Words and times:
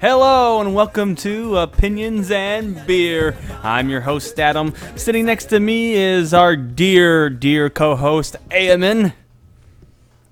Hello 0.00 0.60
and 0.60 0.74
welcome 0.74 1.14
to 1.16 1.58
Opinions 1.58 2.32
and 2.32 2.84
Beer. 2.88 3.36
I'm 3.62 3.88
your 3.88 4.00
host 4.00 4.40
Adam. 4.40 4.74
Sitting 4.96 5.26
next 5.26 5.44
to 5.46 5.60
me 5.60 5.92
is 5.94 6.34
our 6.34 6.56
dear, 6.56 7.30
dear 7.30 7.70
co-host 7.70 8.34
Eamon. 8.50 9.12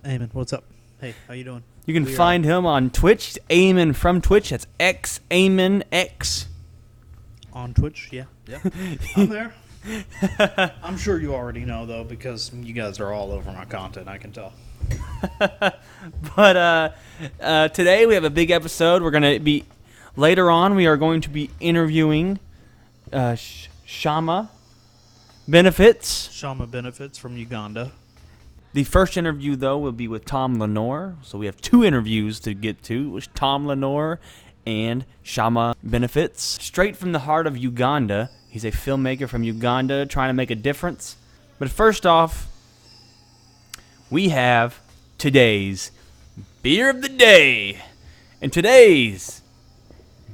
Eamon, 0.05 0.35
what's 0.35 0.53
up? 0.53 0.65
Hey, 1.01 1.15
how 1.29 1.35
you 1.35 1.45
doing? 1.45 1.63
You 1.87 1.95
can 1.95 2.05
find 2.05 2.45
him 2.45 2.67
on 2.67 2.91
Twitch, 2.91 3.39
Eamon 3.49 3.95
from 3.95 4.21
Twitch. 4.21 4.51
That's 4.51 4.67
X 4.81 5.21
Eamon 5.31 5.85
X. 5.93 6.49
On 7.53 7.75
Twitch, 7.75 8.09
yeah. 8.11 8.25
Yeah. 8.49 8.59
I'm 9.17 9.29
there. 9.29 9.55
I'm 10.83 10.97
sure 10.97 11.21
you 11.21 11.35
already 11.35 11.65
know 11.65 11.87
though, 11.87 12.05
because 12.05 12.53
you 12.55 12.73
guys 12.73 13.01
are 13.01 13.13
all 13.13 13.33
over 13.33 13.51
my 13.53 13.65
content, 13.65 14.09
I 14.09 14.19
can 14.19 14.33
tell. 14.33 14.53
But 16.37 16.57
uh, 16.57 16.91
uh, 17.41 17.69
today 17.69 18.07
we 18.07 18.15
have 18.15 18.25
a 18.25 18.31
big 18.31 18.51
episode. 18.51 19.03
We're 19.03 19.13
gonna 19.13 19.39
be 19.39 19.65
later 20.17 20.51
on. 20.51 20.75
We 20.75 20.87
are 20.87 20.97
going 20.97 21.21
to 21.23 21.31
be 21.31 21.51
interviewing 21.61 22.41
uh, 23.13 23.37
Sh- 23.37 23.69
Shama 23.85 24.51
Benefits. 25.47 26.31
Shama 26.33 26.67
benefits 26.67 27.19
from 27.19 27.37
Uganda. 27.37 27.93
The 28.73 28.85
first 28.85 29.17
interview, 29.17 29.55
though, 29.55 29.77
will 29.79 29.93
be 29.93 30.09
with 30.09 30.25
Tom 30.25 30.59
Lenore. 30.59 31.17
So 31.23 31.37
we 31.39 31.47
have 31.47 31.61
two 31.61 31.85
interviews 31.85 32.41
to 32.41 32.55
get 32.55 32.83
to 32.85 33.11
with 33.11 33.33
Tom 33.35 33.67
Lenore 33.67 34.19
and 34.67 35.05
Shama 35.23 35.77
Benefits. 35.83 36.43
Straight 36.43 36.97
from 36.97 37.13
the 37.13 37.21
heart 37.21 37.47
of 37.47 37.57
Uganda. 37.57 38.31
He's 38.53 38.67
a 38.67 38.71
filmmaker 38.71 39.27
from 39.31 39.43
Uganda 39.43 40.05
trying 40.05 40.29
to 40.29 40.35
make 40.35 40.51
a 40.51 40.55
difference. 40.55 41.17
But 41.59 41.71
first 41.71 42.05
off, 42.05 42.49
we 44.11 44.29
have 44.29 44.79
today's 45.17 45.91
beer 46.63 46.91
of 46.91 47.01
the 47.01 47.09
day. 47.09 47.81
And 48.43 48.53
today's 48.53 49.41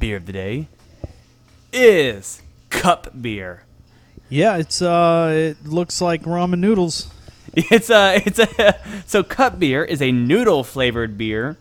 beer 0.00 0.16
of 0.16 0.26
the 0.26 0.32
day 0.32 0.66
is 1.72 2.42
cup 2.70 3.22
beer. 3.22 3.62
Yeah, 4.28 4.56
it's 4.56 4.82
uh 4.82 5.54
it 5.54 5.64
looks 5.64 6.00
like 6.00 6.22
ramen 6.22 6.58
noodles. 6.58 7.12
It's 7.54 7.88
a 7.88 8.20
it's 8.26 8.40
a 8.40 8.76
so 9.06 9.22
cup 9.22 9.60
beer 9.60 9.84
is 9.84 10.02
a 10.02 10.10
noodle 10.10 10.64
flavored 10.64 11.16
beer. 11.16 11.56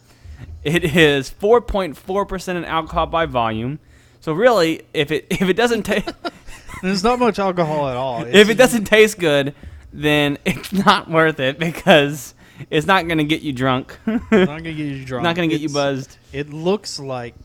It 0.64 0.84
is 0.84 1.30
4.4% 1.30 2.56
in 2.56 2.66
alcohol 2.66 3.06
by 3.06 3.28
volume. 3.28 3.78
So 4.22 4.34
really, 4.34 4.82
if 4.94 5.12
it 5.12 5.28
if 5.30 5.44
it 5.44 5.54
doesn't 5.54 5.84
taste 5.84 6.10
There's 6.82 7.04
not 7.04 7.20
much 7.20 7.40
alcohol 7.40 7.90
at 7.90 7.98
all. 7.98 8.24
if 8.26 8.50
it 8.50 8.56
doesn't 8.56 8.86
taste 8.86 9.20
good, 9.20 9.54
then 9.94 10.38
it's 10.46 10.72
not 10.74 11.10
worth 11.10 11.40
it 11.40 11.58
because 11.60 12.34
it's 12.70 12.86
not 12.88 13.08
gonna 13.08 13.24
get 13.24 13.42
you 13.42 13.54
drunk. 13.54 13.98
not 14.06 14.30
gonna 14.32 14.62
get 14.62 14.76
you 14.76 15.06
drunk. 15.06 15.24
not 15.24 15.36
gonna 15.36 15.48
get 15.48 15.62
you 15.62 15.66
It's- 15.70 15.74
buzzed. 15.74 16.18
It 16.34 16.52
looks 16.52 17.00
like 17.00 17.36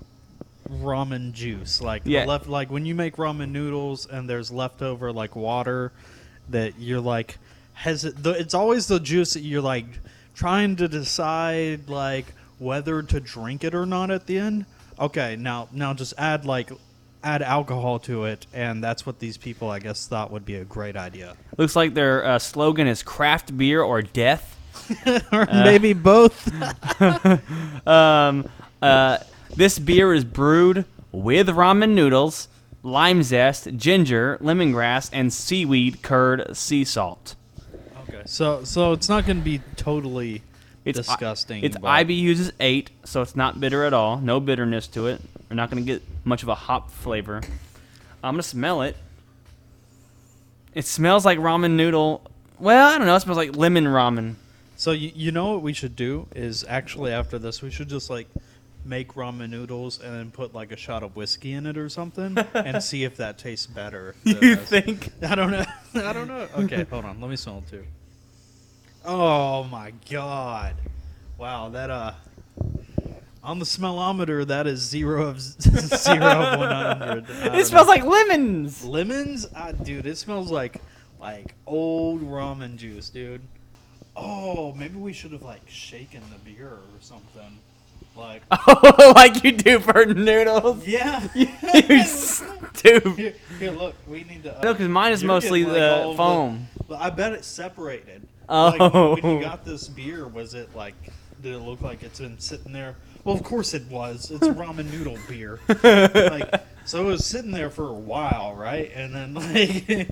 ramen 0.70 1.33
juice, 1.33 1.80
like 1.83 2.05
the 2.05 2.12
Yeah. 2.12 2.25
left, 2.25 2.47
like 2.48 2.70
when 2.70 2.86
you 2.86 2.94
make 2.94 3.16
ramen 3.16 3.50
noodles 3.50 4.06
and 4.06 4.28
there's 4.28 4.50
leftover 4.50 5.12
like 5.12 5.36
water 5.36 5.92
that 6.48 6.78
you're 6.78 7.00
like 7.00 7.38
hesit. 7.78 8.22
The, 8.22 8.30
it's 8.30 8.55
always 8.55 8.86
the 8.86 9.00
juice 9.00 9.34
that 9.34 9.41
you're 9.41 9.60
like 9.62 9.86
trying 10.34 10.77
to 10.77 10.88
decide 10.88 11.88
like 11.88 12.27
whether 12.58 13.03
to 13.03 13.20
drink 13.20 13.64
it 13.64 13.75
or 13.75 13.84
not 13.86 14.10
at 14.10 14.27
the 14.27 14.38
end. 14.38 14.66
Okay, 14.98 15.36
now 15.36 15.69
now 15.72 15.92
just 15.94 16.14
add 16.16 16.44
like 16.44 16.70
add 17.23 17.42
alcohol 17.42 17.98
to 18.01 18.25
it, 18.25 18.47
and 18.53 18.83
that's 18.83 19.06
what 19.06 19.19
these 19.19 19.37
people 19.37 19.70
I 19.70 19.78
guess 19.78 20.06
thought 20.06 20.31
would 20.31 20.45
be 20.45 20.56
a 20.56 20.65
great 20.65 20.97
idea, 20.97 21.37
Looks 21.56 21.77
like 21.77 21.95
their 21.95 22.25
uh, 22.25 22.39
slogan 22.39 22.87
is 22.87 23.03
craft 23.03 23.56
beer 23.56 23.83
or 23.83 24.03
death. 24.03 24.59
or 25.33 25.47
maybe 25.47 25.93
both. 25.93 26.50
Um, 27.87 28.48
uh, 28.81 29.19
this 29.56 29.78
beer 29.78 30.15
is 30.15 30.25
brewed 30.25 30.84
with 31.11 31.49
ramen 31.49 31.94
noodles, 31.94 32.49
lime 32.82 33.22
zest, 33.22 33.69
ginger, 33.77 34.38
lemongrass, 34.41 35.11
and 35.12 35.32
seaweed 35.32 36.00
curd 36.03 36.56
sea 36.56 36.84
salt. 36.84 37.34
okay, 38.09 38.22
so 38.25 38.62
so 38.65 38.93
it's 38.93 39.09
not 39.09 39.27
going 39.27 39.38
to 39.38 39.44
be 39.44 39.61
totally 39.77 40.43
It's 40.84 40.98
disgusting. 40.98 41.65
Its 41.65 41.76
but- 41.76 41.88
IBUs 42.06 42.53
eight, 42.60 42.91
so 43.04 43.22
it's 43.22 43.37
not 43.37 43.60
bitter 43.60 43.84
at 43.84 43.93
all. 43.93 44.19
No 44.19 44.41
bitterness 44.41 44.87
to 44.88 45.06
it. 45.06 45.20
We're 45.48 45.56
not 45.56 45.70
gonna 45.70 45.82
get 45.82 46.03
much 46.25 46.43
of 46.43 46.48
a 46.48 46.54
hop 46.54 46.91
flavor. 46.91 47.41
I'm 48.25 48.34
gonna 48.34 48.43
smell 48.43 48.82
it. 48.82 48.97
It 50.75 50.87
smells 50.87 51.25
like 51.25 51.38
ramen 51.38 51.72
noodle. 51.72 52.22
Well, 52.59 52.88
I 52.88 52.98
don't 52.98 53.06
know. 53.06 53.16
It 53.16 53.20
smells 53.20 53.37
like 53.38 53.56
lemon 53.56 53.84
ramen. 53.84 54.37
So 54.76 54.93
you, 54.93 55.12
you 55.15 55.31
know 55.32 55.53
what 55.53 55.62
we 55.62 55.72
should 55.72 55.94
do 55.94 56.26
is 56.34 56.65
actually 56.69 57.12
after 57.12 57.38
this 57.38 57.62
we 57.62 57.70
should 57.70 57.88
just 57.88 58.10
like 58.10 58.26
make 58.84 59.14
ramen 59.14 59.50
noodles 59.50 60.00
and 60.00 60.12
then 60.14 60.31
put 60.31 60.54
like 60.54 60.72
a 60.72 60.76
shot 60.76 61.03
of 61.03 61.14
whiskey 61.14 61.53
in 61.53 61.66
it 61.66 61.76
or 61.78 61.88
something 61.88 62.37
and 62.54 62.82
see 62.82 63.04
if 63.04 63.16
that 63.19 63.38
tastes 63.38 63.66
better. 63.66 64.14
You 64.25 64.56
think? 64.56 65.10
I 65.22 65.34
don't 65.34 65.50
know. 65.50 65.64
I 65.94 66.12
don't 66.12 66.28
know. 66.28 66.49
Okay, 66.56 66.84
hold 66.84 67.04
on. 67.04 67.20
Let 67.20 67.31
me 67.31 67.37
smell 67.37 67.59
it 67.59 67.70
too. 67.70 67.84
Oh 69.04 69.64
my 69.64 69.92
god! 70.10 70.76
Wow, 71.38 71.70
that 71.70 71.90
uh, 71.90 72.12
on 73.42 73.58
the 73.58 73.64
smellometer 73.64 74.46
that 74.46 74.66
is 74.66 74.80
zero 74.80 75.26
of 75.26 75.40
zero 75.60 76.24
of 76.24 76.58
one 76.58 76.70
hundred. 76.70 77.24
It 77.54 77.66
smells 77.66 77.88
like 77.88 78.04
lemons. 78.04 78.84
lemons, 78.84 79.46
ah, 79.56 79.72
dude. 79.72 80.06
It 80.06 80.18
smells 80.18 80.50
like 80.50 80.80
like 81.20 81.54
old 81.66 82.22
ramen 82.22 82.76
juice, 82.76 83.08
dude. 83.08 83.40
Oh, 84.14 84.72
maybe 84.74 84.96
we 84.98 85.12
should 85.12 85.32
have 85.32 85.42
like 85.42 85.69
shaken 85.69 86.22
the 86.32 86.38
beer 86.50 86.69
or 86.69 86.80
something. 87.00 87.58
Like, 88.14 88.42
Oh, 88.50 89.12
like 89.16 89.42
you 89.42 89.52
do 89.52 89.78
for 89.80 90.04
noodles. 90.04 90.86
yeah. 90.86 91.26
you 91.34 92.04
stupid. 92.04 93.12
here, 93.16 93.34
here, 93.58 93.70
look. 93.70 93.94
We 94.06 94.24
need 94.24 94.42
to. 94.42 94.56
Uh, 94.58 94.62
No, 94.62 94.74
because 94.74 94.88
mine 94.88 95.12
is 95.12 95.24
mostly 95.24 95.60
getting, 95.64 95.80
like, 95.80 95.92
all 95.92 96.10
the 96.10 96.16
foam. 96.19 96.69
But 96.88 97.00
I 97.00 97.08
bet 97.08 97.32
it's 97.32 97.46
separated. 97.46 98.28
Oh. 98.52 98.76
Like, 98.78 98.92
when, 99.22 99.32
you 99.32 99.38
oh. 99.38 99.40
got 99.40 99.64
this 99.64 99.88
beer, 99.88 100.28
was 100.28 100.52
it 100.52 100.76
like? 100.76 100.94
Did 101.42 101.54
it 101.54 101.58
look 101.58 101.80
like 101.80 102.02
it's 102.02 102.20
been 102.20 102.38
sitting 102.38 102.72
there? 102.72 102.94
Well, 103.24 103.34
of 103.34 103.42
course 103.42 103.72
it 103.72 103.84
was. 103.86 104.30
It's 104.30 104.46
ramen 104.46 104.92
noodle 104.92 105.18
beer. 105.28 105.58
like, 105.82 106.62
so 106.84 107.00
it 107.00 107.06
was 107.06 107.24
sitting 107.24 107.50
there 107.50 107.70
for 107.70 107.88
a 107.88 107.94
while, 107.94 108.54
right? 108.54 108.92
And 108.94 109.14
then 109.14 109.34
like, 109.34 110.08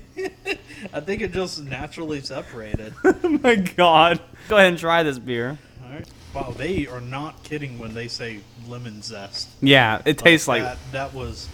I 0.91 0.99
think 0.99 1.21
it 1.21 1.31
just 1.31 1.63
naturally 1.63 2.19
separated. 2.21 2.93
oh 3.03 3.39
my 3.43 3.55
god. 3.55 4.19
Go 4.49 4.57
ahead 4.57 4.69
and 4.69 4.77
try 4.77 5.03
this 5.03 5.19
beer. 5.19 5.57
All 5.85 5.91
right. 5.91 6.09
Wow, 6.33 6.53
they 6.57 6.87
are 6.87 7.01
not 7.01 7.43
kidding 7.43 7.77
when 7.77 7.93
they 7.93 8.07
say 8.07 8.39
lemon 8.67 9.01
zest. 9.03 9.49
Yeah, 9.61 10.01
it 10.03 10.17
tastes 10.17 10.47
like. 10.47 10.63
that. 10.63 10.77
That 10.91 11.13
was. 11.13 11.47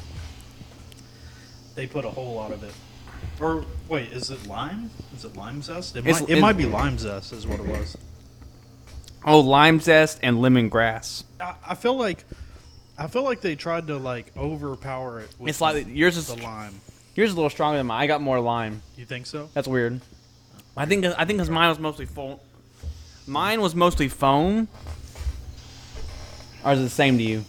They 1.76 1.86
put 1.86 2.06
a 2.06 2.10
whole 2.10 2.36
lot 2.36 2.52
of 2.52 2.64
it. 2.64 2.74
Or 3.40 3.64
wait, 3.88 4.12
is 4.12 4.32
it 4.32 4.48
lime? 4.48 4.90
Is 5.16 5.24
it 5.26 5.36
lime 5.36 5.62
zest? 5.62 5.96
It, 5.96 6.00
It's- 6.00 6.22
might, 6.22 6.30
it 6.30 6.38
it- 6.38 6.42
might 6.42 6.58
be 6.58 6.66
lime 6.66 6.98
zest, 6.98 7.34
is 7.34 7.46
what 7.46 7.60
it 7.60 7.68
was. 7.68 7.96
Oh, 9.26 9.40
lime 9.42 9.80
zest 9.80 10.20
and 10.24 10.38
lemongrass. 10.38 11.24
I, 11.40 11.56
I 11.70 11.76
feel 11.76 11.96
like, 11.98 12.24
I 12.98 13.08
feel 13.08 13.24
like 13.24 13.42
they 13.42 13.56
tried 13.56 13.88
to 13.88 13.98
like 13.98 14.32
overpower 14.38 15.20
it. 15.20 15.30
With 15.38 15.50
It's 15.50 15.62
like 15.62 15.86
yours 15.90 16.18
is 16.18 16.28
the 16.28 16.42
lime. 16.42 16.80
yours 17.16 17.30
is 17.30 17.34
a 17.34 17.38
little 17.38 17.50
stronger 17.50 17.78
than 17.78 17.88
mine. 17.88 18.02
I 18.02 18.08
got 18.08 18.22
more 18.22 18.40
lime. 18.40 18.82
You 18.96 19.06
think 19.06 19.26
so? 19.26 19.50
That's 19.54 19.68
weird. 19.68 20.02
I 20.76 20.86
think 20.86 21.06
I 21.06 21.26
think 21.26 21.38
because 21.38 21.50
mine 21.50 21.70
was 21.70 21.80
mostly 21.80 22.06
foam. 22.06 22.40
Mine 23.28 23.62
was 23.62 23.76
mostly 23.76 24.08
foam. 24.08 24.68
Or 26.64 26.74
is 26.74 26.80
it 26.80 26.84
the 26.84 26.90
same 26.90 27.18
to 27.18 27.24
you? 27.24 27.44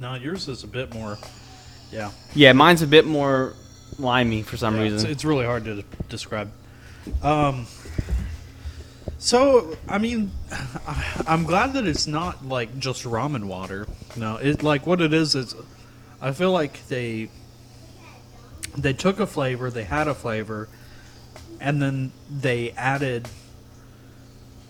No, 0.00 0.14
yours 0.14 0.48
is 0.48 0.64
a 0.64 0.66
bit 0.66 0.92
more. 0.94 1.18
Yeah, 1.92 2.10
Yeah, 2.34 2.52
mine's 2.52 2.82
a 2.82 2.86
bit 2.86 3.04
more 3.04 3.54
limey 3.98 4.42
for 4.42 4.56
some 4.56 4.76
Yeah, 4.76 4.82
reason. 4.82 5.10
it's 5.10 5.24
really 5.24 5.44
hard 5.46 5.64
to 5.64 5.82
describe. 6.08 6.50
Um. 7.22 7.66
So 9.18 9.76
I 9.88 9.98
mean, 9.98 10.30
I'm 11.26 11.44
glad 11.44 11.74
that 11.74 11.86
it's 11.86 12.06
not 12.06 12.44
like 12.46 12.78
just 12.78 13.04
ramen 13.04 13.44
water. 13.44 13.86
No, 14.16 14.36
it 14.36 14.62
like 14.62 14.86
what 14.86 15.00
it 15.00 15.12
is 15.12 15.34
is, 15.34 15.54
I 16.20 16.32
feel 16.32 16.52
like 16.52 16.86
they 16.88 17.28
they 18.76 18.92
took 18.92 19.20
a 19.20 19.26
flavor, 19.26 19.70
they 19.70 19.84
had 19.84 20.08
a 20.08 20.14
flavor, 20.14 20.68
and 21.60 21.82
then 21.82 22.12
they 22.30 22.70
added 22.72 23.28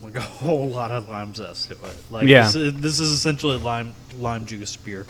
like 0.02 0.16
a 0.16 0.20
whole 0.40 0.68
lot 0.68 0.90
of 0.90 1.08
lime 1.08 1.34
zest 1.34 1.68
to 1.68 1.74
it. 1.74 1.96
Like 2.10 2.26
Yeah. 2.26 2.44
this, 2.46 2.54
is, 2.56 2.74
this 2.80 3.00
is 3.00 3.10
essentially 3.12 3.58
lime 3.58 3.94
lime 4.18 4.46
juice 4.46 4.74
beer. 4.76 5.06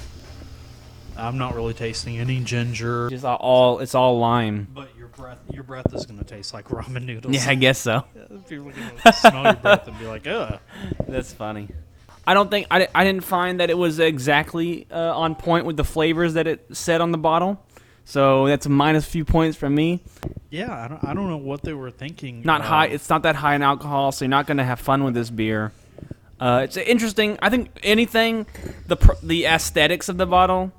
I'm 1.20 1.38
not 1.38 1.54
really 1.54 1.74
tasting 1.74 2.18
any 2.18 2.40
ginger. 2.40 3.08
Just 3.10 3.24
all- 3.24 3.36
all 3.36 3.78
it's 3.80 3.94
all 3.94 4.18
lime. 4.18 4.68
But 4.74 4.88
your 4.98 5.08
breath, 5.08 5.38
your 5.52 5.62
breath 5.62 5.92
is 5.94 6.06
gonna 6.06 6.24
taste 6.24 6.52
like 6.54 6.68
ramen 6.68 7.04
noodles. 7.04 7.34
Yeah, 7.34 7.44
I 7.50 7.54
guess 7.54 7.78
so. 7.78 8.04
People 8.48 8.72
are 9.04 9.12
smell 9.12 9.44
your 9.44 9.52
breath 9.54 9.86
and 9.88 9.98
be 9.98 10.06
like, 10.06 10.26
ugh. 10.26 10.58
That's 11.08 11.32
funny. 11.32 11.68
I 12.26 12.34
don't 12.34 12.50
think 12.50 12.66
I, 12.70 12.86
I 12.94 13.04
didn't 13.04 13.24
find 13.24 13.60
that 13.60 13.70
it 13.70 13.78
was 13.78 13.98
exactly 13.98 14.86
uh, 14.90 15.16
on 15.16 15.34
point 15.34 15.66
with 15.66 15.76
the 15.76 15.84
flavors 15.84 16.34
that 16.34 16.46
it 16.46 16.64
said 16.76 17.00
on 17.00 17.12
the 17.12 17.18
bottle. 17.18 17.64
So 18.04 18.46
that's 18.46 18.66
a 18.66 18.70
minus 18.70 19.04
few 19.04 19.24
points 19.24 19.56
from 19.56 19.74
me. 19.74 20.02
Yeah, 20.50 20.72
I 20.72 20.88
don't, 20.88 21.04
I 21.04 21.14
don't 21.14 21.28
know 21.28 21.36
what 21.36 21.62
they 21.62 21.72
were 21.74 21.90
thinking. 21.90 22.42
Not 22.44 22.60
uh, 22.62 22.64
high. 22.64 22.86
It's 22.86 23.08
not 23.08 23.22
that 23.22 23.36
high 23.36 23.54
in 23.54 23.62
alcohol, 23.62 24.10
so 24.12 24.24
you're 24.24 24.30
not 24.30 24.46
gonna 24.46 24.64
have 24.64 24.80
fun 24.80 25.04
with 25.04 25.14
this 25.14 25.30
beer. 25.30 25.72
Uh, 26.40 26.62
it's 26.64 26.76
interesting. 26.76 27.38
I 27.42 27.50
think 27.50 27.68
anything, 27.82 28.46
the 28.86 28.96
the 29.22 29.44
aesthetics 29.46 30.08
of 30.08 30.16
the 30.16 30.26
bottle, 30.26 30.72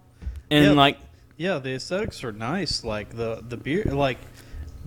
and 0.51 0.65
Yeah. 0.65 0.71
like 0.71 0.99
Yeah, 1.37 1.57
the 1.57 1.73
aesthetics 1.73 2.23
are 2.23 2.31
nice. 2.31 2.83
Like 2.83 3.15
the 3.15 3.43
the 3.47 3.57
beer, 3.57 3.85
like 3.85 4.19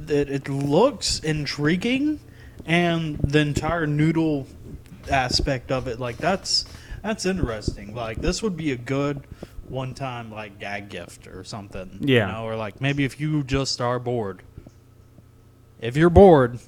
it, 0.08 0.30
it 0.30 0.48
looks 0.48 1.18
intriguing, 1.20 2.20
and 2.64 3.18
the 3.18 3.40
entire 3.40 3.86
noodle 3.86 4.46
aspect 5.10 5.72
of 5.72 5.88
it, 5.88 5.98
like 5.98 6.16
that's 6.18 6.64
that's 7.02 7.26
interesting. 7.26 7.94
Like 7.94 8.20
this 8.20 8.42
would 8.42 8.56
be 8.56 8.70
a 8.70 8.76
good 8.76 9.22
one 9.68 9.94
time 9.94 10.30
like 10.30 10.58
gag 10.60 10.90
gift 10.90 11.26
or 11.26 11.42
something. 11.42 11.98
Yeah. 12.00 12.26
you 12.26 12.32
know, 12.32 12.44
or 12.46 12.54
like 12.56 12.80
maybe 12.80 13.04
if 13.04 13.18
you 13.18 13.42
just 13.42 13.80
are 13.80 13.98
bored. 13.98 14.42
If 15.80 15.96
you're 15.96 16.10
bored, 16.10 16.60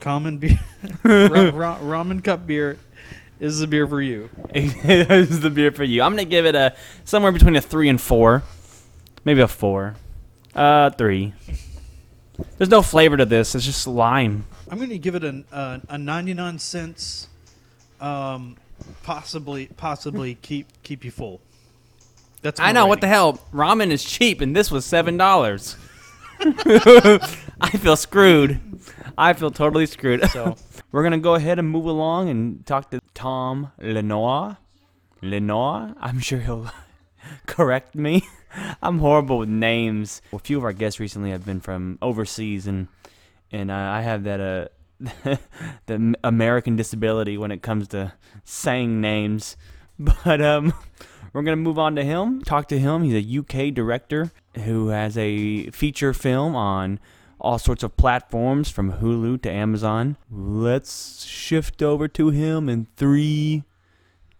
common 0.00 0.38
beer, 0.38 0.58
ra- 1.04 1.50
ra- 1.54 1.78
ramen 1.80 2.24
cup 2.24 2.46
beer 2.46 2.78
is 3.40 3.60
the 3.60 3.66
beer 3.66 3.86
for 3.86 4.00
you. 4.00 4.30
this 4.52 5.30
is 5.30 5.40
the 5.40 5.50
beer 5.50 5.72
for 5.72 5.84
you. 5.84 6.02
I'm 6.02 6.12
gonna 6.12 6.24
give 6.24 6.46
it 6.46 6.54
a 6.54 6.74
somewhere 7.04 7.32
between 7.32 7.56
a 7.56 7.60
three 7.60 7.88
and 7.88 8.00
four, 8.00 8.42
maybe 9.24 9.40
a 9.40 9.48
four, 9.48 9.96
uh, 10.54 10.90
three. 10.90 11.34
There's 12.58 12.70
no 12.70 12.82
flavor 12.82 13.16
to 13.16 13.24
this. 13.24 13.54
It's 13.54 13.64
just 13.64 13.86
lime. 13.86 14.46
I'm 14.68 14.78
going 14.78 14.90
to 14.90 14.98
give 14.98 15.14
it 15.14 15.24
an, 15.24 15.44
uh, 15.52 15.78
a 15.88 15.98
99 15.98 16.58
cents, 16.58 17.28
um, 18.00 18.56
possibly 19.02 19.66
possibly 19.76 20.34
keep 20.42 20.66
keep 20.82 21.04
you 21.04 21.10
full. 21.10 21.40
That's 22.42 22.60
I 22.60 22.66
my 22.66 22.72
know 22.72 22.86
what 22.86 23.00
the 23.00 23.08
hell. 23.08 23.40
Ramen 23.52 23.90
is 23.90 24.04
cheap, 24.04 24.40
and 24.40 24.54
this 24.54 24.70
was 24.70 24.84
seven 24.84 25.16
dollars. 25.16 25.76
I 26.40 27.70
feel 27.78 27.96
screwed. 27.96 28.60
I 29.16 29.32
feel 29.32 29.50
totally 29.50 29.86
screwed. 29.86 30.28
So 30.30 30.56
We're 30.94 31.02
gonna 31.02 31.18
go 31.18 31.34
ahead 31.34 31.58
and 31.58 31.68
move 31.68 31.86
along 31.86 32.28
and 32.28 32.64
talk 32.64 32.92
to 32.92 33.00
Tom 33.14 33.72
Lenoir. 33.80 34.58
Lenoir? 35.22 35.92
I'm 36.00 36.20
sure 36.20 36.38
he'll 36.38 36.70
correct 37.46 37.96
me. 37.96 38.28
I'm 38.82 39.00
horrible 39.00 39.38
with 39.38 39.48
names. 39.48 40.22
A 40.32 40.38
few 40.38 40.56
of 40.56 40.62
our 40.62 40.72
guests 40.72 41.00
recently 41.00 41.30
have 41.30 41.44
been 41.44 41.60
from 41.60 41.98
overseas, 42.00 42.68
and 42.68 42.86
and 43.50 43.72
uh, 43.72 43.74
I 43.74 44.02
have 44.02 44.22
that 44.22 44.40
uh 44.40 45.36
the 45.86 46.14
American 46.22 46.76
disability 46.76 47.36
when 47.36 47.50
it 47.50 47.60
comes 47.60 47.88
to 47.88 48.12
saying 48.44 49.00
names. 49.00 49.56
But 49.98 50.40
um, 50.40 50.72
we're 51.32 51.42
gonna 51.42 51.56
move 51.56 51.78
on 51.78 51.96
to 51.96 52.04
him. 52.04 52.42
Talk 52.42 52.68
to 52.68 52.78
him. 52.78 53.02
He's 53.02 53.14
a 53.14 53.38
UK 53.40 53.74
director 53.74 54.30
who 54.64 54.88
has 54.88 55.18
a 55.18 55.70
feature 55.70 56.12
film 56.12 56.54
on 56.54 57.00
all 57.44 57.58
sorts 57.58 57.82
of 57.82 57.96
platforms 57.98 58.70
from 58.70 58.94
Hulu 58.94 59.42
to 59.42 59.50
Amazon. 59.50 60.16
Let's 60.30 61.24
shift 61.24 61.82
over 61.82 62.08
to 62.08 62.30
him 62.30 62.70
in 62.70 62.86
three, 62.96 63.64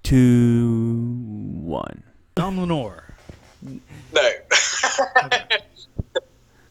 two, 0.03 1.05
one. 1.61 2.03
Don 2.35 2.59
Lenore. 2.59 3.15
No. 3.63 3.79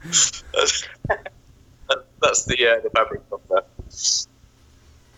that's, 0.03 0.83
that's 2.21 2.45
the 2.45 2.67
uh, 2.67 2.81
the 2.81 2.89
fabric 2.93 3.21
from 3.29 3.39
there. 3.49 3.63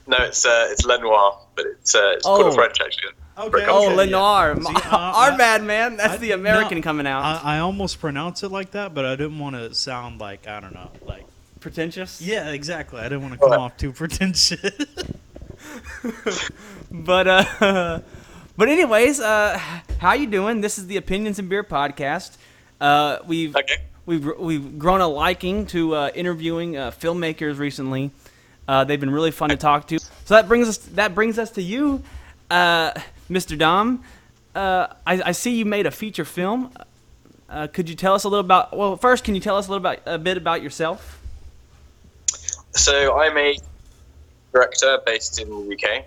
No, 0.07 0.17
it's 0.19 0.45
uh, 0.45 0.67
it's 0.71 0.85
Lenoir, 0.85 1.39
but 1.55 1.65
it's 1.65 1.95
uh, 1.95 2.11
it's 2.15 2.25
Oh. 2.25 2.37
called 2.37 2.53
a 2.53 2.55
French 2.55 2.79
actually. 2.79 3.13
Okay. 3.37 3.65
Oh, 3.67 3.87
okay, 3.87 3.95
Lenoir. 3.95 4.55
See, 4.61 4.73
uh, 4.75 4.79
Our 4.91 5.31
I- 5.31 5.37
bad, 5.37 5.63
man. 5.63 5.97
That's 5.97 6.13
I- 6.13 6.17
the 6.17 6.31
American 6.31 6.77
no, 6.77 6.83
coming 6.83 7.07
out. 7.07 7.23
I, 7.43 7.57
I 7.57 7.59
almost 7.59 7.99
pronounce 7.99 8.43
it 8.43 8.51
like 8.51 8.71
that, 8.71 8.93
but 8.93 9.03
I 9.05 9.15
didn't 9.15 9.39
want 9.39 9.55
to 9.55 9.73
sound 9.73 10.19
like 10.21 10.47
I 10.47 10.59
don't 10.59 10.73
know, 10.73 10.89
like 11.05 11.25
Pretentious? 11.59 12.21
yeah, 12.21 12.51
exactly. 12.51 12.99
I 12.99 13.03
didn't 13.03 13.21
want 13.23 13.33
to 13.33 13.39
come 13.39 13.49
Well, 13.49 13.61
off 13.61 13.77
too 13.77 13.91
pretentious. 13.91 14.59
But 16.91 17.27
uh, 17.27 17.99
but 18.57 18.69
anyways, 18.69 19.19
uh, 19.19 19.59
how 19.99 20.13
you 20.13 20.27
doing? 20.27 20.61
This 20.61 20.77
is 20.77 20.87
the 20.87 20.97
Opinions 20.97 21.39
and 21.39 21.49
Beer 21.49 21.63
podcast. 21.63 22.37
Uh, 22.79 23.17
we've 23.25 23.55
Okay. 23.55 23.77
we've 24.05 24.29
we've 24.37 24.77
grown 24.79 25.01
a 25.01 25.07
liking 25.07 25.65
to 25.67 25.95
uh, 25.95 26.11
interviewing 26.15 26.77
uh, 26.77 26.91
filmmakers 26.91 27.57
recently. 27.57 28.11
Uh, 28.67 28.83
they've 28.83 28.99
been 28.99 29.11
really 29.11 29.31
fun 29.31 29.49
to 29.49 29.57
talk 29.57 29.87
to. 29.87 29.99
So 29.99 30.33
that 30.33 30.47
brings 30.47 30.67
us 30.67 30.77
that 30.77 31.13
brings 31.13 31.37
us 31.37 31.51
to 31.51 31.61
you, 31.61 32.03
uh, 32.49 32.91
Mr. 33.29 33.57
Dom. 33.57 34.03
Uh, 34.53 34.87
I, 35.05 35.21
I 35.21 35.31
see 35.33 35.55
you 35.55 35.65
made 35.65 35.85
a 35.85 35.91
feature 35.91 36.25
film. 36.25 36.71
Uh, 37.49 37.67
could 37.67 37.89
you 37.89 37.95
tell 37.95 38.15
us 38.15 38.23
a 38.23 38.29
little 38.29 38.45
about? 38.45 38.75
Well, 38.75 38.97
first, 38.97 39.23
can 39.23 39.35
you 39.35 39.41
tell 39.41 39.57
us 39.57 39.67
a 39.67 39.71
little 39.71 39.85
about 39.85 39.99
a 40.05 40.17
bit 40.17 40.37
about 40.37 40.63
yourself? 40.63 41.21
So 42.71 43.19
I'm 43.19 43.37
a 43.37 43.57
director 44.53 44.99
based 45.05 45.39
in 45.39 45.49
the 45.49 45.75
UK. 45.75 46.05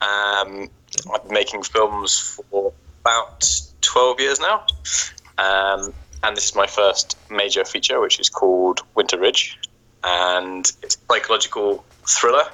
Um, 0.00 0.70
I've 1.12 1.24
been 1.24 1.32
making 1.32 1.62
films 1.62 2.40
for 2.50 2.72
about 3.00 3.48
12 3.80 4.20
years 4.20 4.40
now. 4.40 4.66
Um, 5.38 5.92
and 6.22 6.36
this 6.36 6.50
is 6.50 6.54
my 6.54 6.66
first 6.66 7.18
major 7.30 7.64
feature, 7.64 8.00
which 8.00 8.18
is 8.20 8.28
called 8.28 8.80
Winter 8.94 9.18
Ridge. 9.18 9.58
And 10.04 10.70
it's 10.82 10.96
a 10.96 10.98
psychological 11.12 11.84
thriller 12.08 12.44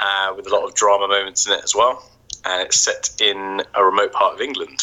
uh, 0.00 0.32
with 0.36 0.46
a 0.46 0.50
lot 0.50 0.64
of 0.64 0.74
drama 0.74 1.08
moments 1.08 1.46
in 1.46 1.52
it 1.52 1.64
as 1.64 1.74
well. 1.74 2.08
And 2.44 2.62
it's 2.62 2.80
set 2.80 3.10
in 3.20 3.62
a 3.74 3.84
remote 3.84 4.12
part 4.12 4.34
of 4.34 4.40
England. 4.40 4.80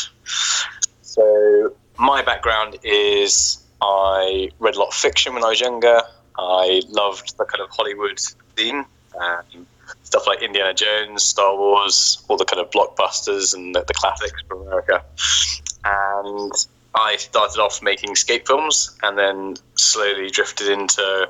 So 1.01 1.73
my 1.97 2.21
background 2.21 2.77
is 2.83 3.63
I 3.81 4.49
read 4.59 4.75
a 4.75 4.79
lot 4.79 4.89
of 4.89 4.93
fiction 4.93 5.33
when 5.33 5.43
I 5.43 5.49
was 5.49 5.59
younger. 5.59 6.01
I 6.37 6.81
loved 6.87 7.37
the 7.37 7.45
kind 7.45 7.61
of 7.61 7.69
Hollywood 7.69 8.19
scene, 8.55 8.85
um, 9.19 9.67
stuff 10.03 10.25
like 10.25 10.41
Indiana 10.41 10.73
Jones, 10.73 11.23
Star 11.23 11.57
Wars, 11.57 12.23
all 12.29 12.37
the 12.37 12.45
kind 12.45 12.61
of 12.61 12.69
blockbusters 12.71 13.53
and 13.53 13.75
the, 13.75 13.83
the 13.83 13.93
classics 13.93 14.41
from 14.47 14.61
America. 14.61 15.03
And 15.83 16.51
I 16.95 17.17
started 17.17 17.59
off 17.59 17.81
making 17.81 18.15
skate 18.15 18.47
films, 18.47 18.97
and 19.03 19.17
then 19.17 19.57
slowly 19.75 20.29
drifted 20.29 20.69
into 20.69 21.29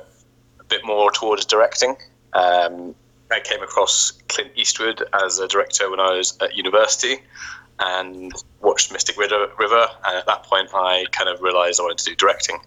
a 0.60 0.64
bit 0.64 0.84
more 0.84 1.10
towards 1.10 1.44
directing. 1.44 1.96
Um, 2.32 2.94
I 3.30 3.40
came 3.40 3.62
across 3.62 4.12
Clint 4.28 4.50
Eastwood 4.56 5.02
as 5.24 5.38
a 5.38 5.46
director 5.48 5.90
when 5.90 6.00
I 6.00 6.16
was 6.16 6.36
at 6.40 6.56
university 6.56 7.18
and 7.78 8.32
watched 8.60 8.92
Mystic 8.92 9.16
River, 9.16 9.48
River 9.58 9.86
and 10.06 10.16
at 10.16 10.26
that 10.26 10.42
point 10.42 10.68
I 10.74 11.04
kind 11.12 11.28
of 11.28 11.40
realized 11.40 11.80
I 11.80 11.84
wanted 11.84 11.98
to 11.98 12.04
do 12.10 12.16
directing. 12.16 12.58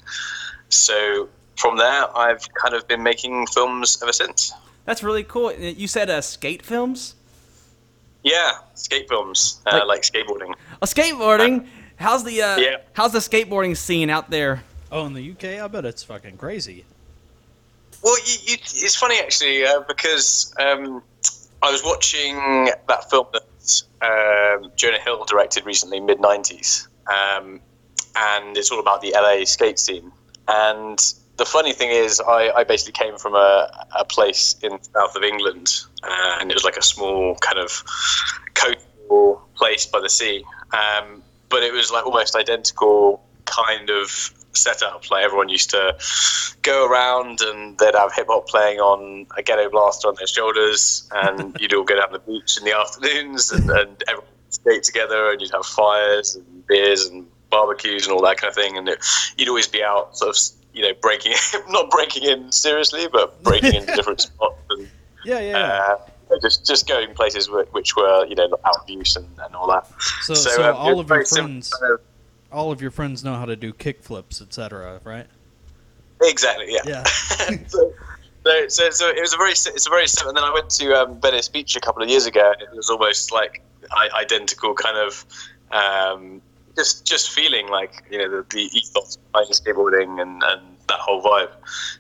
So 0.70 1.30
from 1.58 1.78
there, 1.78 2.16
I've 2.18 2.48
kind 2.54 2.74
of 2.74 2.88
been 2.88 3.04
making 3.04 3.48
films 3.48 4.00
ever 4.02 4.14
since. 4.14 4.54
That's 4.86 5.04
really 5.04 5.24
cool. 5.24 5.52
You 5.54 5.88
said 5.88 6.10
uh, 6.10 6.22
skate 6.22 6.66
films. 6.66 7.16
Yeah, 8.24 8.52
skate 8.76 9.08
films, 9.10 9.60
uh, 9.66 9.78
Like- 9.80 9.88
like 9.88 10.02
skateboarding. 10.02 10.54
Oh, 10.82 10.86
skateboarding. 10.86 11.68
How's 11.98 12.24
the 12.24 12.42
uh, 12.42 12.58
Yeah. 12.58 12.78
how's 12.94 13.12
the 13.12 13.20
skateboarding 13.20 13.76
scene 13.78 14.10
out 14.10 14.30
there? 14.30 14.64
oh, 14.92 15.06
in 15.08 15.14
the 15.14 15.32
UK, 15.32 15.60
I 15.60 15.68
bet 15.68 15.86
it's 15.86 16.04
fucking 16.04 16.38
crazy. 16.38 16.86
Well, 18.04 18.18
you, 18.20 18.36
you, 18.46 18.54
it's 18.56 18.96
funny 18.96 19.18
actually 19.18 19.66
uh, 19.66 19.82
because 19.88 20.54
um, 20.60 21.02
I 21.62 21.72
was 21.72 21.84
watching 21.84 22.36
that 22.88 23.10
film 23.10 23.28
that 23.32 23.84
um, 24.02 24.72
Jonah 24.76 25.00
Hill 25.00 25.24
directed 25.24 25.66
recently, 25.66 26.02
Mid90s, 26.02 26.88
um, 27.08 27.62
and 28.16 28.58
it's 28.58 28.70
all 28.72 28.82
about 28.82 29.02
the 29.02 29.14
LA 29.16 29.46
skate 29.46 29.80
scene. 29.80 30.12
And 30.50 31.00
the 31.38 31.46
funny 31.46 31.72
thing 31.72 31.92
is, 31.92 32.20
I, 32.20 32.52
I 32.52 32.64
basically 32.66 32.92
came 32.92 33.18
from 33.18 33.36
a, 33.36 33.72
a 33.98 34.04
place 34.04 34.58
in 34.62 34.84
south 34.84 35.16
of 35.16 35.24
England, 35.24 35.72
uh, 36.04 36.38
and 36.42 36.52
it 36.52 36.54
was 36.54 36.66
like 36.66 36.76
a 36.76 36.84
small 36.84 37.36
kind 37.36 37.58
of 37.58 37.84
coastal 38.54 39.42
place 39.56 39.86
by 39.86 40.02
the 40.02 40.10
sea. 40.10 40.44
Um, 40.74 41.24
but 41.48 41.64
it 41.64 41.72
was 41.72 41.90
like 41.90 42.06
almost 42.06 42.36
identical 42.36 43.24
kind 43.46 43.90
of 43.90 44.34
setup. 44.56 45.10
Like 45.12 45.24
everyone 45.24 45.50
used 45.50 45.70
to 45.72 45.96
go 46.62 46.88
around 46.90 47.42
and 47.42 47.78
they'd 47.78 47.96
have 47.96 48.14
hip 48.14 48.28
hop 48.30 48.48
playing 48.48 48.80
on 48.80 49.26
a 49.38 49.44
ghetto 49.44 49.70
blaster 49.70 50.08
on 50.08 50.16
their 50.18 50.28
shoulders, 50.28 51.10
and 51.14 51.56
you'd 51.60 51.74
all 51.74 51.84
go 51.84 51.96
down 51.96 52.12
the 52.12 52.20
beach 52.20 52.58
in 52.58 52.64
the 52.66 52.78
afternoons, 52.78 53.52
and, 53.52 53.70
and 53.70 54.04
everyone 54.08 54.28
would 54.46 54.54
skate 54.54 54.84
together, 54.84 55.32
and 55.32 55.42
you'd 55.42 55.52
have 55.52 55.66
fires 55.66 56.36
and 56.36 56.68
beers 56.68 57.06
and 57.08 57.26
barbecues 57.50 58.08
and 58.08 58.16
all 58.16 58.22
that 58.24 58.38
kind 58.38 58.50
of 58.50 58.56
thing, 58.56 58.78
and 58.78 58.90
it, 58.90 59.04
you'd 59.38 59.50
always 59.50 59.68
be 59.68 59.84
out 59.84 60.18
sort 60.18 60.36
of 60.36 60.42
you 60.74 60.82
know 60.82 60.94
breaking 61.02 61.34
not 61.70 61.90
breaking 61.92 62.24
in 62.24 62.52
seriously, 62.52 63.08
but 63.12 63.42
breaking 63.44 63.76
into 63.76 63.94
different 63.96 64.22
spots 64.28 64.60
and 64.72 64.90
Yeah, 65.26 65.40
yeah. 65.40 65.58
uh, 66.32 66.38
just 66.42 66.66
just 66.66 66.88
going 66.88 67.14
places 67.14 67.50
which 67.50 67.96
were 67.96 68.26
you 68.26 68.34
know 68.36 68.48
out 68.66 68.78
of 68.82 68.90
use 68.90 69.16
and, 69.16 69.28
and 69.46 69.56
all 69.56 69.68
that. 69.68 69.86
so, 70.22 70.34
so, 70.34 70.70
um, 70.70 70.76
all 70.78 71.00
of 71.00 71.08
your 71.10 71.26
friends, 71.26 71.70
kind 71.74 71.94
of- 71.94 72.02
all 72.54 72.72
of 72.72 72.82
your 72.82 72.92
friends 72.92 73.24
know 73.24 73.36
how 73.36 73.46
to 73.46 73.56
do 73.56 73.74
kickflips, 73.74 74.42
etc. 74.42 75.00
Right? 75.04 75.28
Exactly. 76.22 76.68
Yeah. 76.70 76.82
Yeah. 76.86 77.04
so, 77.68 77.92
so, 78.68 78.90
so, 78.90 79.10
it 79.10 79.20
was 79.20 79.34
a 79.34 79.38
very, 79.38 79.52
it's 79.52 79.88
a 79.88 79.90
very, 79.90 80.06
and 80.26 80.38
then 80.38 80.44
I 80.44 80.54
went 80.54 80.70
to 80.72 80.94
um, 80.94 81.20
Venice 81.20 81.48
Beach 81.50 81.76
a 81.76 81.80
couple 81.80 82.04
of 82.04 82.10
years 82.10 82.26
ago, 82.26 82.54
and 82.60 82.62
it 82.62 82.76
was 82.76 82.90
almost 82.90 83.32
like 83.32 83.62
identical 84.16 84.74
kind 84.74 84.98
of 84.98 85.26
um, 85.72 86.42
just 86.76 87.06
just 87.06 87.32
feeling 87.32 87.68
like 87.68 88.04
you 88.10 88.18
know 88.18 88.30
the, 88.30 88.46
the 88.50 88.70
ethos 88.78 89.18
behind 89.32 89.50
the 89.50 89.54
skateboarding 89.54 90.22
and, 90.22 90.42
and 90.44 90.62
that 90.88 91.00
whole 91.00 91.22
vibe. 91.22 91.52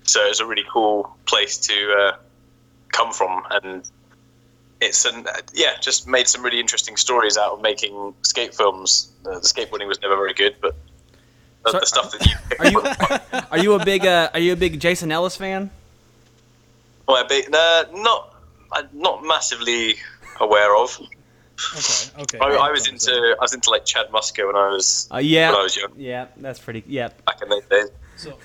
So 0.03 0.21
it's 0.25 0.39
a 0.39 0.45
really 0.45 0.65
cool 0.71 1.15
place 1.25 1.57
to 1.59 1.93
uh, 1.93 2.15
come 2.91 3.11
from, 3.11 3.43
and 3.51 3.89
it's 4.83 5.05
an 5.05 5.25
yeah, 5.53 5.77
just 5.79 6.07
made 6.07 6.27
some 6.27 6.43
really 6.43 6.59
interesting 6.59 6.97
stories 6.97 7.37
out 7.37 7.51
of 7.53 7.61
making 7.61 8.13
skate 8.21 8.53
films. 8.55 9.11
Uh, 9.25 9.35
the 9.39 9.39
skateboarding 9.47 9.87
was 9.87 10.01
never 10.01 10.15
very 10.15 10.33
good, 10.33 10.55
but 10.61 10.75
the, 11.63 11.71
So- 11.71 11.79
the 11.79 11.85
stuff 11.85 12.11
that 12.11 12.25
you 12.25 12.35
Are 12.59 12.71
you 12.71 13.43
are 13.51 13.57
you 13.59 13.73
a 13.73 13.83
big 13.85 14.05
uh, 14.05 14.29
are 14.33 14.39
you 14.39 14.53
a 14.53 14.55
big 14.55 14.79
Jason 14.79 15.11
Ellis 15.11 15.35
fan? 15.35 15.69
well, 17.07 17.23
a 17.23 17.27
bit, 17.27 17.53
uh, 17.53 17.85
not 17.93 18.35
uh, 18.71 18.83
not 18.93 19.23
massively 19.25 19.95
aware 20.39 20.75
of. 20.75 20.99
Okay, 22.17 22.21
okay. 22.23 22.39
I, 22.39 22.67
I 22.67 22.71
was 22.71 22.87
into 22.87 23.11
I 23.39 23.41
was 23.41 23.53
into 23.53 23.69
like 23.69 23.85
Chad 23.85 24.07
Muska 24.09 24.45
when 24.47 24.55
I 24.55 24.69
was 24.69 25.07
Uh, 25.13 25.17
yeah. 25.17 25.51
when 25.51 25.59
I 25.59 25.63
was 25.63 25.75
young 25.77 25.91
Yeah, 25.95 26.25
that's 26.37 26.59
pretty. 26.59 26.83
Yeah. 26.87 27.09
back 27.25 27.41
in 27.41 27.49
those 27.49 27.63
days. 27.65 27.89
So, 28.17 28.37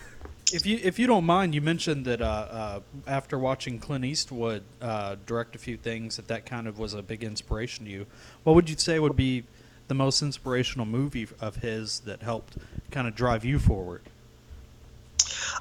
if 0.52 0.67
you 0.67 0.78
if 0.83 0.99
you 0.99 1.07
don't 1.07 1.25
mind, 1.25 1.55
you 1.55 1.61
mentioned 1.61 2.05
that 2.07 2.21
uh, 2.21 2.25
uh, 2.25 2.81
after 3.07 3.38
watching 3.38 3.78
Clint 3.78 4.05
Eastwood 4.05 4.62
uh, 4.81 5.17
direct 5.26 5.55
a 5.55 5.59
few 5.59 5.76
things, 5.76 6.17
that 6.17 6.28
that 6.28 6.47
kind 6.47 6.67
of 6.67 6.78
was 6.78 6.95
a 6.95 7.02
big 7.02 7.23
inspiration 7.23 7.85
to 7.85 7.90
you. 7.90 8.07
What 8.45 8.55
would 8.55 8.71
you 8.71 8.76
say 8.76 8.99
would 8.99 9.17
be 9.17 9.45
the 9.88 9.95
most 9.95 10.23
inspirational 10.23 10.87
movie 10.87 11.26
of 11.40 11.57
his 11.57 12.00
that 12.00 12.23
helped 12.23 12.57
kind 12.90 13.09
of 13.09 13.14
drive 13.14 13.45
you 13.45 13.59
forward? 13.59 14.02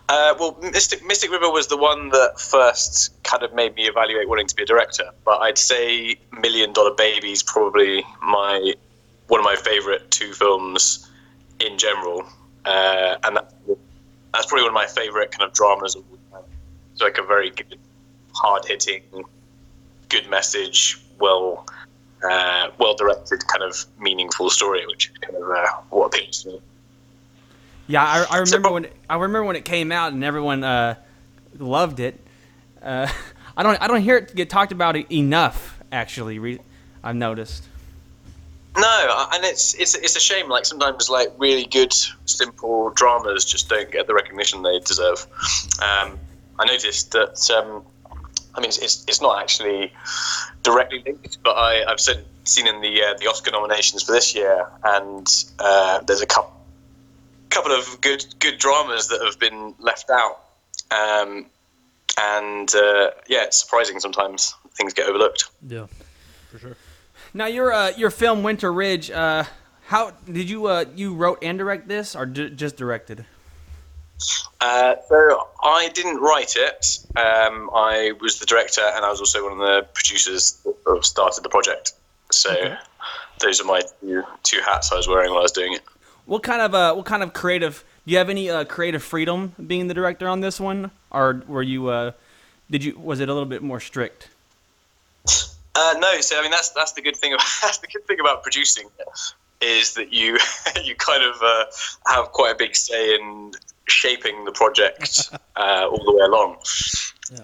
Uh, 0.10 0.34
well, 0.40 0.58
Mystic 0.62 1.06
Mystic 1.06 1.32
River 1.32 1.52
was 1.52 1.68
the 1.68 1.78
one 1.78 2.10
that 2.10 2.40
first 2.40 3.12
kind 3.24 3.44
of 3.44 3.54
made 3.54 3.76
me 3.76 3.88
evaluate 3.88 4.30
wanting 4.30 4.48
to 4.48 4.56
be 4.56 4.64
a 4.64 4.66
director. 4.66 5.12
But 5.26 5.42
I'd 5.42 5.58
say 5.58 6.18
Million 6.42 6.74
Dollar 6.74 6.94
Baby's 6.94 7.44
probably 7.44 8.06
my 8.22 8.74
one 9.28 9.42
of 9.42 9.44
my 9.44 9.56
favorite 9.56 10.10
two 10.12 10.34
films 10.34 11.10
in 11.60 11.78
general, 11.78 12.24
uh, 12.66 13.16
and 13.24 13.36
that, 13.38 13.54
that's 14.38 14.46
probably 14.48 14.64
one 14.64 14.70
of 14.70 14.76
my 14.76 14.86
favorite 14.88 15.32
kind 15.32 15.44
of 15.50 15.54
dramas. 15.54 15.96
of 15.96 16.04
all 16.10 16.40
time. 16.42 16.50
It's 16.94 17.02
like 17.02 17.18
a 17.18 17.24
very 17.24 17.50
good, 17.50 17.78
hard 18.34 18.64
hitting, 18.66 19.02
good 20.10 20.30
message, 20.30 21.00
well. 21.20 21.66
Uh, 22.28 22.72
well 22.80 22.96
directed, 22.96 23.46
kind 23.48 23.62
of 23.62 23.86
meaningful 24.00 24.50
story, 24.50 24.84
which 24.88 25.12
is 25.12 25.18
kind 25.20 25.36
of 25.36 25.44
uh, 25.52 25.68
what 25.92 26.08
appeals 26.08 26.42
to 26.42 26.50
me. 26.50 26.62
Yeah, 27.86 28.04
I, 28.04 28.22
I 28.22 28.44
So- 28.44 28.58
remember 28.58 28.72
when 28.72 28.86
it, 28.86 28.94
I 29.08 29.14
remember 29.18 29.44
when 29.44 29.56
it 29.56 29.66
came 29.66 29.92
out 29.92 30.14
and 30.14 30.24
everyone 30.24 30.64
uh, 30.64 30.96
loved 31.60 32.00
it. 32.00 32.20
Uh, 32.82 33.08
I 33.58 33.62
don't 33.62 33.80
I 33.80 33.88
don't 33.88 34.02
hear 34.02 34.18
it 34.18 34.34
get 34.36 34.50
talked 34.50 34.72
about 34.72 34.96
enough. 35.12 35.78
Actually, 35.92 36.40
re- 36.40 36.60
I've 37.04 37.16
noticed. 37.16 37.67
No, 38.78 39.28
and 39.34 39.44
it's 39.44 39.74
it's 39.74 39.96
it's 39.96 40.16
a 40.16 40.20
shame. 40.20 40.50
Like 40.50 40.66
sometimes, 40.66 41.10
like 41.10 41.34
really 41.38 41.66
good, 41.66 41.94
simple 42.26 42.92
dramas 42.92 43.44
just 43.44 43.70
don't 43.70 43.92
get 43.92 44.06
the 44.06 44.14
recognition 44.14 44.62
they 44.62 44.80
deserve. 44.80 45.26
Um, 45.82 46.20
I 46.60 46.66
noticed 46.66 47.12
that. 47.14 47.50
Um, 47.52 47.84
I 48.54 48.60
mean, 48.60 48.70
it's, 48.70 49.06
it's, 49.08 49.22
not 49.22 49.40
actually 49.40 49.94
directly 50.64 51.04
linked, 51.06 51.38
but 51.44 51.52
I, 51.52 51.86
I've 51.88 52.00
seen, 52.00 52.18
seen 52.44 52.66
in 52.66 52.82
the 52.82 53.04
uh, 53.04 53.14
the 53.20 53.28
Oscar 53.28 53.52
nominations 53.52 54.02
for 54.04 54.12
this 54.14 54.34
year, 54.34 54.68
and 54.84 55.28
uh, 55.60 56.02
there's 56.02 56.22
a 56.22 56.26
couple 56.26 56.54
couple 57.50 57.72
of 57.72 58.02
good 58.02 58.26
good 58.40 58.58
dramas 58.58 59.08
that 59.10 59.22
have 59.24 59.40
been 59.40 59.74
left 59.80 60.10
out. 60.10 60.42
Um, 60.92 61.48
and 62.20 62.74
uh, 62.76 63.12
yeah, 63.28 63.44
it's 63.44 63.58
surprising 63.58 64.00
sometimes 64.00 64.56
things 64.74 64.94
get 64.94 65.08
overlooked. 65.08 65.46
Yeah, 65.68 65.86
for 66.52 66.60
sure. 66.60 66.78
Now 67.38 67.46
your 67.46 67.72
uh, 67.72 67.92
your 67.96 68.10
film 68.10 68.42
Winter 68.42 68.74
Ridge. 68.74 69.12
Uh, 69.12 69.44
how 69.86 70.10
did 70.26 70.50
you 70.50 70.66
uh, 70.66 70.86
you 70.96 71.14
wrote 71.14 71.38
and 71.44 71.56
direct 71.60 71.88
this 71.88 72.16
or 72.16 72.26
d- 72.26 72.50
just 72.50 72.78
directed? 72.78 73.26
Uh, 74.60 74.96
so 75.08 75.48
I 75.62 75.90
didn't 75.94 76.18
write 76.18 76.56
it. 76.56 76.98
Um, 77.16 77.70
I 77.76 78.14
was 78.20 78.40
the 78.40 78.48
director, 78.48 78.82
and 78.82 79.06
I 79.06 79.12
was 79.12 79.20
also 79.20 79.44
one 79.44 79.52
of 79.52 79.60
the 79.60 79.86
producers 79.94 80.58
that 80.66 81.06
started 81.06 81.44
the 81.44 81.50
project. 81.50 81.94
So 82.32 82.50
Okay. 82.50 82.76
those 83.40 83.62
are 83.62 83.66
my 83.66 83.82
two, 84.02 84.24
two 84.42 84.62
hats 84.66 84.92
I 84.92 84.96
was 84.96 85.08
wearing 85.08 85.30
while 85.30 85.42
I 85.42 85.44
was 85.44 85.52
doing 85.52 85.74
it. 85.74 85.84
What 86.26 86.42
kind 86.42 86.64
of 86.64 86.74
uh, 86.74 86.96
what 86.96 87.06
kind 87.06 87.22
of 87.22 87.34
creative? 87.34 87.84
Do 88.08 88.14
you 88.14 88.18
have 88.18 88.32
any 88.32 88.50
uh, 88.50 88.64
creative 88.64 89.04
freedom 89.04 89.54
being 89.68 89.88
the 89.88 89.94
director 89.94 90.28
on 90.28 90.40
this 90.40 90.60
one, 90.60 90.90
or 91.12 91.44
were 91.48 91.62
you 91.62 91.90
uh, 91.90 92.14
did 92.72 92.84
you 92.84 92.98
was 92.98 93.20
it 93.20 93.30
a 93.30 93.34
little 93.34 93.48
bit 93.48 93.62
more 93.62 93.80
strict? 93.80 94.30
Uh, 95.78 95.94
no, 96.00 96.20
so 96.22 96.40
I 96.40 96.42
mean 96.42 96.50
that's 96.50 96.70
that's 96.70 96.94
the 96.94 97.02
good 97.02 97.16
thing. 97.16 97.34
About, 97.34 97.46
that's 97.62 97.78
the 97.78 97.88
good 97.88 98.06
thing 98.08 98.20
about 98.20 98.42
producing 98.42 98.90
is 99.62 99.94
that 99.94 100.12
you 100.12 100.38
you 100.84 100.96
kind 100.96 101.24
of 101.24 101.36
uh, 101.42 101.66
have 102.08 102.32
quite 102.32 102.56
a 102.56 102.58
big 102.58 102.76
say 102.76 103.14
in 103.14 103.52
shaping 103.88 104.44
the 104.46 104.52
project 104.52 105.30
uh, 105.56 105.88
all 105.88 106.04
the 106.04 106.14
way 106.14 106.22
along. 106.22 106.58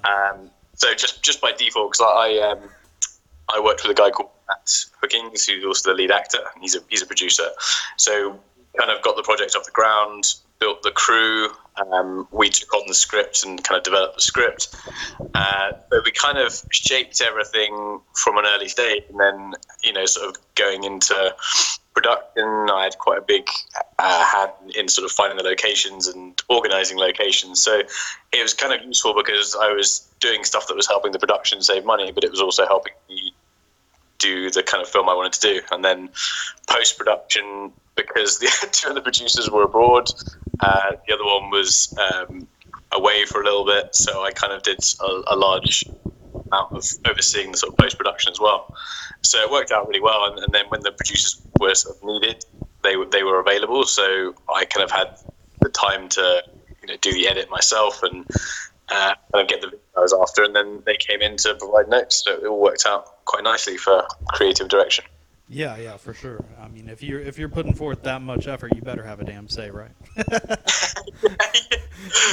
Um, 0.04 0.50
so 0.74 0.96
just 0.96 1.22
just 1.24 1.42
by 1.42 1.52
default, 1.52 1.92
because 1.92 2.08
I 2.10 2.40
I, 2.40 2.52
um, 2.52 2.60
I 3.54 3.60
worked 3.60 3.84
with 3.84 3.92
a 3.92 4.02
guy 4.02 4.10
called 4.10 4.32
Matt 4.48 4.86
Hookings, 5.00 5.46
who's 5.46 5.64
also 5.64 5.92
the 5.92 5.96
lead 5.96 6.10
actor, 6.10 6.40
and 6.56 6.64
he's 6.64 6.76
a 6.76 6.80
he's 6.90 7.04
a 7.04 7.06
producer. 7.06 7.50
So 7.98 8.40
kind 8.80 8.90
of 8.90 9.04
got 9.04 9.16
the 9.16 9.22
project 9.22 9.56
off 9.56 9.66
the 9.66 9.72
ground, 9.72 10.34
built 10.60 10.82
the 10.82 10.92
crew. 10.92 11.50
Um, 11.92 12.28
we 12.32 12.50
took 12.50 12.74
on 12.74 12.84
the 12.88 12.94
script 12.94 13.44
and 13.46 13.64
kind 13.64 13.78
of 13.78 13.84
developed 13.84 14.16
the 14.16 14.22
script. 14.22 14.76
Uh, 15.34 15.72
but 15.90 16.04
we 16.06 16.12
kind 16.12 16.38
of 16.38 16.62
shaped 16.72 17.22
everything 17.22 18.00
from 18.16 18.38
an 18.38 18.46
early 18.48 18.68
stage, 18.68 19.04
and 19.10 19.20
then 19.20 19.54
you 19.84 19.94
know, 19.94 20.06
sort 20.06 20.30
of 20.30 20.38
going 20.56 20.84
into 20.84 21.36
production, 21.94 22.70
I 22.70 22.84
had 22.84 22.98
quite 22.98 23.20
a 23.20 23.22
big 23.22 23.48
uh, 24.00 24.26
hand 24.26 24.76
in 24.76 24.88
sort 24.88 25.06
of 25.06 25.12
finding 25.12 25.38
the 25.38 25.44
locations 25.44 26.08
and 26.08 26.40
organizing 26.50 26.98
locations. 26.98 27.62
So 27.62 27.82
it 28.32 28.42
was 28.42 28.54
kind 28.54 28.74
of 28.74 28.86
useful 28.86 29.14
because 29.14 29.56
I 29.60 29.72
was 29.72 30.08
doing 30.20 30.44
stuff 30.44 30.68
that 30.68 30.76
was 30.76 30.88
helping 30.88 31.12
the 31.12 31.20
production 31.20 31.62
save 31.62 31.86
money, 31.86 32.12
but 32.12 32.24
it 32.24 32.32
was 32.32 32.42
also 32.42 32.66
helping 32.66 32.94
me 33.10 33.34
do 34.20 34.50
the 34.50 34.64
kind 34.64 34.82
of 34.82 34.90
film 34.90 35.10
I 35.10 35.14
wanted 35.14 35.34
to 35.34 35.42
do. 35.42 35.62
And 35.72 35.84
then 35.84 36.10
post 36.68 36.98
production, 36.98 37.72
because 37.96 38.40
the 38.40 38.70
two 38.72 38.90
of 38.90 38.96
the 38.96 39.02
producers 39.02 39.50
were 39.50 39.64
abroad, 39.64 40.10
uh, 40.64 40.92
the 41.08 41.14
other 41.14 41.26
one 41.26 41.50
was 41.50 41.94
um, 41.98 42.48
away 42.92 43.26
for 43.26 43.42
a 43.42 43.44
little 43.44 43.66
bit, 43.66 43.96
so 43.96 44.24
I 44.24 44.32
kind 44.32 44.54
of 44.54 44.64
did 44.64 44.80
a, 45.02 45.22
a 45.28 45.36
large 45.36 45.86
amount 46.34 46.74
of 46.74 46.86
overseeing 47.06 47.52
the 47.52 47.58
sort 47.58 47.74
of 47.74 47.78
post 47.78 47.98
production 47.98 48.32
as 48.32 48.40
well. 48.40 48.74
So 49.22 49.40
it 49.40 49.52
worked 49.52 49.72
out 49.72 49.88
really 49.88 50.02
well. 50.02 50.26
And, 50.26 50.40
and 50.40 50.54
then 50.54 50.66
when 50.70 50.82
the 50.82 50.92
producers 50.92 51.42
were 51.60 51.76
sort 51.76 51.98
of 51.98 52.04
needed, 52.04 52.46
they 52.84 52.96
were 52.96 53.06
they 53.06 53.24
were 53.24 53.40
available. 53.40 53.84
So 53.86 54.36
I 54.54 54.66
kind 54.66 54.84
of 54.84 54.92
had 54.92 55.18
the 55.62 55.70
time 55.70 56.10
to 56.10 56.44
you 56.82 56.88
know 56.88 56.98
do 57.02 57.12
the 57.14 57.28
edit 57.28 57.50
myself 57.50 58.04
and 58.04 58.26
uh, 58.90 59.16
kind 59.32 59.44
of 59.44 59.48
get 59.48 59.62
the 59.62 59.68
video 59.68 59.80
I 59.98 60.02
was 60.02 60.14
after. 60.14 60.44
And 60.44 60.56
then 60.56 60.84
they 60.86 60.98
came 60.98 61.22
in 61.22 61.38
to 61.38 61.56
provide 61.56 61.90
notes. 61.90 62.24
So 62.24 62.32
it 62.38 62.46
all 62.46 62.62
worked 62.62 62.86
out 62.86 63.26
quite 63.26 63.44
nicely 63.44 63.78
for 63.78 64.06
creative 64.28 64.68
direction. 64.68 65.06
Yeah, 65.50 65.78
yeah, 65.78 65.98
for 65.98 66.14
sure. 66.14 66.44
I 66.60 66.68
mean, 66.68 66.90
if 66.90 67.04
you're 67.04 67.20
if 67.20 67.38
you're 67.38 67.50
putting 67.50 67.74
forth 67.74 68.04
that 68.04 68.22
much 68.22 68.48
effort, 68.48 68.76
you 68.76 68.82
better 68.82 69.04
have 69.04 69.20
a 69.20 69.24
damn 69.24 69.48
say, 69.48 69.70
right? 69.70 69.92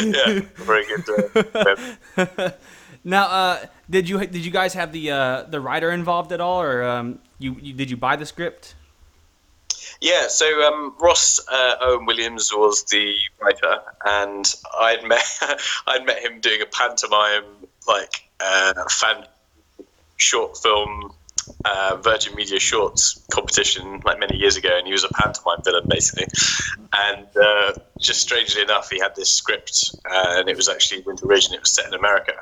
yeah, 0.03 0.41
very 0.57 0.85
good. 0.87 2.55
Now, 3.05 3.25
uh, 3.25 3.67
did 3.89 4.09
you 4.09 4.19
did 4.19 4.45
you 4.45 4.51
guys 4.51 4.75
have 4.75 4.93
the 4.93 5.11
uh, 5.11 5.43
the 5.45 5.61
writer 5.61 5.91
involved 5.91 6.33
at 6.33 6.41
all, 6.41 6.61
or 6.61 6.83
um, 6.83 7.19
you, 7.39 7.57
you 7.61 7.73
did 7.73 7.91
you 7.91 7.97
buy 7.97 8.17
the 8.17 8.27
script? 8.27 8.75
Yeah, 10.01 10.29
so 10.29 10.47
um, 10.67 10.95
Ross 10.99 11.41
uh, 11.51 11.77
Owen 11.81 12.07
Williams 12.07 12.53
was 12.53 12.85
the 12.85 13.15
writer, 13.41 13.79
and 14.05 14.45
I'd 14.79 15.05
met 15.05 15.25
I'd 15.87 16.05
met 16.05 16.23
him 16.23 16.41
doing 16.41 16.61
a 16.61 16.67
pantomime 16.67 17.45
like 17.89 18.29
uh, 18.41 18.75
fan 18.91 19.25
short 20.17 20.59
film 20.59 21.15
uh, 21.65 21.99
Virgin 22.03 22.35
Media 22.35 22.59
Shorts 22.59 23.25
competition 23.31 24.01
like 24.05 24.19
many 24.19 24.37
years 24.37 24.57
ago, 24.57 24.77
and 24.77 24.87
he 24.87 24.93
was 24.93 25.05
a 25.05 25.09
pantomime 25.09 25.63
villain 25.65 25.87
basically. 25.89 26.27
And 26.93 27.27
uh, 27.37 27.73
just 27.99 28.21
strangely 28.21 28.63
enough, 28.63 28.91
he 28.91 28.99
had 28.99 29.15
this 29.17 29.31
script, 29.31 29.97
uh, 30.11 30.37
and 30.39 30.49
it 30.49 30.57
was 30.57 30.69
actually 30.69 31.03
Winter 31.03 31.27
Ridge, 31.27 31.47
and 31.47 31.55
it 31.55 31.61
was 31.61 31.73
set 31.73 31.87
in 31.87 31.95
America. 31.95 32.33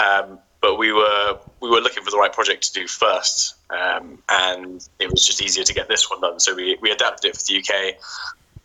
Um, 0.00 0.38
but 0.60 0.76
we 0.76 0.92
were 0.92 1.38
we 1.60 1.70
were 1.70 1.80
looking 1.80 2.02
for 2.02 2.10
the 2.10 2.18
right 2.18 2.32
project 2.32 2.62
to 2.64 2.80
do 2.80 2.86
first, 2.86 3.54
um, 3.70 4.18
and 4.28 4.86
it 4.98 5.10
was 5.10 5.24
just 5.24 5.42
easier 5.42 5.64
to 5.64 5.74
get 5.74 5.88
this 5.88 6.10
one 6.10 6.20
done. 6.20 6.40
So 6.40 6.54
we, 6.54 6.76
we 6.80 6.90
adapted 6.90 7.30
it 7.30 7.36
for 7.36 7.42
the 7.46 7.58
UK. 7.58 7.96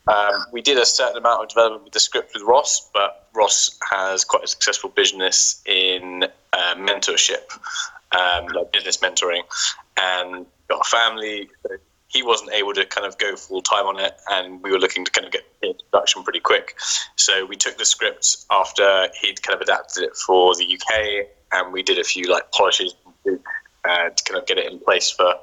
Um, 0.08 0.46
we 0.52 0.62
did 0.62 0.78
a 0.78 0.86
certain 0.86 1.16
amount 1.16 1.42
of 1.42 1.48
development 1.48 1.84
with 1.84 1.92
the 1.92 2.00
script 2.00 2.32
with 2.34 2.42
Ross, 2.44 2.88
but 2.94 3.28
Ross 3.34 3.78
has 3.90 4.24
quite 4.24 4.44
a 4.44 4.46
successful 4.46 4.90
business 4.90 5.62
in 5.66 6.24
uh, 6.52 6.74
mentorship, 6.76 7.58
um, 8.16 8.46
like 8.46 8.72
business 8.72 8.98
mentoring, 8.98 9.42
and 9.96 10.46
got 10.68 10.80
a 10.80 10.88
family. 10.88 11.48
So 11.62 11.76
he 12.08 12.22
wasn't 12.22 12.52
able 12.52 12.72
to 12.74 12.84
kind 12.86 13.06
of 13.06 13.18
go 13.18 13.36
full 13.36 13.62
time 13.62 13.86
on 13.86 13.98
it, 14.00 14.16
and 14.30 14.62
we 14.62 14.70
were 14.70 14.78
looking 14.78 15.04
to 15.04 15.10
kind 15.10 15.26
of 15.26 15.32
get 15.32 15.44
into 15.62 15.84
production 15.90 16.22
pretty 16.22 16.40
quick. 16.40 16.76
So 17.16 17.44
we 17.46 17.56
took 17.56 17.78
the 17.78 17.84
script 17.84 18.44
after 18.50 19.08
he'd 19.20 19.42
kind 19.42 19.54
of 19.56 19.60
adapted 19.60 20.04
it 20.04 20.16
for 20.16 20.54
the 20.54 20.64
UK, 20.64 21.26
and 21.52 21.72
we 21.72 21.82
did 21.82 21.98
a 21.98 22.04
few 22.04 22.30
like 22.30 22.50
polishes 22.52 22.94
uh, 23.26 24.08
to 24.10 24.24
kind 24.24 24.40
of 24.40 24.46
get 24.46 24.58
it 24.58 24.70
in 24.70 24.78
place 24.78 25.10
for 25.10 25.34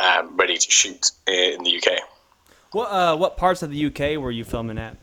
um, 0.00 0.36
ready 0.36 0.56
to 0.56 0.70
shoot 0.70 1.10
in 1.26 1.62
the 1.62 1.76
UK. 1.76 2.00
What 2.72 2.86
uh, 2.90 3.16
what 3.16 3.36
parts 3.36 3.62
of 3.62 3.70
the 3.70 3.86
UK 3.86 4.20
were 4.20 4.30
you 4.30 4.44
filming 4.44 4.78
at? 4.78 4.96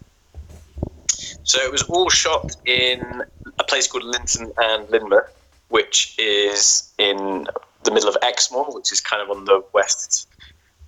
So 1.43 1.60
it 1.62 1.72
was 1.72 1.84
all 1.84 2.10
shot 2.10 2.55
in 2.65 3.24
a 3.60 3.63
place 3.63 3.88
called 3.88 4.03
Lynton 4.03 4.51
and 4.57 4.88
Lynmouth, 4.88 5.27
which 5.69 6.15
is 6.17 6.91
in 6.98 7.48
the 7.84 7.91
middle 7.91 8.10
of 8.10 8.17
Exmoor, 8.22 8.74
which 8.74 8.91
is 8.91 9.01
kind 9.01 9.22
of 9.22 9.29
on 9.36 9.45
the 9.45 9.63
west, 9.74 10.27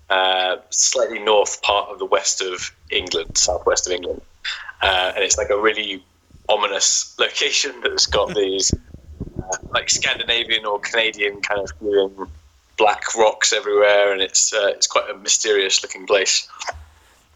uh, 0.10 0.58
slightly 0.70 1.20
north 1.20 1.62
part 1.62 1.90
of 1.90 2.00
the 2.00 2.06
west 2.06 2.42
of 2.42 2.72
England, 2.92 3.38
southwest 3.38 3.88
of 3.88 3.94
England. 3.94 4.22
Uh, 4.82 5.12
and 5.16 5.24
it's 5.24 5.38
like 5.38 5.50
a 5.50 5.58
really 5.58 6.04
ominous 6.50 7.16
location 7.20 7.74
that's 7.82 8.06
got 8.06 8.34
these 8.36 8.72
uh, 8.74 9.58
like 9.72 9.90
Scandinavian 9.90 10.66
or 10.66 10.80
Canadian 10.80 11.42
kind 11.42 11.62
of 11.62 11.72
feeling 11.80 12.28
black 12.78 13.16
rocks 13.16 13.54
everywhere, 13.54 14.12
and 14.12 14.22
it's 14.22 14.54
uh, 14.54 14.68
it's 14.68 14.88
quite 14.88 15.10
a 15.10 15.18
mysterious 15.18 15.82
looking 15.84 16.06
place. 16.06 16.48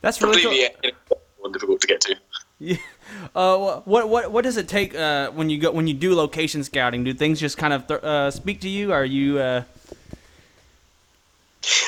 That's 0.01 0.21
really 0.21 0.41
Completely 0.41 0.93
cool. 1.09 1.51
difficult 1.51 1.81
to 1.81 1.87
get 1.87 2.01
to. 2.01 2.15
Yeah. 2.59 2.77
Uh, 3.35 3.81
what 3.85 4.09
what 4.09 4.31
what 4.31 4.43
does 4.43 4.57
it 4.57 4.67
take 4.67 4.93
uh, 4.95 5.29
when 5.31 5.49
you 5.49 5.57
go 5.57 5.71
when 5.71 5.87
you 5.87 5.93
do 5.93 6.15
location 6.15 6.63
scouting? 6.63 7.03
Do 7.03 7.13
things 7.13 7.39
just 7.39 7.57
kind 7.57 7.73
of 7.73 7.87
th- 7.87 8.03
uh, 8.03 8.31
speak 8.31 8.59
to 8.61 8.69
you? 8.69 8.91
Are 8.91 9.05
you 9.05 9.39
uh, 9.39 9.63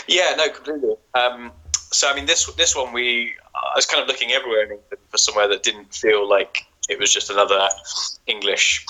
Yeah, 0.08 0.36
no, 0.38 0.50
completely. 0.50 0.96
Um, 1.14 1.52
so 1.92 2.10
I 2.10 2.16
mean, 2.16 2.26
this 2.26 2.46
this 2.56 2.76
one 2.76 2.94
we 2.94 3.34
I 3.56 3.74
was 3.76 3.86
kind 3.86 4.02
of 4.02 4.08
looking 4.08 4.32
everywhere 4.32 4.64
in 4.64 4.72
England 4.72 5.02
for 5.10 5.18
somewhere 5.18 5.48
that 5.48 5.64
didn't 5.64 5.94
feel 5.94 6.28
like 6.28 6.66
it 6.90 7.00
was 7.00 7.12
just 7.14 7.30
another 7.30 7.68
English 8.28 8.86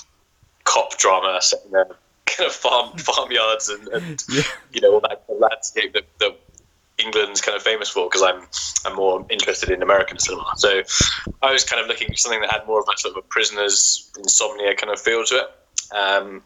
cop 0.64 0.98
drama 0.98 1.40
set 1.42 1.60
in 1.70 1.76
a 1.76 1.86
kind 2.26 2.48
of 2.48 2.54
farm 2.54 2.98
farmyards 2.98 3.70
and, 3.70 3.88
and 3.90 4.24
Yeah. 4.30 4.44
you 4.72 4.82
know 4.82 4.94
all 4.94 5.02
that 5.02 5.24
landscape 5.30 5.94
that, 5.94 6.06
that 6.20 6.40
England's 6.98 7.42
kind 7.42 7.56
of 7.56 7.64
famous 7.64 7.90
for. 7.90 8.08
Because 8.08 8.22
I'm 8.22 8.42
I'm 8.86 8.96
more 8.96 9.26
interested 9.30 9.70
in 9.70 9.82
American 9.82 10.20
cinema, 10.20 10.52
so 10.58 10.82
I 11.42 11.52
was 11.52 11.64
kind 11.64 11.82
of 11.82 11.88
looking 11.88 12.08
for 12.08 12.18
something 12.18 12.42
that 12.42 12.52
had 12.52 12.68
more 12.68 12.80
of 12.80 12.88
a 12.88 12.98
sort 12.98 13.18
of 13.18 13.24
a 13.24 13.28
prisoner's 13.28 14.12
insomnia 14.18 14.76
kind 14.76 14.92
of 14.92 15.00
feel 15.00 15.24
to 15.26 15.36
it. 15.36 15.96
Um, 15.96 16.42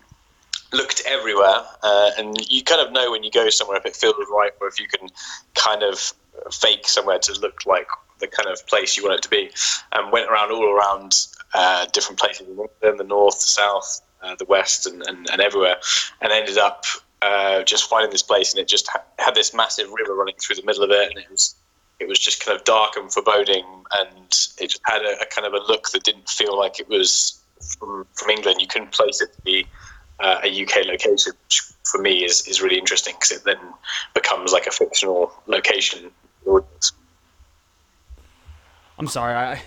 looked 0.74 1.02
everywhere, 1.08 1.64
uh, 1.84 2.12
and 2.18 2.38
you 2.50 2.64
kind 2.64 2.86
of 2.86 2.92
know 2.92 3.12
when 3.12 3.24
you 3.24 3.32
go 3.32 3.50
somewhere 3.50 3.78
if 3.78 3.86
it 3.86 3.96
feels 3.96 4.16
right 4.32 4.52
or 4.60 4.68
if 4.68 4.80
you 4.80 4.88
can 4.88 5.08
kind 5.56 5.84
of 5.84 6.14
fake 6.52 6.88
somewhere 6.88 7.20
to 7.20 7.34
look 7.40 7.66
like 7.66 7.88
the 8.20 8.28
kind 8.28 8.50
of 8.50 8.66
place 8.68 8.98
you 8.98 9.04
want 9.04 9.16
it 9.16 9.24
to 9.24 9.30
be. 9.30 9.50
And 9.92 10.12
went 10.12 10.30
around 10.30 10.52
all 10.52 10.66
around 10.66 11.28
uh, 11.54 11.86
different 11.94 12.20
places 12.20 12.48
in 12.48 12.50
England, 12.50 13.00
the 13.00 13.04
north, 13.04 13.36
the 13.36 13.48
south, 13.48 14.02
uh, 14.22 14.36
the 14.36 14.46
west, 14.46 14.86
and, 14.86 15.04
and, 15.08 15.30
and 15.32 15.42
everywhere, 15.42 15.78
and 16.22 16.32
ended 16.32 16.58
up 16.58 16.86
uh, 17.22 17.64
just 17.64 17.90
finding 17.90 18.12
this 18.12 18.24
place, 18.24 18.54
and 18.54 18.62
it 18.62 18.68
just 18.68 18.88
ha- 18.88 19.04
had 19.18 19.36
this 19.36 19.54
massive 19.54 19.92
river 19.92 20.14
running 20.14 20.36
through 20.40 20.56
the 20.56 20.64
middle 20.64 20.84
of 20.84 20.92
it, 20.92 21.10
and 21.10 21.20
it 21.20 21.30
was 21.30 21.56
it 22.00 22.08
was 22.08 22.20
just 22.20 22.46
kind 22.46 22.58
of 22.58 22.64
dark 22.64 22.96
and 22.96 23.12
foreboding, 23.12 23.66
and 23.94 24.10
it 24.60 24.68
just 24.70 24.82
had 24.86 25.02
a, 25.02 25.22
a 25.22 25.26
kind 25.26 25.48
of 25.48 25.54
a 25.54 25.66
look 25.68 25.90
that 25.92 26.04
didn't 26.04 26.30
feel 26.30 26.58
like 26.58 26.80
it 26.80 26.88
was 26.88 27.40
from 27.80 28.06
from 28.14 28.30
England. 28.30 28.62
You 28.62 28.68
couldn't 28.68 28.92
place 28.92 29.22
it 29.22 29.34
to 29.34 29.42
be 29.42 29.66
uh, 30.20 30.40
a 30.44 30.64
UK 30.64 30.86
location, 30.86 31.34
which 31.46 31.62
for 31.84 32.02
me 32.02 32.24
is, 32.24 32.48
is 32.48 32.62
really 32.62 32.78
interesting 32.78 33.16
because 33.16 33.32
it 33.32 33.44
then 33.46 33.60
becomes 34.14 34.52
like 34.52 34.68
a 34.68 34.72
fictional 34.72 35.32
location. 35.48 36.12
I'm 39.00 39.08
sorry. 39.08 39.34
I, 39.34 39.62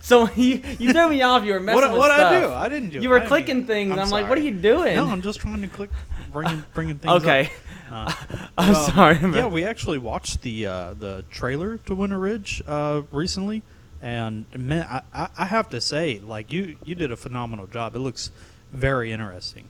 so 0.00 0.28
you 0.36 0.62
you 0.78 0.92
threw 0.92 1.08
me 1.08 1.22
off. 1.22 1.44
You 1.44 1.54
were 1.54 1.60
messing 1.60 1.80
What 1.80 1.90
with 1.90 1.98
what 1.98 2.12
stuff. 2.12 2.32
I 2.32 2.40
do? 2.40 2.52
I 2.52 2.68
didn't 2.68 2.90
do. 2.90 3.00
You 3.00 3.08
were 3.08 3.20
clicking 3.20 3.66
things. 3.66 3.92
I'm, 3.92 3.98
I'm 3.98 4.10
like, 4.10 4.28
what 4.28 4.38
are 4.38 4.42
you 4.42 4.52
doing? 4.52 4.96
No, 4.96 5.06
I'm 5.06 5.22
just 5.22 5.40
trying 5.40 5.60
to 5.62 5.68
click, 5.68 5.90
bringing 6.32 6.64
bringing 6.74 6.98
things. 6.98 7.14
okay. 7.14 7.50
Up. 7.90 8.08
Uh, 8.08 8.12
I'm 8.58 8.74
um, 8.74 8.82
sorry. 8.90 9.18
Yeah, 9.34 9.46
we 9.46 9.64
actually 9.64 9.98
watched 9.98 10.42
the 10.42 10.66
uh, 10.66 10.94
the 10.94 11.24
trailer 11.30 11.78
to 11.78 11.94
Winter 11.94 12.18
Ridge 12.18 12.62
uh, 12.66 13.02
recently, 13.12 13.62
and 14.02 14.44
man, 14.56 14.86
I, 14.88 15.02
I, 15.14 15.28
I 15.38 15.44
have 15.46 15.70
to 15.70 15.80
say, 15.80 16.20
like 16.20 16.52
you 16.52 16.76
you 16.84 16.94
did 16.94 17.12
a 17.12 17.16
phenomenal 17.16 17.66
job. 17.66 17.96
It 17.96 18.00
looks 18.00 18.30
very 18.72 19.12
interesting. 19.12 19.68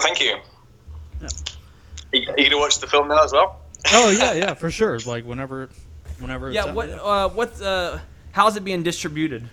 Thank 0.00 0.20
you. 0.20 0.38
Yeah. 1.20 1.28
Are 2.12 2.16
you, 2.16 2.30
are 2.30 2.40
you 2.40 2.50
gonna 2.50 2.58
watch 2.58 2.78
the 2.78 2.86
film 2.86 3.08
now 3.08 3.24
as 3.24 3.32
well? 3.32 3.60
Oh 3.92 4.10
yeah, 4.10 4.32
yeah, 4.32 4.54
for 4.54 4.70
sure. 4.70 4.98
Like 5.00 5.24
whenever, 5.24 5.68
whenever. 6.18 6.50
Yeah. 6.50 6.66
out, 6.66 6.74
What 6.74 6.90
uh, 6.90 7.28
what's 7.30 7.60
uh, 7.60 8.00
how's 8.32 8.56
it 8.56 8.64
being 8.64 8.82
distributed? 8.82 9.48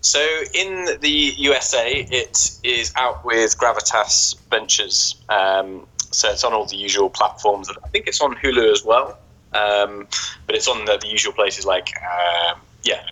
So 0.00 0.20
in 0.52 0.98
the 1.00 1.32
USA, 1.38 2.06
it 2.10 2.58
is 2.62 2.92
out 2.96 3.24
with 3.24 3.56
Gravitas 3.56 4.36
Ventures. 4.50 5.16
Um, 5.30 5.86
so 6.10 6.30
it's 6.30 6.44
on 6.44 6.52
all 6.52 6.66
the 6.66 6.76
usual 6.76 7.08
platforms. 7.08 7.70
I 7.70 7.88
think 7.88 8.06
it's 8.06 8.20
on 8.20 8.34
Hulu 8.36 8.70
as 8.70 8.84
well, 8.84 9.18
um, 9.54 10.06
but 10.46 10.54
it's 10.54 10.68
on 10.68 10.84
the, 10.84 10.98
the 10.98 11.08
usual 11.08 11.32
places 11.32 11.64
like 11.64 11.88
um 12.02 12.60
yeah, 12.84 13.08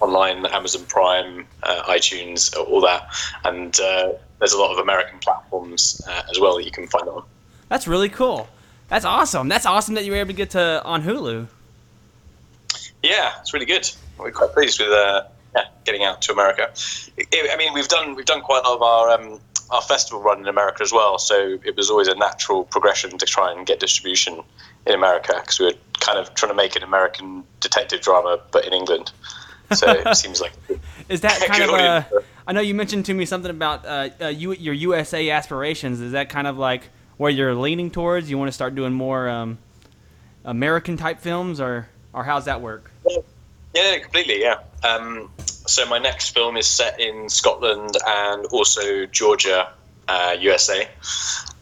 online, 0.00 0.44
Amazon 0.46 0.84
Prime, 0.86 1.46
uh, 1.62 1.82
iTunes, 1.84 2.54
all 2.56 2.80
that, 2.82 3.08
and 3.44 3.78
uh, 3.80 4.12
there's 4.38 4.52
a 4.52 4.58
lot 4.58 4.70
of 4.70 4.78
American 4.78 5.18
platforms 5.18 6.00
uh, 6.06 6.22
as 6.30 6.38
well 6.38 6.56
that 6.56 6.64
you 6.64 6.70
can 6.70 6.86
find 6.86 7.06
it 7.08 7.10
on. 7.10 7.24
That's 7.68 7.88
really 7.88 8.10
cool. 8.10 8.48
That's 8.88 9.04
awesome. 9.04 9.48
That's 9.48 9.66
awesome 9.66 9.94
that 9.94 10.04
you 10.04 10.12
were 10.12 10.18
able 10.18 10.28
to 10.28 10.36
get 10.36 10.50
to 10.50 10.82
on 10.84 11.02
Hulu. 11.02 11.48
Yeah, 13.02 13.32
it's 13.40 13.52
really 13.52 13.66
good. 13.66 13.90
We're 14.18 14.30
quite 14.30 14.52
pleased 14.52 14.80
with 14.80 14.90
uh, 14.90 15.24
yeah, 15.54 15.64
getting 15.84 16.04
out 16.04 16.22
to 16.22 16.32
America. 16.32 16.72
I 17.18 17.48
I 17.52 17.56
mean, 17.56 17.72
we've 17.72 17.88
done 17.88 18.14
we've 18.14 18.26
done 18.26 18.40
quite 18.40 18.64
a 18.64 18.68
lot 18.68 18.76
of 18.76 18.82
our 18.82 19.10
um, 19.10 19.40
our 19.70 19.82
festival 19.82 20.22
run 20.22 20.40
in 20.40 20.46
America 20.46 20.82
as 20.82 20.92
well, 20.92 21.18
so 21.18 21.58
it 21.64 21.76
was 21.76 21.90
always 21.90 22.08
a 22.08 22.14
natural 22.14 22.64
progression 22.64 23.18
to 23.18 23.26
try 23.26 23.52
and 23.52 23.66
get 23.66 23.80
distribution 23.80 24.42
in 24.86 24.94
America 24.94 25.34
because 25.40 25.58
we 25.58 25.66
were 25.66 25.74
kind 26.00 26.18
of 26.18 26.34
trying 26.34 26.50
to 26.50 26.56
make 26.56 26.76
an 26.76 26.82
American 26.82 27.44
detective 27.60 28.00
drama, 28.00 28.40
but 28.52 28.64
in 28.66 28.72
England. 28.72 29.12
So 29.72 29.90
it 29.90 30.16
seems 30.16 30.40
like 30.40 30.52
Is 31.08 31.22
that 31.22 31.40
kind 31.46 31.62
of 31.62 31.70
uh, 31.70 32.52
know 32.52 32.60
you 32.60 32.74
mentioned 32.74 33.06
to 33.06 33.14
me 33.14 33.24
something 33.24 33.50
about 33.50 33.86
uh, 33.86 34.08
uh, 34.20 34.28
you, 34.28 34.52
your 34.52 34.74
USA 34.74 35.30
aspirations. 35.30 36.00
Is 36.00 36.12
that 36.12 36.28
kind 36.28 36.46
of 36.46 36.58
like 36.58 36.82
where 37.16 37.30
you're 37.30 37.54
leaning 37.54 37.90
towards? 37.90 38.30
You 38.30 38.38
want 38.38 38.48
to 38.48 38.52
start 38.52 38.74
doing 38.74 38.92
more 38.92 39.28
um, 39.28 39.58
American 40.44 40.96
type 40.96 41.20
films, 41.20 41.60
or 41.60 41.88
or 42.12 42.24
how's 42.24 42.44
that 42.44 42.60
work? 42.60 42.90
Yeah, 43.74 43.98
completely. 43.98 44.40
Yeah. 44.40 44.56
Um, 44.82 45.30
so 45.46 45.86
my 45.86 45.98
next 45.98 46.30
film 46.30 46.56
is 46.56 46.66
set 46.66 47.00
in 47.00 47.28
Scotland 47.28 47.96
and 48.06 48.46
also 48.46 49.06
Georgia, 49.06 49.68
uh, 50.08 50.36
USA, 50.38 50.88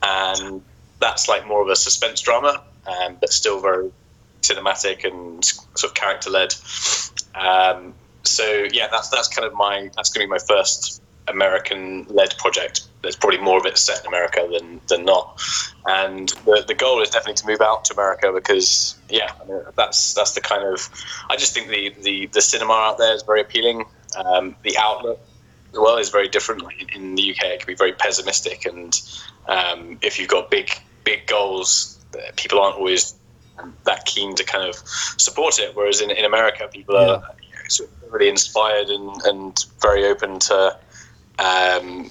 and 0.03 0.63
that's 1.01 1.29
like 1.29 1.47
more 1.47 1.63
of 1.63 1.69
a 1.69 1.77
suspense 1.77 2.21
drama, 2.21 2.63
um, 2.87 3.17
but 3.21 3.33
still 3.33 3.61
very 3.61 3.91
cinematic 4.43 5.05
and 5.05 5.45
sort 5.45 5.85
of 5.85 5.95
character 5.95 6.31
led. 6.31 6.55
Um, 7.35 7.95
so 8.25 8.67
yeah, 8.73 8.89
that's 8.91 9.09
that's 9.09 9.29
kind 9.29 9.47
of 9.47 9.55
my 9.55 9.91
that's 9.97 10.11
going 10.11 10.25
to 10.25 10.29
be 10.29 10.31
my 10.31 10.39
first 10.39 11.01
American 11.29 12.07
led 12.09 12.37
project. 12.39 12.83
There's 13.03 13.17
probably 13.17 13.41
more 13.41 13.59
of 13.59 13.67
it 13.67 13.77
set 13.79 14.01
in 14.01 14.07
America 14.07 14.49
than 14.51 14.81
than 14.89 15.05
not, 15.05 15.41
and 15.87 16.29
the 16.45 16.65
the 16.67 16.75
goal 16.75 17.03
is 17.03 17.11
definitely 17.11 17.35
to 17.35 17.47
move 17.47 17.61
out 17.61 17.85
to 17.87 17.95
America 17.95 18.33
because 18.33 18.97
yeah, 19.09 19.33
I 19.41 19.45
mean, 19.45 19.61
that's 19.77 20.15
that's 20.15 20.33
the 20.33 20.41
kind 20.41 20.65
of 20.65 20.89
I 21.29 21.37
just 21.37 21.55
think 21.55 21.69
the 21.69 21.95
the, 22.03 22.27
the 22.27 22.41
cinema 22.41 22.73
out 22.73 22.99
there 22.99 23.15
is 23.15 23.23
very 23.23 23.41
appealing. 23.41 23.85
Um, 24.17 24.55
the 24.63 24.77
outlook 24.79 25.21
as 25.73 25.79
well 25.79 25.97
is 25.97 26.11
very 26.11 26.29
different. 26.29 26.63
Like 26.63 26.95
in, 26.95 27.15
the 27.15 27.31
UK, 27.31 27.45
it 27.45 27.61
can 27.61 27.67
be 27.67 27.75
very 27.75 27.93
pessimistic, 27.93 28.67
and 28.67 29.01
um, 29.49 29.99
if 30.03 30.19
you've 30.19 30.29
got 30.29 30.51
big 30.51 30.71
big 31.05 31.27
goals, 31.27 31.99
people 32.37 32.61
aren't 32.61 32.77
always 32.77 33.15
that 33.85 34.05
keen 34.05 34.35
to 34.37 34.45
kind 34.45 34.69
of 34.69 34.77
support 35.19 35.59
it. 35.59 35.75
Whereas 35.75 36.01
in, 36.01 36.11
in 36.11 36.25
America, 36.25 36.69
people 36.73 36.97
are 36.97 37.23
you 37.41 37.49
know, 37.49 37.63
sort 37.69 37.91
of 37.91 38.13
really 38.13 38.29
inspired 38.29 38.89
and, 38.89 39.11
and 39.25 39.65
very 39.81 40.07
open 40.07 40.39
to 40.41 40.77
um, 41.39 42.11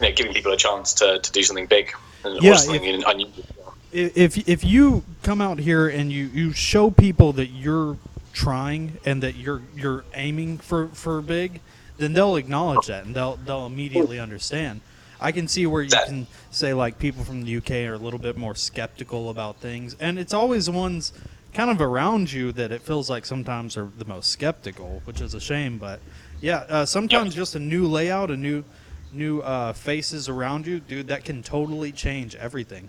you 0.00 0.08
know, 0.08 0.14
giving 0.14 0.32
people 0.32 0.52
a 0.52 0.56
chance 0.56 0.92
to, 0.94 1.18
to 1.18 1.32
do 1.32 1.42
something 1.42 1.66
big 1.66 1.94
and 2.24 2.42
Yeah, 2.42 2.56
something 2.56 3.02
unusual. 3.04 3.44
if 3.92 4.48
if 4.48 4.64
you 4.64 5.04
come 5.22 5.40
out 5.40 5.58
here 5.58 5.88
and 5.88 6.12
you 6.12 6.24
you 6.26 6.52
show 6.52 6.90
people 6.90 7.32
that 7.34 7.48
you're 7.48 7.96
trying 8.32 8.98
and 9.04 9.22
that 9.22 9.36
you're 9.36 9.62
you're 9.74 10.04
aiming 10.14 10.58
for 10.58 10.88
for 10.88 11.20
big, 11.22 11.60
then 11.98 12.12
they'll 12.12 12.36
acknowledge 12.36 12.86
that 12.86 13.04
and 13.04 13.14
they'll 13.14 13.36
they'll 13.36 13.66
immediately 13.66 14.18
understand. 14.18 14.80
I 15.18 15.32
can 15.32 15.48
see 15.48 15.66
where 15.66 15.82
you 15.82 15.88
can 15.88 16.26
say 16.50 16.74
like 16.74 16.98
people 16.98 17.24
from 17.24 17.42
the 17.44 17.56
UK 17.56 17.70
are 17.88 17.94
a 17.94 17.98
little 17.98 18.18
bit 18.18 18.36
more 18.36 18.54
skeptical 18.54 19.30
about 19.30 19.56
things, 19.60 19.96
and 19.98 20.18
it's 20.18 20.34
always 20.34 20.66
the 20.66 20.72
ones 20.72 21.12
kind 21.54 21.70
of 21.70 21.80
around 21.80 22.30
you 22.30 22.52
that 22.52 22.70
it 22.70 22.82
feels 22.82 23.08
like 23.08 23.24
sometimes 23.24 23.78
are 23.78 23.88
the 23.96 24.04
most 24.04 24.28
skeptical, 24.30 25.00
which 25.06 25.22
is 25.22 25.32
a 25.32 25.40
shame. 25.40 25.78
But 25.78 26.00
yeah, 26.42 26.66
uh, 26.68 26.84
sometimes 26.84 27.34
just 27.34 27.54
a 27.54 27.58
new 27.58 27.86
layout, 27.86 28.30
a 28.30 28.36
new 28.36 28.62
new 29.12 29.40
uh, 29.40 29.72
faces 29.72 30.28
around 30.28 30.66
you, 30.66 30.80
dude, 30.80 31.08
that 31.08 31.24
can 31.24 31.42
totally 31.42 31.92
change 31.92 32.34
everything. 32.34 32.88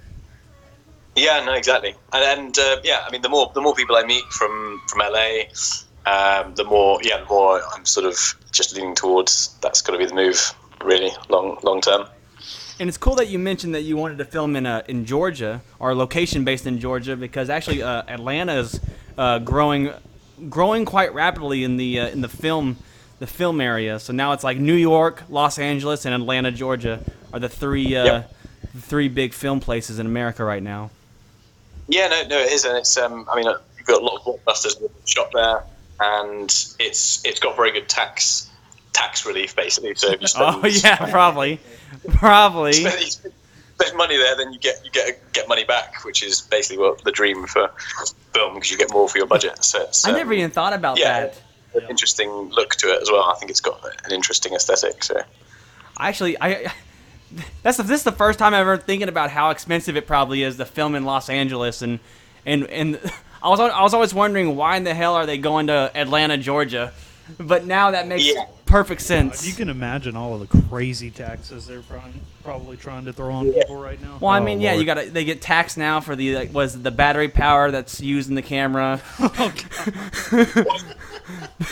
Yeah, 1.16 1.44
no, 1.44 1.54
exactly. 1.54 1.96
And, 2.14 2.40
and 2.40 2.60
uh, 2.60 2.78
yeah, 2.84 3.04
I 3.06 3.12
mean, 3.12 3.22
the 3.22 3.30
more 3.30 3.52
the 3.54 3.62
more 3.62 3.74
people 3.74 3.96
I 3.96 4.04
meet 4.04 4.24
from 4.26 4.82
from 4.88 5.00
LA, 5.00 5.46
um, 6.06 6.54
the 6.56 6.64
more 6.64 7.00
yeah, 7.02 7.20
the 7.20 7.26
more 7.26 7.62
I'm 7.74 7.86
sort 7.86 8.06
of 8.06 8.36
just 8.52 8.76
leaning 8.76 8.94
towards 8.94 9.56
that's 9.62 9.82
going 9.82 10.00
to 10.00 10.06
be 10.06 10.08
the 10.08 10.16
move, 10.16 10.54
really 10.84 11.12
long 11.30 11.58
long 11.64 11.82
term. 11.82 12.08
And 12.80 12.88
it's 12.88 12.98
cool 12.98 13.16
that 13.16 13.28
you 13.30 13.40
mentioned 13.40 13.74
that 13.74 13.82
you 13.82 13.98
wanted 13.98 14.20
to 14.20 14.26
film 14.26 14.56
in 14.56 14.68
uh, 14.68 14.84
in 14.88 15.06
Georgia 15.06 15.62
or 15.80 15.96
location 15.96 16.46
based 16.46 16.68
in 16.68 16.80
Georgia 16.80 17.16
because 17.16 17.50
actually 17.50 17.82
uh, 17.82 18.04
Atlanta 18.08 18.54
is 18.60 18.80
uh, 19.18 19.40
growing 19.40 19.92
growing 20.50 20.86
quite 20.86 21.14
rapidly 21.16 21.64
in 21.64 21.78
the 21.78 22.00
uh, 22.00 22.08
in 22.10 22.22
the 22.22 22.30
film 22.30 22.78
the 23.20 23.28
film 23.28 23.62
area. 23.62 24.00
So 24.00 24.14
now 24.14 24.34
it's 24.34 24.44
like 24.44 24.58
New 24.58 24.76
York, 24.76 25.24
Los 25.30 25.60
Angeles, 25.60 26.06
and 26.06 26.14
Atlanta, 26.14 26.52
Georgia 26.52 27.00
are 27.34 27.40
the 27.40 27.50
three 27.50 27.96
uh, 27.96 28.06
Yep. 28.06 28.36
the 28.74 28.82
three 28.82 29.10
big 29.10 29.34
film 29.34 29.60
places 29.60 30.00
in 30.00 30.06
America 30.06 30.44
right 30.44 30.64
now. 30.64 30.92
Yeah, 31.88 32.08
no, 32.08 32.28
no, 32.28 32.40
it 32.40 32.52
is, 32.52 32.66
and 32.66 32.78
it's. 32.78 32.98
Um, 32.98 33.28
I 33.32 33.36
mean, 33.36 33.48
uh, 33.48 33.58
you've 33.78 33.88
got 33.88 34.02
a 34.02 34.06
lot 34.06 34.20
of 34.20 34.24
blockbusters 34.24 34.76
shot 35.06 35.32
there, 35.34 35.64
and 36.00 36.50
it's 36.80 37.26
it's 37.26 37.40
got 37.40 37.56
very 37.56 37.72
good 37.72 37.88
tax 37.88 38.50
tax 38.94 39.26
relief 39.26 39.56
basically. 39.56 39.96
So 39.96 40.12
if 40.12 40.22
you 40.22 40.28
spend, 40.28 40.64
Oh 40.64 40.68
yeah, 40.68 40.98
probably, 41.10 41.60
probably. 42.10 42.74
spend, 42.74 43.34
spend 43.80 43.98
money 43.98 44.18
there, 44.18 44.36
then 44.36 44.52
you 44.52 44.60
get 44.60 44.84
you 44.84 44.92
get 44.92 45.20
get 45.34 45.48
money 45.48 45.64
back, 45.64 46.04
which 46.04 46.24
is 46.24 46.42
basically 46.42 46.80
what 46.84 47.04
the 47.04 47.12
dream 47.12 47.46
for 47.48 47.72
film 48.34 48.56
because 48.56 48.72
you 48.72 48.78
get 48.78 48.92
more 48.92 49.08
for 49.08 49.18
your 49.18 49.28
budget. 49.28 49.64
So 49.64 49.84
it's, 49.84 50.06
I 50.06 50.10
um, 50.10 50.18
never 50.18 50.34
even 50.34 50.52
thought 50.52 50.74
about 50.74 51.00
yeah, 51.00 51.22
that. 51.22 51.42
An 51.78 51.90
interesting 51.90 52.30
look 52.30 52.76
to 52.76 52.88
it 52.88 53.02
as 53.02 53.10
well. 53.12 53.24
I 53.24 53.36
think 53.36 53.52
it's 53.52 53.62
got 53.62 53.84
an 54.06 54.12
interesting 54.12 54.54
aesthetic. 54.54 55.04
So 55.04 55.22
Actually, 56.00 56.40
I 56.40 56.72
that's 57.64 57.78
the, 57.78 57.84
this 57.84 58.02
is 58.02 58.04
the 58.04 58.12
first 58.12 58.40
time 58.40 58.54
I'm 58.54 58.62
ever 58.62 58.78
thinking 58.78 59.10
about 59.10 59.30
how 59.30 59.50
expensive 59.50 59.98
it 59.98 60.08
probably 60.08 60.44
is 60.44 60.58
to 60.58 60.66
film 60.66 60.96
in 60.96 61.06
Los 61.06 61.30
Angeles, 61.30 61.82
and 61.82 62.00
and 62.46 62.66
and 62.68 63.00
I 63.42 63.50
was 63.50 63.60
I 63.60 63.82
was 63.82 63.94
always 63.94 64.14
wondering 64.14 64.56
why 64.56 64.78
in 64.78 64.84
the 64.84 64.94
hell 64.94 65.16
are 65.16 65.26
they 65.26 65.38
going 65.38 65.68
to 65.68 65.92
Atlanta, 65.96 66.38
Georgia? 66.38 66.94
But 67.38 67.66
now 67.66 67.92
that 67.92 68.08
makes 68.08 68.26
Yeah. 68.26 68.46
Perfect 68.68 69.02
sense. 69.02 69.48
You 69.48 69.54
can 69.54 69.70
imagine 69.70 70.16
all 70.16 70.40
of 70.40 70.48
the 70.48 70.62
crazy 70.70 71.10
taxes 71.10 71.66
they're 71.68 71.82
probably, 71.82 72.14
probably 72.44 72.78
trying 72.78 73.06
to 73.06 73.14
throw 73.14 73.34
on 73.34 73.52
people 73.52 73.78
right 73.78 74.00
now. 74.02 74.18
well, 74.20 74.32
I 74.32 74.40
Oh, 74.40 74.44
mean, 74.44 74.62
yeah, 74.62 74.72
Lord. 74.72 74.80
you 74.82 74.86
got 74.86 74.94
to 74.96 75.10
they 75.10 75.24
get 75.26 75.42
taxed 75.42 75.78
now 75.78 76.00
for 76.02 76.16
the 76.16 76.36
like, 76.36 76.54
was 76.54 76.82
the 76.82 76.92
battery 76.92 77.30
power 77.30 77.72
that's 77.72 78.02
used 78.02 78.30
in 78.30 78.36
the 78.36 78.42
camera. 78.42 79.02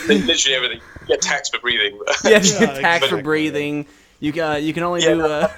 literally 0.08 0.54
everything. 0.56 0.80
You 1.02 1.06
get 1.06 1.22
taxed 1.22 1.54
for 1.54 1.60
breathing. 1.60 1.98
yeah, 2.24 2.42
you 2.42 2.52
Yeah, 2.52 2.58
get 2.58 2.80
taxed 2.80 3.08
for 3.08 3.22
breathing. 3.22 3.86
You 4.20 4.32
got 4.32 4.62
you 4.62 4.72
can 4.72 4.82
only 4.82 5.02
Yeah. 5.02 5.14
do 5.14 5.26
uh, 5.26 5.48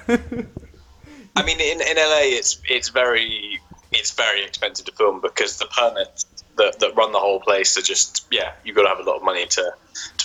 I 1.35 1.43
mean, 1.43 1.59
in, 1.59 1.81
in 1.81 1.95
LA, 1.97 2.37
it's 2.37 2.59
it's 2.69 2.89
very 2.89 3.59
it's 3.91 4.11
very 4.11 4.43
expensive 4.43 4.85
to 4.85 4.91
film 4.91 5.21
because 5.21 5.57
the 5.57 5.65
permits 5.67 6.25
that, 6.57 6.79
that 6.79 6.95
run 6.95 7.11
the 7.11 7.19
whole 7.19 7.39
place 7.39 7.77
are 7.77 7.81
just 7.81 8.27
yeah, 8.31 8.51
you've 8.63 8.75
got 8.75 8.83
to 8.83 8.89
have 8.89 8.99
a 8.99 9.03
lot 9.09 9.17
of 9.17 9.23
money 9.23 9.45
to, 9.45 9.61
to 9.61 9.71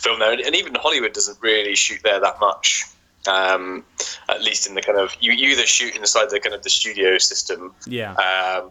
film 0.04 0.18
there, 0.20 0.32
and, 0.32 0.40
and 0.40 0.54
even 0.54 0.74
Hollywood 0.74 1.12
doesn't 1.12 1.38
really 1.40 1.74
shoot 1.74 2.00
there 2.04 2.20
that 2.20 2.38
much. 2.40 2.84
Um, 3.26 3.84
at 4.28 4.42
least 4.42 4.68
in 4.68 4.74
the 4.74 4.82
kind 4.82 4.98
of 4.98 5.16
you, 5.18 5.32
you 5.32 5.52
either 5.52 5.64
shoot 5.64 5.96
inside 5.96 6.28
the 6.28 6.38
kind 6.40 6.54
of 6.54 6.62
the 6.62 6.68
studio 6.68 7.16
system, 7.16 7.74
yeah. 7.86 8.12
um, 8.12 8.70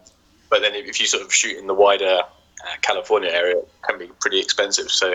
but 0.49 0.61
then 0.61 0.75
if, 0.75 0.87
if 0.87 0.99
you 0.99 1.07
sort 1.07 1.23
of 1.23 1.33
shoot 1.33 1.57
in 1.57 1.65
the 1.65 1.73
wider 1.73 2.19
uh, 2.63 2.75
California 2.81 3.29
area, 3.29 3.57
it 3.57 3.67
can 3.81 3.97
be 3.97 4.07
pretty 4.19 4.39
expensive. 4.39 4.91
So 4.91 5.13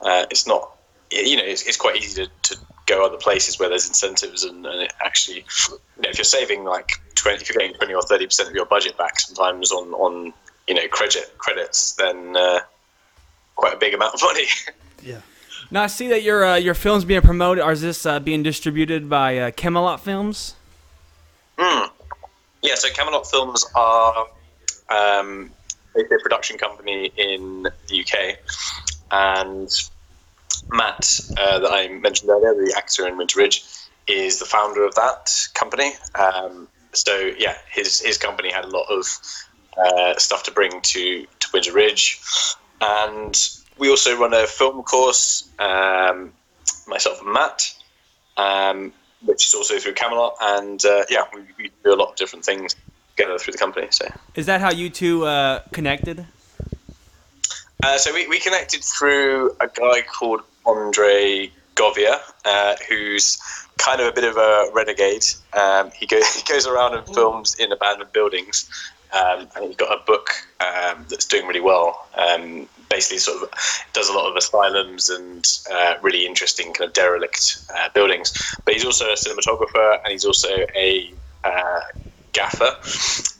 uh, 0.00 0.26
it's 0.30 0.46
not, 0.46 0.76
you 1.12 1.36
know, 1.36 1.44
it's, 1.44 1.62
it's 1.62 1.76
quite 1.76 1.96
easy 1.96 2.24
to, 2.24 2.30
to 2.54 2.60
go 2.86 3.06
other 3.06 3.16
places 3.16 3.58
where 3.58 3.68
there's 3.68 3.86
incentives 3.86 4.42
and, 4.44 4.66
and 4.66 4.82
it 4.82 4.92
actually, 5.04 5.44
you 5.70 6.02
know, 6.02 6.10
if 6.10 6.18
you're 6.18 6.24
saving 6.24 6.64
like 6.64 6.90
20, 7.14 7.40
if 7.40 7.48
you're 7.48 7.60
getting 7.60 7.76
20 7.76 7.94
or 7.94 8.02
30% 8.02 8.48
of 8.48 8.54
your 8.54 8.66
budget 8.66 8.98
back 8.98 9.20
sometimes 9.20 9.70
on, 9.70 9.92
on 9.94 10.32
you 10.66 10.74
know, 10.74 10.86
credit 10.88 11.32
credits, 11.38 11.92
then 11.92 12.36
uh, 12.36 12.58
quite 13.54 13.74
a 13.74 13.78
big 13.78 13.94
amount 13.94 14.14
of 14.14 14.22
money. 14.22 14.46
Yeah. 15.04 15.20
Now 15.72 15.84
I 15.84 15.86
see 15.86 16.06
that 16.08 16.22
your 16.22 16.44
uh, 16.44 16.56
your 16.56 16.74
film's 16.74 17.06
being 17.06 17.22
promoted. 17.22 17.64
Or 17.64 17.72
is 17.72 17.80
this 17.80 18.04
uh, 18.04 18.20
being 18.20 18.42
distributed 18.42 19.08
by 19.08 19.38
uh, 19.38 19.50
Camelot 19.52 20.00
Films? 20.00 20.54
Hmm. 21.58 21.86
Yeah, 22.60 22.74
so 22.74 22.90
Camelot 22.90 23.26
Films 23.26 23.64
are 23.74 24.26
um, 24.90 25.50
a 25.96 26.04
production 26.22 26.58
company 26.58 27.10
in 27.16 27.62
the 27.88 28.00
UK, 28.00 28.38
and 29.10 29.70
Matt, 30.70 31.20
uh, 31.38 31.58
that 31.60 31.72
I 31.72 31.88
mentioned 31.88 32.28
earlier, 32.28 32.52
the 32.52 32.74
actor 32.76 33.08
in 33.08 33.16
Winter 33.16 33.40
Ridge, 33.40 33.64
is 34.06 34.38
the 34.38 34.44
founder 34.44 34.84
of 34.84 34.94
that 34.96 35.30
company. 35.54 35.92
Um, 36.14 36.68
so 36.92 37.32
yeah, 37.38 37.56
his 37.70 37.98
his 37.98 38.18
company 38.18 38.52
had 38.52 38.66
a 38.66 38.68
lot 38.68 38.88
of 38.90 39.06
uh, 39.78 40.18
stuff 40.18 40.42
to 40.42 40.50
bring 40.50 40.82
to 40.82 41.26
to 41.40 41.48
Winter 41.54 41.72
Ridge, 41.72 42.20
and 42.82 43.61
we 43.82 43.90
also 43.90 44.16
run 44.16 44.32
a 44.32 44.46
film 44.46 44.80
course. 44.84 45.50
Um, 45.58 46.32
myself 46.86 47.20
and 47.20 47.32
Matt. 47.32 47.74
Um, 48.36 48.92
which 49.24 49.46
is 49.46 49.54
also 49.54 49.78
through 49.78 49.94
Camelot, 49.94 50.36
and 50.40 50.84
uh, 50.84 51.04
yeah, 51.08 51.24
we, 51.34 51.40
we 51.58 51.70
do 51.84 51.94
a 51.94 51.96
lot 51.96 52.10
of 52.10 52.16
different 52.16 52.44
things 52.44 52.74
together 53.14 53.38
through 53.38 53.52
the 53.52 53.58
company. 53.58 53.86
So, 53.90 54.08
Is 54.34 54.46
that 54.46 54.60
how 54.60 54.72
you 54.72 54.90
two 54.90 55.24
uh, 55.24 55.60
connected? 55.72 56.26
uh, 57.84 57.98
so 57.98 58.12
we, 58.12 58.26
we 58.26 58.40
connected 58.40 58.82
through 58.82 59.54
a 59.60 59.68
guy 59.68 60.02
called 60.02 60.40
Andre 60.66 61.52
Govia, 61.76 62.18
uh, 62.44 62.74
who's 62.88 63.38
kind 63.78 64.00
of 64.00 64.08
a 64.08 64.12
bit 64.12 64.24
of 64.24 64.36
a 64.36 64.70
renegade. 64.72 65.24
Um, 65.52 65.90
he, 65.94 66.06
go, 66.06 66.20
he 66.34 66.42
goes 66.52 66.66
around 66.66 66.94
and 66.94 67.06
films 67.14 67.54
in 67.56 67.70
abandoned 67.70 68.12
buildings, 68.12 68.68
um, 69.12 69.46
and 69.54 69.66
he's 69.66 69.76
got 69.76 69.96
a 69.96 70.04
book 70.04 70.30
um, 70.60 71.04
that's 71.08 71.26
doing 71.26 71.46
really 71.46 71.60
well. 71.60 72.06
Um, 72.16 72.68
basically, 72.92 73.18
sort 73.18 73.42
of 73.42 73.48
does 73.94 74.08
a 74.08 74.12
lot 74.12 74.28
of 74.30 74.36
asylums 74.36 75.08
and 75.08 75.46
uh, 75.72 75.94
really 76.02 76.26
interesting 76.26 76.72
kind 76.74 76.88
of 76.88 76.94
derelict 76.94 77.58
uh, 77.74 77.88
buildings. 77.94 78.32
But 78.64 78.74
he's 78.74 78.84
also 78.84 79.06
a 79.06 79.14
cinematographer, 79.14 79.98
and 80.04 80.12
he's 80.12 80.24
also 80.24 80.48
a 80.76 81.10
uh, 81.42 81.80
gaffer. 82.32 82.70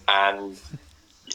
And 0.08 0.58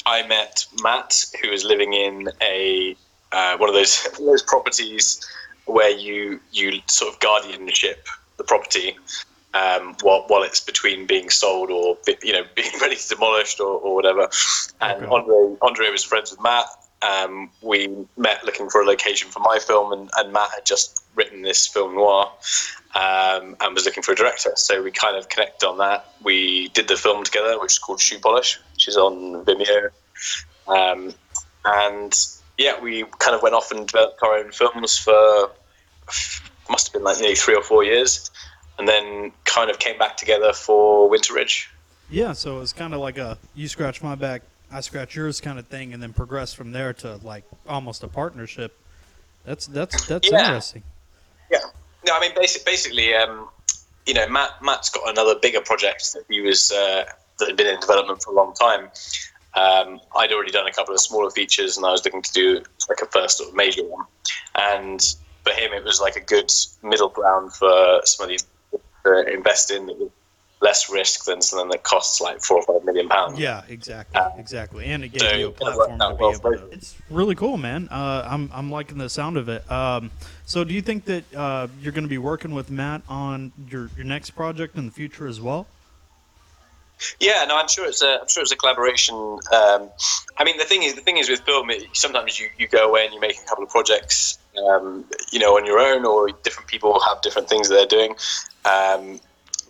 I 0.06 0.27
met 0.27 0.65
Matt, 0.82 1.23
who 1.41 1.49
is 1.49 1.63
living 1.63 1.93
in 1.93 2.30
a 2.41 2.95
uh, 3.32 3.58
one 3.58 3.69
of 3.69 3.75
those 3.75 4.01
those 4.19 4.41
properties 4.41 5.25
where 5.65 5.91
you 5.91 6.39
you 6.51 6.82
sort 6.88 7.13
of 7.13 7.19
guardianship 7.19 8.08
the 8.38 8.43
property 8.43 8.97
um, 9.53 9.95
while 10.01 10.23
while 10.27 10.43
it's 10.43 10.60
between 10.60 11.06
being 11.06 11.30
sold 11.30 11.69
or 11.69 11.97
you 12.23 12.34
know 12.34 12.43
being 12.56 12.71
ready 12.82 12.95
to 12.95 13.10
demolished 13.10 13.60
or, 13.60 13.80
or 13.80 13.95
whatever. 13.95 14.30
And 14.82 15.03
Okay. 15.03 15.15
Andre 15.15 15.58
Andre 15.62 15.89
was 15.91 16.03
friends 16.03 16.32
with 16.32 16.41
Matt. 16.41 16.65
Um, 17.01 17.51
we 17.62 17.89
met 18.17 18.43
looking 18.43 18.69
for 18.69 18.81
a 18.81 18.86
location 18.86 19.29
for 19.29 19.39
my 19.39 19.60
film, 19.60 19.93
and, 19.93 20.10
and 20.17 20.33
Matt 20.33 20.49
had 20.55 20.65
just 20.65 21.03
written 21.15 21.41
this 21.41 21.67
film 21.67 21.95
noir 21.95 22.31
um, 22.95 23.55
and 23.60 23.73
was 23.73 23.86
looking 23.86 24.03
for 24.03 24.13
a 24.13 24.15
director. 24.15 24.51
So 24.55 24.81
we 24.81 24.91
kind 24.91 25.15
of 25.15 25.29
connected 25.29 25.67
on 25.67 25.77
that. 25.77 26.12
We 26.23 26.69
did 26.69 26.88
the 26.88 26.95
film 26.95 27.23
together, 27.23 27.60
which 27.60 27.73
is 27.73 27.79
called 27.79 28.01
Shoe 28.01 28.19
Polish, 28.19 28.60
which 28.73 28.88
is 28.88 28.97
on 28.97 29.45
Vimeo. 29.45 29.89
Um, 30.67 31.13
and 31.65 32.17
yeah, 32.57 32.79
we 32.81 33.03
kind 33.19 33.36
of 33.36 33.43
went 33.43 33.53
off 33.53 33.71
and 33.71 33.88
developed 33.88 34.21
our 34.23 34.38
own 34.38 34.51
films 34.51 34.97
for 34.97 35.51
must 36.69 36.88
have 36.88 36.93
been 36.93 37.03
like 37.03 37.19
nearly 37.19 37.36
three 37.36 37.55
or 37.55 37.63
four 37.63 37.83
years, 37.83 38.29
and 38.77 38.88
then 38.88 39.31
kind 39.45 39.69
of 39.69 39.79
came 39.79 39.97
back 39.97 40.17
together 40.17 40.53
for 40.53 41.10
Winter 41.10 41.33
Ridge. 41.33 41.69
Yeah, 42.10 42.33
so 42.33 42.57
it 42.57 42.60
was 42.60 42.73
kind 42.73 42.93
of 42.93 42.99
like 42.99 43.17
a 43.17 43.38
you 43.55 43.67
scratch 43.67 44.01
my 44.01 44.15
back, 44.15 44.41
I 44.71 44.82
scratch 44.82 45.15
yours 45.15 45.39
kind 45.41 45.58
of 45.60 45.67
thing, 45.67 45.93
and 45.93 46.03
then 46.03 46.13
progress 46.13 46.53
from 46.53 46.71
there 46.71 46.93
to 46.93 47.17
like 47.23 47.43
almost 47.67 48.03
a 48.03 48.08
partnership. 48.08 48.77
That's 49.45 49.67
that's 49.67 50.06
that's 50.08 50.30
Yeah. 50.30 50.39
interesting. 50.39 50.84
Yeah. 51.49 51.60
No, 52.06 52.15
I 52.15 52.19
mean, 52.19 52.32
basic, 52.36 52.65
basically, 52.65 53.13
um, 53.15 53.47
you 54.06 54.13
know, 54.13 54.27
Matt 54.27 54.62
Matt's 54.62 54.89
got 54.89 55.10
another 55.10 55.36
bigger 55.41 55.62
project 55.62 56.13
that 56.13 56.23
he 56.30 56.41
was 56.41 56.71
uh, 56.71 57.06
that 57.39 57.47
had 57.47 57.58
been 57.58 57.67
in 57.67 57.80
development 57.80 58.21
for 58.23 58.32
a 58.32 58.36
long 58.36 58.53
time. 58.53 58.89
Um, 59.56 59.99
I'd 60.15 60.32
already 60.32 60.51
done 60.51 60.67
a 60.67 60.71
couple 60.71 60.93
of 60.93 60.99
smaller 61.01 61.32
features, 61.32 61.77
and 61.77 61.86
I 61.86 61.91
was 61.91 62.03
looking 62.06 62.21
to 62.21 62.34
do 62.34 62.63
like 62.89 62.99
a 63.01 63.06
first 63.08 63.38
sort 63.38 63.49
of 63.49 63.56
major 63.56 63.84
one. 63.86 64.06
And 64.56 65.01
for 65.43 65.51
him, 65.51 65.71
it 65.73 65.84
was 65.84 65.99
like 66.01 66.15
a 66.15 66.21
good 66.21 66.51
middle 66.84 67.10
ground 67.10 67.53
for 67.53 68.01
somebody 68.03 68.38
to 69.06 69.34
invest 69.34 69.71
in 69.71 69.88
with 69.88 70.12
less 70.62 70.89
risk 70.89 71.26
than 71.26 71.41
something 71.41 71.70
that 71.70 71.84
costs 71.84 72.20
like 72.20 72.41
four 72.41 72.58
or 72.58 72.63
five 72.63 72.84
million 72.86 73.08
pounds. 73.08 73.39
Yeah, 73.39 73.63
exactly, 73.70 74.22
exactly, 74.38 74.86
and 74.86 75.04
it 75.04 75.10
gave 75.10 75.22
so 75.22 75.36
you 75.36 75.48
a 75.48 75.52
platform 75.52 76.00
to 76.00 76.10
be 76.10 76.15
well 76.24 76.32
able 76.32 76.58
to, 76.58 76.65
It's 76.72 76.96
really 77.10 77.36
cool, 77.36 77.58
man. 77.58 77.88
Uh, 77.89 78.28
I'm 78.28 78.50
I'm 78.54 78.72
liking 78.72 78.98
the 78.98 79.10
sound 79.10 79.38
of 79.38 79.50
it. 79.50 79.70
Um, 79.72 80.12
so, 80.46 80.63
do 80.63 80.74
you 80.74 80.82
think 80.82 81.06
that 81.06 81.36
uh, 81.36 81.67
you're 81.82 81.93
going 81.93 82.06
to 82.06 82.10
be 82.10 82.17
working 82.17 82.54
with 82.54 82.72
Matt 82.72 83.02
on 83.08 83.52
your 83.70 83.89
your 83.96 84.06
next 84.06 84.32
project 84.32 84.78
in 84.78 84.86
the 84.86 84.91
future 84.91 85.28
as 85.28 85.39
well? 85.39 85.67
Yeah, 87.20 87.46
no, 87.48 87.58
I'm 87.58 87.67
sure 87.67 87.86
it's 87.86 88.02
a, 88.02 88.22
I'm 88.22 88.28
sure 88.28 88.41
it's 88.41 88.52
a 88.52 88.56
collaboration. 88.56 89.15
Um, 89.15 89.89
I 90.38 90.43
mean, 90.43 90.58
the 90.58 90.65
thing 90.65 90.84
is, 90.84 90.96
the 90.96 91.02
thing 91.02 91.17
is 91.17 91.30
with 91.30 91.41
film, 91.41 91.70
it, 91.70 91.84
sometimes 91.93 92.39
you, 92.39 92.50
you 92.58 92.67
go 92.67 92.89
away 92.89 93.06
and 93.06 93.13
you 93.13 93.20
make 93.20 93.38
a 93.38 93.46
couple 93.48 93.63
of 93.63 93.70
projects, 93.70 94.39
um, 94.67 95.06
you 95.32 95.38
know, 95.38 95.58
on 95.58 95.65
your 95.65 95.78
own, 95.80 96.06
or 96.06 96.30
different 96.43 96.67
people 96.67 97.00
have 97.02 97.22
different 97.22 97.50
things 97.50 97.70
that 97.70 97.76
they're 97.76 97.86
doing. 97.86 98.15
Um, 98.65 99.20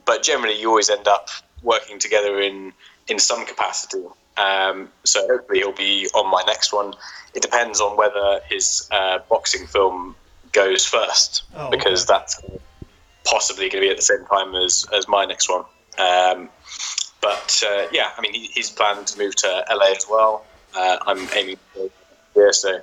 but 0.08 0.24
generally, 0.24 0.60
you 0.60 0.70
always 0.70 0.90
end 0.90 1.08
up 1.08 1.30
working 1.62 2.00
together 2.00 2.40
in 2.42 2.74
in 3.08 3.20
some 3.20 3.46
capacity. 3.46 4.04
Um, 4.38 4.90
so 5.04 5.28
hopefully, 5.28 5.60
he'll 5.60 5.72
be 5.72 6.08
on 6.16 6.32
my 6.32 6.44
next 6.48 6.74
one. 6.74 6.94
It 7.36 7.42
depends 7.44 7.80
on 7.80 7.98
whether 7.98 8.40
his 8.50 8.88
uh, 8.92 9.20
boxing 9.30 9.68
film 9.68 10.16
goes 10.54 10.86
first, 10.86 11.44
Oh, 11.56 11.70
because 11.70 12.06
that's 12.06 12.42
possibly 13.26 13.70
going 13.70 13.84
to 13.84 13.88
be 13.88 13.92
at 13.92 13.98
the 13.98 14.02
same 14.04 14.26
time 14.26 14.56
as 14.56 14.86
as 14.94 15.08
my 15.08 15.26
next 15.26 15.50
one. 15.50 15.66
Um, 16.00 16.50
but 17.22 17.64
uh, 17.70 17.88
yeah, 17.92 18.12
I 18.18 18.22
mean, 18.22 18.34
he, 18.34 18.46
he's 18.54 18.70
planned 18.70 19.08
to 19.08 19.20
move 19.20 19.36
to 19.38 19.66
LA 19.70 19.92
as 19.96 20.06
well. 20.10 20.46
Uh, 20.76 20.98
I'm 21.06 21.28
aiming 21.36 21.58
for. 21.74 21.90
So 22.54 22.80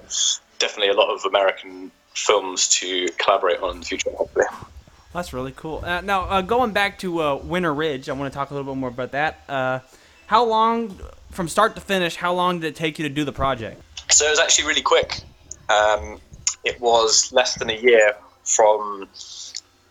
definitely 0.58 0.88
a 0.88 0.94
lot 0.94 1.14
of 1.14 1.24
American 1.24 1.92
films 2.14 2.68
to 2.80 3.08
collaborate 3.18 3.60
on 3.60 3.74
in 3.74 3.80
the 3.80 3.86
future. 3.86 4.10
Hopefully. 4.16 4.46
That's 5.14 5.32
really 5.32 5.52
cool. 5.52 5.80
Uh, 5.84 6.00
now, 6.00 6.22
uh, 6.22 6.42
going 6.42 6.72
back 6.72 6.98
to 6.98 7.22
uh, 7.22 7.36
Winter 7.36 7.72
Ridge, 7.72 8.08
I 8.08 8.12
want 8.12 8.32
to 8.32 8.36
talk 8.36 8.50
a 8.50 8.54
little 8.54 8.74
bit 8.74 8.78
more 8.78 8.88
about 8.88 9.12
that. 9.12 9.44
Uh, 9.48 9.78
how 10.26 10.44
long, 10.44 10.98
from 11.30 11.46
start 11.46 11.76
to 11.76 11.80
finish, 11.80 12.16
how 12.16 12.34
long 12.34 12.58
did 12.58 12.66
it 12.66 12.76
take 12.76 12.98
you 12.98 13.08
to 13.08 13.14
do 13.14 13.24
the 13.24 13.32
project? 13.32 13.80
So 14.10 14.26
it 14.26 14.30
was 14.30 14.40
actually 14.40 14.66
really 14.66 14.82
quick. 14.82 15.20
Um, 15.68 16.20
it 16.64 16.80
was 16.80 17.32
less 17.32 17.54
than 17.54 17.70
a 17.70 17.76
year 17.76 18.16
from 18.42 19.08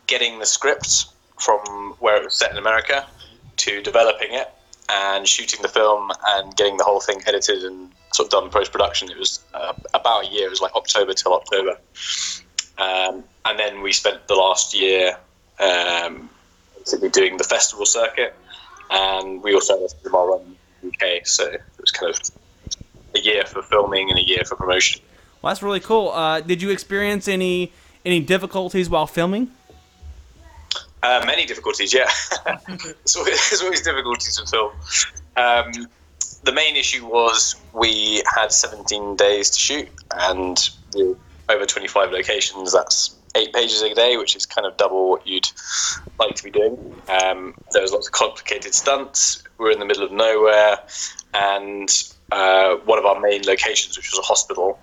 getting 0.08 0.40
the 0.40 0.46
script 0.46 1.06
from 1.40 1.96
where 2.00 2.18
it 2.18 2.26
was 2.26 2.34
set 2.36 2.52
in 2.52 2.58
America 2.58 3.08
to 3.58 3.82
developing 3.82 4.28
it 4.32 4.52
and 4.90 5.26
shooting 5.26 5.62
the 5.62 5.70
film 5.70 6.12
and 6.28 6.54
getting 6.58 6.76
the 6.76 6.84
whole 6.84 7.00
thing 7.00 7.22
edited 7.26 7.64
and 7.64 7.92
sort 8.12 8.28
of 8.28 8.32
done 8.32 8.50
post 8.50 8.74
production. 8.74 9.10
It 9.10 9.18
was 9.18 9.40
uh, 9.54 9.72
about 9.94 10.26
a 10.26 10.28
year. 10.28 10.48
It 10.48 10.50
was 10.50 10.60
like 10.60 10.76
October 10.76 11.14
till 11.14 11.34
October. 11.34 11.78
Um, 12.78 13.24
and 13.46 13.60
then 13.60 13.82
we 13.82 13.94
spent 13.94 14.28
the 14.28 14.36
last 14.36 14.74
year 14.74 15.18
um, 15.60 16.30
basically 16.78 17.10
doing 17.10 17.38
the 17.38 17.44
festival 17.44 17.86
circuit, 17.86 18.36
and 18.90 19.44
we 19.44 19.54
also 19.54 19.76
had 19.76 19.84
a 19.84 19.90
cinema 19.90 20.26
run 20.26 20.42
in 20.82 20.90
the 20.90 21.18
UK. 21.18 21.28
So 21.28 21.46
it 21.46 21.62
was 21.80 21.92
kind 21.92 22.14
of 22.14 22.22
a 23.16 23.20
year 23.20 23.46
for 23.46 23.62
filming 23.62 24.10
and 24.10 24.20
a 24.20 24.24
year 24.24 24.44
for 24.46 24.56
promotion. 24.56 25.02
Well, 25.42 25.52
that's 25.52 25.62
really 25.62 25.80
cool. 25.80 26.10
Uh, 26.10 26.42
did 26.42 26.62
you 26.62 26.70
experience 26.70 27.28
any 27.28 27.72
any 28.06 28.20
difficulties 28.20 28.90
while 28.90 29.08
filming? 29.08 29.52
Uh, 31.04 31.22
many 31.26 31.46
difficulties, 31.46 31.94
yeah. 31.94 32.10
it's, 32.70 33.18
always, 33.18 33.50
there's 33.50 33.62
always 33.62 33.82
difficulties 33.82 34.40
in 34.40 34.46
film. 34.46 34.72
Um, 35.36 35.88
the 36.44 36.54
main 36.54 36.78
issue 36.78 37.06
was 37.06 37.58
we 37.74 38.24
had 38.34 38.54
17 38.54 39.18
days 39.18 39.50
to 39.50 39.60
shoot, 39.60 39.90
and 40.12 40.58
over 41.54 41.66
25 41.66 42.12
locations. 42.12 42.74
That's 42.74 43.16
eight 43.36 43.54
pages 43.54 43.82
a 43.82 43.94
day, 43.94 44.18
which 44.18 44.36
is 44.36 44.46
kind 44.46 44.68
of 44.68 44.78
double 44.78 45.10
what 45.10 45.28
you'd 45.28 45.48
like 46.20 46.36
to 46.36 46.44
be 46.44 46.52
doing. 46.52 46.78
Um, 47.08 47.56
there 47.72 47.82
was 47.82 47.92
lots 47.92 48.08
of 48.08 48.14
complicated 48.14 48.74
stunts. 48.74 49.44
We 49.58 49.66
were 49.66 49.72
in 49.72 49.80
the 49.80 49.86
middle 49.86 50.04
of 50.04 50.12
nowhere, 50.12 50.78
and 51.34 51.90
uh, 52.32 52.76
one 52.86 53.00
of 53.00 53.06
our 53.06 53.20
main 53.20 53.46
locations, 53.46 53.98
which 53.98 54.12
was 54.12 54.20
a 54.20 54.24
hospital, 54.24 54.80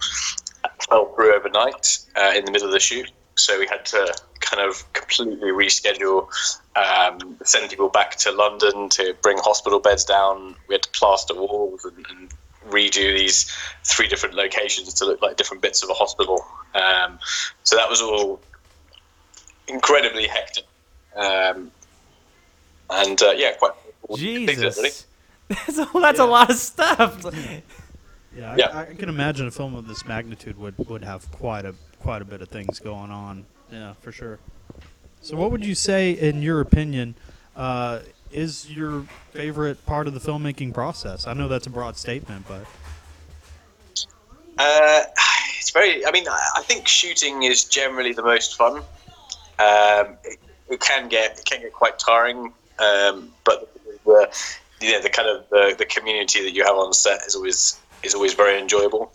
fell 0.89 1.15
through 1.15 1.35
overnight 1.35 1.99
uh, 2.17 2.33
in 2.37 2.45
the 2.45 2.51
middle 2.51 2.69
of 2.69 2.73
the 2.73 2.81
shoot. 2.81 3.11
So 3.37 3.59
we 3.59 3.67
had 3.67 3.85
to 3.87 4.15
kind 4.41 4.69
of 4.69 4.93
completely 4.93 5.51
reschedule, 5.51 6.29
um, 6.77 7.37
send 7.45 7.71
people 7.71 7.89
back 7.89 8.17
to 8.17 8.33
London 8.33 8.89
to 8.91 9.15
bring 9.23 9.39
hospital 9.39 9.79
beds 9.79 10.05
down. 10.05 10.57
We 10.69 10.75
had 10.75 10.83
to 10.83 10.91
plaster 10.91 11.35
walls 11.35 11.85
and, 11.85 12.05
and 12.11 12.31
redo 12.69 13.17
these 13.17 13.51
three 13.85 14.09
different 14.09 14.35
locations 14.35 14.93
to 14.95 15.05
look 15.05 15.23
like 15.23 15.37
different 15.37 15.63
bits 15.63 15.83
of 15.83 15.91
a 15.91 15.95
hospital. 15.95 16.45
Um, 16.75 17.19
so 17.65 17.77
that 17.77 17.89
was 17.89 18.01
all 18.01 18.41
incredibly 19.69 20.27
hectic. 20.27 20.65
Um, 21.17 21.71
and 22.91 23.21
uh, 23.23 23.33
yeah, 23.37 23.53
quite. 23.59 23.73
Jesus. 24.15 24.77
Really. 24.77 24.91
That's, 25.49 25.79
a, 25.79 25.89
that's 26.01 26.19
yeah. 26.21 26.25
a 26.25 26.27
lot 26.27 26.49
of 26.49 26.57
stuff. 26.57 27.27
Yeah, 28.37 28.55
yeah. 28.57 28.67
I, 28.69 28.83
I, 28.83 28.95
can 28.95 29.09
imagine 29.09 29.49
a 29.49 29.51
film 29.51 29.75
of 29.75 29.89
this 29.89 30.07
magnitude 30.07 30.57
would, 30.59 30.79
would 30.89 31.03
have 31.03 31.29
quite 31.33 31.65
a 31.65 31.75
quite 32.01 32.23
a 32.23 32.25
bit 32.25 32.41
of 32.41 32.49
things 32.49 32.79
going 32.79 33.11
on. 33.11 33.47
Yeah, 33.73 33.95
for 34.01 34.13
sure. 34.13 34.39
So, 35.23 35.37
what 35.37 35.51
would 35.51 35.65
you 35.65 35.75
say, 35.75 36.13
in 36.13 36.41
your 36.41 36.61
opinion, 36.61 37.17
uh, 37.57 38.01
is 38.31 38.71
your 38.71 39.03
favorite 39.33 39.85
part 39.87 40.07
of 40.07 40.15
the 40.15 40.21
filmmaking 40.21 40.73
process? 40.73 41.27
I 41.27 41.35
know 41.35 41.49
that's 41.49 41.67
a 41.67 41.71
broad 41.71 41.97
statement, 41.97 42.47
but 42.47 42.65
uh, 44.59 45.03
it's 45.61 45.71
very. 45.71 46.05
I 46.07 46.11
mean, 46.11 46.25
I 46.27 46.63
think 46.63 46.89
shooting 46.89 47.43
is 47.43 47.65
generally 47.65 48.15
the 48.15 48.23
most 48.23 48.57
fun. 48.57 48.79
Um, 49.59 50.17
it, 50.25 50.39
it, 50.71 50.81
can 50.81 51.09
get 51.09 51.39
it 51.39 51.45
can 51.45 51.61
get 51.61 51.75
quite 51.75 51.99
tiring, 51.99 52.53
um, 52.79 53.31
but 53.45 53.71
the 54.07 54.31
you 54.81 54.93
know 54.93 55.03
the 55.03 55.11
kind 55.11 55.29
of 55.29 55.47
the, 55.51 55.75
the 55.77 55.85
community 55.85 56.43
that 56.43 56.53
you 56.53 56.65
have 56.65 56.77
on 56.77 56.95
set 56.95 57.21
is 57.27 57.37
always 57.37 57.79
is 58.03 58.15
always 58.15 58.33
very 58.33 58.59
enjoyable. 58.59 59.13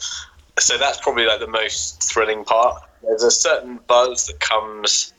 So 0.59 0.77
that's 0.77 1.01
probably 1.01 1.25
like 1.25 1.39
the 1.39 1.47
most 1.47 2.03
thrilling 2.03 2.45
part. 2.45 2.79
There's 3.01 3.23
a 3.23 3.31
certain 3.31 3.79
buzz 3.87 4.27
that 4.27 4.39
comes 4.39 5.13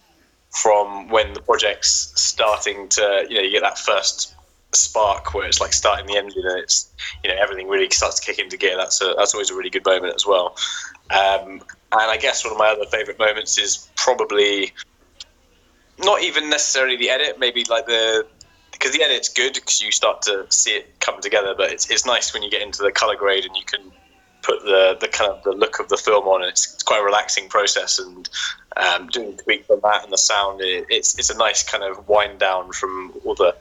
from 0.51 1.09
when 1.09 1.35
the 1.35 1.41
project's 1.41 2.13
starting 2.15 2.89
to, 2.89 3.27
you 3.29 3.35
know, 3.35 3.43
you 3.43 3.51
get 3.51 3.63
that 3.63 3.79
first 3.79 4.36
spark 4.77 5.35
where 5.35 5.47
it's 5.47 5.61
like 5.61 5.73
starting 5.73 6.07
the 6.07 6.17
engine 6.17 6.43
and 6.45 6.59
it's, 6.61 6.91
you 7.23 7.31
know, 7.31 7.37
everything 7.41 7.69
really 7.69 7.89
starts 7.91 8.21
to 8.21 8.27
kick 8.27 8.39
into 8.39 8.57
gear. 8.57 8.77
That's 8.77 9.01
a, 9.01 9.15
that's 9.17 9.35
always 9.35 9.51
a 9.51 9.55
really 9.55 9.71
good 9.71 9.85
moment 9.85 10.15
as 10.15 10.27
well. 10.27 10.57
Um, 11.11 11.63
and 11.93 12.11
I 12.11 12.17
guess 12.17 12.45
one 12.45 12.53
of 12.53 12.59
my 12.59 12.69
other 12.69 12.87
favourite 12.87 13.19
moments 13.19 13.59
is 13.59 13.89
probably 13.97 14.73
not 15.99 16.23
even 16.23 16.51
necessarily 16.51 16.97
the 16.97 17.11
edit, 17.11 17.39
maybe 17.39 17.65
like 17.69 17.87
the 17.87 18.27
because 18.73 18.93
the 18.93 19.03
edit's 19.03 19.31
good 19.31 19.55
because 19.55 19.81
you 19.81 19.91
start 19.91 20.21
to 20.23 20.47
see 20.51 20.73
it 20.73 21.01
come 21.01 21.21
together. 21.21 21.55
But 21.57 21.73
it's, 21.73 21.91
it's 21.91 22.05
nice 22.05 22.35
when 22.35 22.43
you 22.43 22.51
get 22.51 22.61
into 22.61 22.83
the 22.83 22.93
color 22.93 23.17
grade 23.17 23.45
and 23.45 23.57
you 23.57 23.65
can 23.65 23.81
put 24.43 24.63
the, 24.63 24.97
the 25.01 25.09
kind 25.09 25.31
of 25.31 25.43
the 25.45 25.53
look 25.53 25.81
of 25.81 25.89
the 25.89 25.97
film 25.97 26.27
on. 26.27 26.45
It's, 26.45 26.75
it's 26.75 26.83
quite 26.83 27.01
a 27.01 27.05
relaxing 27.05 27.49
process, 27.49 27.99
and 27.99 28.29
um, 28.77 29.09
doing 29.09 29.37
tweaks 29.37 29.71
on 29.71 29.81
that 29.83 30.05
and 30.05 30.13
the 30.13 30.19
sound, 30.19 30.61
it, 30.61 30.87
it's 30.91 31.19
it's 31.19 31.31
a 31.31 31.37
nice 31.39 31.63
kind 31.63 31.83
of 31.83 32.09
wind 32.09 32.39
down 32.39 32.73
from 32.73 33.13
all 33.25 33.35
the 33.35 33.57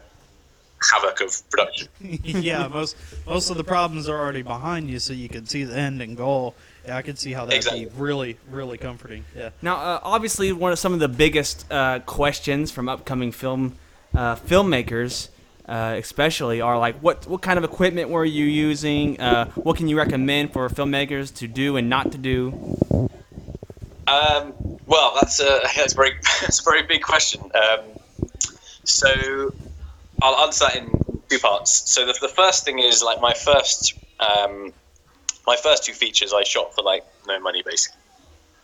havoc 0.91 1.21
of 1.21 1.49
production. 1.49 1.87
yeah, 2.23 2.67
most 2.67 2.97
most 3.25 3.49
of 3.49 3.57
the 3.57 3.63
problems 3.63 4.09
are 4.09 4.17
already 4.17 4.41
behind 4.41 4.89
you, 4.89 4.99
so 4.99 5.13
you 5.13 5.29
can 5.29 5.45
see 5.45 5.63
the 5.63 5.77
end 5.77 6.01
and 6.01 6.17
goal. 6.17 6.55
Yeah, 6.85 6.97
I 6.97 7.01
can 7.01 7.15
see 7.15 7.33
how 7.33 7.45
that'd 7.45 7.57
exactly. 7.57 7.85
be 7.85 7.91
really, 7.97 8.37
really 8.49 8.77
comforting. 8.77 9.25
Yeah. 9.35 9.49
Now, 9.61 9.77
uh, 9.77 9.99
obviously, 10.03 10.51
one 10.51 10.71
of 10.71 10.79
some 10.79 10.93
of 10.93 10.99
the 10.99 11.07
biggest 11.07 11.65
uh, 11.71 11.99
questions 11.99 12.71
from 12.71 12.87
upcoming 12.87 13.31
film 13.31 13.75
uh, 14.13 14.35
filmmakers 14.35 15.29
uh, 15.67 15.95
especially 15.97 16.61
are 16.61 16.77
like 16.77 16.95
what 16.99 17.25
what 17.27 17.41
kind 17.41 17.57
of 17.57 17.63
equipment 17.63 18.09
were 18.09 18.25
you 18.25 18.45
using? 18.45 19.19
Uh, 19.19 19.49
what 19.55 19.77
can 19.77 19.87
you 19.87 19.97
recommend 19.97 20.53
for 20.53 20.69
filmmakers 20.69 21.33
to 21.37 21.47
do 21.47 21.77
and 21.77 21.89
not 21.89 22.11
to 22.11 22.17
do? 22.17 22.49
Um, 24.07 24.53
well, 24.85 25.13
that's 25.15 25.39
a 25.39 25.61
that's 25.75 25.93
a 25.93 25.95
very 25.95 26.11
that's 26.41 26.59
a 26.59 26.63
very 26.63 26.83
big 26.83 27.01
question. 27.01 27.41
Um, 27.55 27.79
so 28.83 29.53
I'll 30.21 30.45
answer 30.45 30.65
that 30.65 30.77
in 30.77 31.21
two 31.29 31.39
parts. 31.39 31.83
So 31.85 32.05
the, 32.05 32.15
the 32.21 32.29
first 32.29 32.65
thing 32.65 32.79
is 32.79 33.03
like 33.03 33.21
my 33.21 33.33
first 33.33 33.95
um, 34.19 34.73
my 35.45 35.55
first 35.55 35.83
two 35.83 35.93
features 35.93 36.33
I 36.33 36.43
shot 36.43 36.73
for 36.73 36.83
like 36.83 37.03
no 37.27 37.39
money 37.39 37.63
basically, 37.65 38.01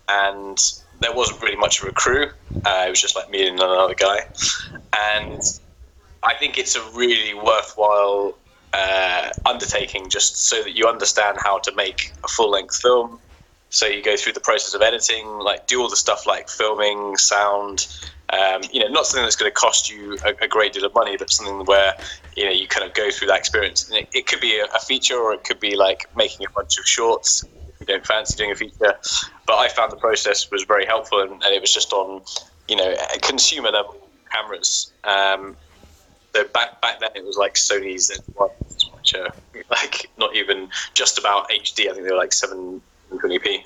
and 0.10 0.58
there 1.00 1.14
wasn't 1.14 1.42
really 1.42 1.58
much 1.58 1.82
of 1.82 1.88
a 1.88 1.92
crew. 1.92 2.28
Uh, 2.64 2.86
it 2.88 2.90
was 2.90 3.02
just 3.02 3.16
like 3.16 3.30
me 3.30 3.48
and 3.48 3.60
another 3.60 3.96
guy, 3.96 4.20
and 5.18 5.42
I 6.24 6.36
think 6.36 6.58
it's 6.58 6.76
a 6.76 6.82
really 6.92 7.34
worthwhile 7.34 8.38
uh, 8.74 9.30
undertaking 9.46 10.10
just 10.10 10.48
so 10.48 10.64
that 10.64 10.76
you 10.76 10.88
understand 10.88 11.38
how 11.44 11.60
to 11.60 11.74
make 11.76 12.14
a 12.24 12.28
full 12.28 12.52
length 12.52 12.78
film. 12.78 13.20
So 13.70 13.86
you 13.88 14.04
go 14.04 14.18
through 14.18 14.34
the 14.34 14.42
process 14.42 14.74
of 14.74 14.82
editing, 14.82 15.28
like 15.40 15.68
do 15.68 15.82
all 15.82 15.90
the 15.90 15.96
stuff 15.96 16.28
like 16.28 16.50
filming, 16.50 17.16
sound. 17.18 17.88
Um, 18.32 18.62
you 18.72 18.80
know, 18.80 18.88
not 18.88 19.06
something 19.06 19.24
that's 19.24 19.36
going 19.36 19.52
to 19.52 19.56
cost 19.56 19.91
you 19.91 20.17
a, 20.26 20.46
a, 20.46 20.48
great 20.48 20.72
deal 20.72 20.86
of 20.86 20.94
money, 20.94 21.17
but 21.17 21.30
something 21.30 21.65
where 21.65 21.94
you 22.38 22.46
know 22.46 22.52
you 22.52 22.65
kind 22.65 22.88
of 22.88 22.94
go 22.94 23.12
through 23.12 23.28
that 23.28 23.38
experience. 23.38 23.89
And 23.89 23.98
it, 23.98 24.10
it 24.13 24.28
could 24.28 24.39
be 24.39 24.58
a, 24.58 24.65
a, 24.74 24.80
feature, 24.80 25.15
or 25.15 25.34
it 25.34 25.44
could 25.44 25.60
be 25.60 25.76
like 25.76 26.06
making 26.15 26.46
a 26.46 26.50
bunch 26.50 26.80
of 26.80 26.86
shorts. 26.86 27.44
If 27.44 27.82
you 27.82 27.86
don't 27.88 28.06
fancy 28.06 28.38
doing 28.38 28.52
a 28.52 28.56
feature, 28.56 28.94
but 29.46 29.56
I 29.56 29.67
found 29.67 29.91
the 29.91 29.98
process 29.98 30.50
was 30.50 30.63
very 30.63 30.86
helpful, 30.86 31.20
and, 31.22 31.32
and 31.32 31.54
it 31.54 31.60
was 31.60 31.74
just 31.74 31.91
on 31.91 32.22
you 32.70 32.78
know 32.78 32.96
consumer 33.22 33.70
level 33.70 33.98
cameras. 34.32 34.94
Um, 35.04 35.58
so 36.34 36.46
back 36.46 36.82
back 36.82 37.00
then 37.00 37.10
it 37.15 37.26
was 37.26 37.38
like 37.38 37.56
Sony's 37.56 38.12
Z1s, 38.12 38.96
which 38.96 39.15
are 39.15 39.34
like 39.70 40.10
not 40.17 40.36
even 40.36 40.70
just 40.94 41.17
about 41.17 41.50
HD. 41.50 41.89
I 41.89 41.94
think 41.94 42.06
they 42.06 42.12
were 42.12 42.17
like 42.17 42.32
720p. 42.32 43.63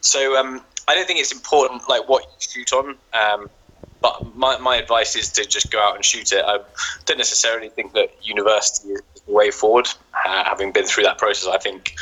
So 0.00 0.36
um, 0.36 0.62
I 0.86 0.94
don't 0.94 1.06
think 1.06 1.20
it's 1.20 1.32
important 1.32 1.88
like 1.88 2.08
what 2.08 2.24
you 2.24 2.64
shoot 2.64 2.72
on. 2.72 2.96
Um, 3.12 3.50
but 4.00 4.36
my, 4.36 4.58
my 4.58 4.76
advice 4.76 5.16
is 5.16 5.30
to 5.32 5.44
just 5.44 5.70
go 5.70 5.80
out 5.80 5.96
and 5.96 6.04
shoot 6.04 6.32
it. 6.32 6.44
I 6.46 6.58
don't 7.04 7.18
necessarily 7.18 7.68
think 7.68 7.94
that 7.94 8.10
university 8.22 8.90
is 8.90 9.02
the 9.26 9.32
way 9.32 9.50
forward. 9.50 9.88
Uh, 10.24 10.44
having 10.44 10.72
been 10.72 10.84
through 10.84 11.04
that 11.04 11.18
process, 11.18 11.48
I 11.48 11.58
think 11.58 11.94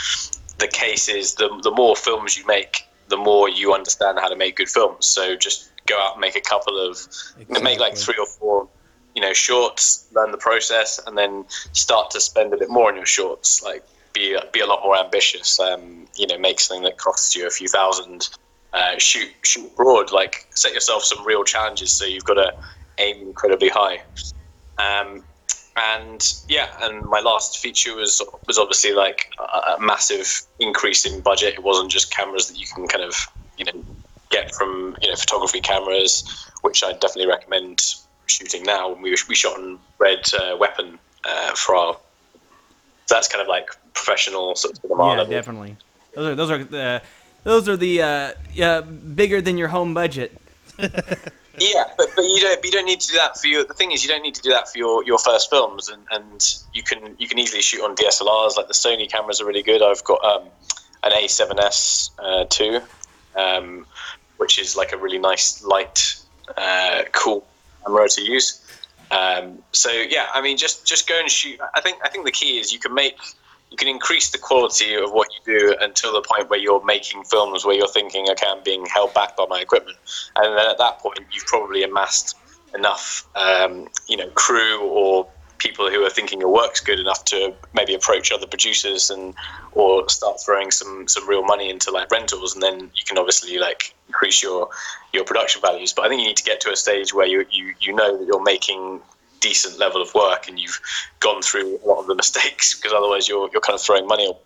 the 0.59 0.69
case 0.69 1.09
is 1.09 1.35
the, 1.35 1.49
the 1.63 1.71
more 1.71 1.97
films 1.97 2.37
you 2.37 2.47
make, 2.47 2.87
the 3.09 3.17
more 3.17 3.49
you 3.49 3.73
understand 3.73 4.19
how 4.19 4.29
to 4.29 4.37
make 4.37 4.57
good 4.57 4.69
films. 4.69 5.07
So 5.07 5.37
just 5.37 5.71
go 5.87 5.99
out 5.99 6.15
and 6.15 6.21
make 6.21 6.37
a 6.37 6.41
couple 6.41 6.79
of, 6.79 6.97
exactly. 7.39 7.63
make 7.63 7.79
like 7.79 7.97
three 7.97 8.17
or 8.19 8.27
four 8.27 8.69
you 9.17 9.23
know 9.23 9.33
shorts, 9.33 10.07
learn 10.15 10.31
the 10.31 10.39
process, 10.39 11.01
and 11.07 11.17
then 11.17 11.47
start 11.73 12.11
to 12.11 12.21
spend 12.21 12.53
a 12.53 12.57
bit 12.57 12.69
more 12.69 12.89
on 12.89 12.97
your 12.97 13.07
shorts. 13.07 13.63
Like 13.63 13.83
be 14.13 14.39
be 14.53 14.61
a 14.61 14.67
lot 14.67 14.83
more 14.85 14.97
ambitious. 14.97 15.59
Um, 15.59 16.07
you 16.17 16.27
know, 16.27 16.39
make 16.39 16.61
something 16.61 16.85
that 16.85 16.99
costs 16.99 17.35
you 17.35 17.47
a 17.47 17.51
few 17.51 17.67
thousand. 17.67 18.29
Uh, 18.72 18.98
shoot 18.98 19.29
shoot 19.42 19.74
broad. 19.76 20.12
Like 20.12 20.46
set 20.50 20.74
yourself 20.74 21.02
some 21.02 21.24
real 21.26 21.44
challenges. 21.44 21.92
So 21.92 22.05
you've 22.05 22.24
got 22.24 22.35
to 22.35 22.52
aim 22.98 23.16
incredibly 23.22 23.68
high. 23.68 24.02
Um, 24.79 25.24
and 25.76 26.26
yeah, 26.48 26.66
and 26.83 27.05
my 27.07 27.20
last 27.20 27.59
feature 27.59 27.94
was 27.94 28.20
was 28.46 28.59
obviously 28.59 28.92
like 28.92 29.31
a, 29.38 29.72
a 29.74 29.76
massive 29.81 30.42
increase 30.59 31.05
in 31.07 31.20
budget. 31.20 31.55
It 31.55 31.62
wasn't 31.62 31.90
just 31.90 32.14
cameras 32.14 32.48
that 32.48 32.59
you 32.59 32.66
can 32.74 32.87
kind 32.87 33.05
of 33.05 33.14
you 33.57 33.64
know 33.64 33.85
get 34.31 34.55
from 34.55 34.96
you 35.02 35.09
know 35.09 35.16
photography 35.16 35.61
cameras, 35.61 36.24
which 36.62 36.83
I 36.83 36.92
definitely 36.92 37.29
recommend 37.29 37.81
shooting 38.26 38.62
now. 38.62 38.94
We 38.94 39.14
we 39.29 39.35
shot 39.35 39.59
on 39.59 39.79
Red 39.98 40.20
uh, 40.38 40.57
Weapon 40.59 40.98
uh, 41.24 41.52
for 41.55 41.76
our. 41.76 41.94
So 43.07 43.14
That's 43.14 43.29
kind 43.29 43.40
of 43.40 43.48
like 43.48 43.68
professional 43.94 44.57
sort 44.57 44.72
of 44.74 44.81
cinema 44.83 45.11
Yeah, 45.11 45.16
level. 45.18 45.33
definitely. 45.33 45.76
Those 46.14 46.26
are 46.26 46.35
those 46.35 46.50
are 46.50 46.64
the 46.64 47.02
those 47.47 47.69
are 47.69 47.77
the 47.77 48.03
uh, 48.03 48.33
yeah 48.53 48.81
bigger 48.83 49.41
than 49.41 49.57
your 49.57 49.69
home 49.69 49.95
budget. 49.95 50.37
Yeah, 51.59 51.85
but, 51.97 52.09
but 52.15 52.25
you 52.27 52.41
don't 52.41 52.63
you 52.65 52.71
don't 52.71 52.85
need 52.85 53.01
to 53.01 53.09
do 53.09 53.15
that 53.15 53.39
for 53.39 53.47
your. 53.47 53.65
The 53.65 53.73
thing 53.73 53.93
is, 53.93 54.03
you 54.05 54.11
don't 54.11 54.23
need 54.23 54.35
to 54.35 54.43
do 54.43 54.51
that 54.51 54.69
for 54.69 54.77
your, 54.77 55.03
your 55.05 55.19
first 55.19 55.49
films, 55.49 55.89
and, 55.89 56.03
and 56.11 56.55
you 56.75 56.83
can 56.83 57.17
you 57.19 57.27
can 57.27 57.39
easily 57.39 57.63
shoot 57.63 57.83
on 57.83 57.97
DSLRs. 57.97 58.57
Like 58.57 58.69
the 58.69 58.75
Sony 58.75 59.11
cameras 59.11 59.41
are 59.41 59.47
really 59.47 59.63
good. 59.63 59.83
I've 59.83 60.05
got 60.05 60.23
um, 60.23 60.49
an 61.03 61.13
A7S 61.13 62.11
uh, 62.19 62.45
two, 62.51 62.81
um, 63.37 63.87
which 64.37 64.59
is 64.59 64.77
like 64.77 64.93
a 64.93 64.99
really 64.99 65.19
nice 65.19 65.65
light, 65.65 66.21
uh, 66.59 67.05
cool 67.13 67.47
camera 67.87 68.07
to 68.07 68.23
use. 68.23 68.61
Um, 69.11 69.63
so 69.73 69.91
yeah, 69.91 70.27
I 70.35 70.43
mean, 70.43 70.59
just 70.59 70.87
just 70.87 71.09
go 71.09 71.19
and 71.19 71.31
shoot. 71.31 71.59
I 71.75 71.81
think 71.81 71.99
I 72.05 72.11
think 72.11 72.27
the 72.27 72.33
key 72.33 72.59
is 72.59 72.71
you 72.71 72.81
can 72.81 72.93
make 72.93 73.17
you 73.77 73.85
can 73.85 73.95
increase 73.95 74.31
the 74.31 74.39
quality 74.39 74.95
of 74.95 75.12
what 75.12 75.29
you 75.35 75.59
do 75.59 75.77
until 75.83 76.15
the 76.15 76.23
point 76.23 76.49
where 76.49 76.59
you're 76.59 76.83
making 76.87 77.23
films 77.25 77.67
where 77.67 77.75
you're 77.75 77.87
thinking, 77.87 78.27
okay, 78.31 78.47
I'm 78.49 78.62
being 78.62 78.87
held 78.87 79.12
back 79.12 79.37
by 79.37 79.45
my 79.51 79.61
equipment, 79.61 79.99
and 80.37 80.57
then 80.57 80.67
at 80.67 80.79
that 80.79 80.99
point 81.01 81.19
you've 81.31 81.45
probably 81.45 81.83
amassed 81.83 82.39
enough, 82.75 83.29
um, 83.35 83.89
you 84.09 84.17
know, 84.17 84.29
crew 84.31 84.81
or 84.81 85.29
people 85.59 85.91
who 85.91 86.03
are 86.05 86.11
thinking 86.11 86.41
your 86.41 86.53
work's 86.53 86.81
good 86.81 86.99
enough 86.99 87.25
to 87.27 87.55
maybe 87.75 87.95
approach 87.95 88.33
other 88.33 88.47
producers 88.47 89.11
and 89.11 89.35
or 89.73 90.09
start 90.09 90.39
throwing 90.43 90.71
some 90.71 91.07
some 91.07 91.29
real 91.29 91.43
money 91.43 91.69
into 91.69 91.91
like 91.91 92.11
rentals, 92.11 92.55
and 92.55 92.62
then 92.62 92.81
you 92.81 93.05
can 93.07 93.19
obviously 93.19 93.59
like 93.59 93.95
increase 94.09 94.43
your 94.43 94.71
your 95.12 95.25
production 95.25 95.61
values. 95.61 95.93
But 95.93 96.07
I 96.07 96.09
think 96.09 96.23
you 96.23 96.29
need 96.29 96.39
to 96.39 96.45
get 96.45 96.62
to 96.62 96.71
a 96.71 96.77
stage 96.77 97.12
where 97.12 97.27
you 97.27 97.45
you, 97.51 97.75
you 97.79 97.93
know 97.93 98.17
that 98.17 98.25
you're 98.25 98.43
making 98.43 99.03
decent 99.40 99.79
level 99.79 100.03
of 100.03 100.12
work 100.14 100.49
and 100.49 100.59
you've 100.59 100.81
gone 101.20 101.42
through 101.42 101.79
a 101.85 101.87
lot 101.87 102.01
of 102.01 102.07
the 102.07 102.14
mistakes 102.14 102.75
because 102.75 102.92
otherwise 102.92 103.29
you're, 103.29 103.49
you're 103.53 103.61
kind 103.61 103.75
of 103.75 103.83
throwing 103.83 104.07
money 104.07 104.27
away. 104.27 104.38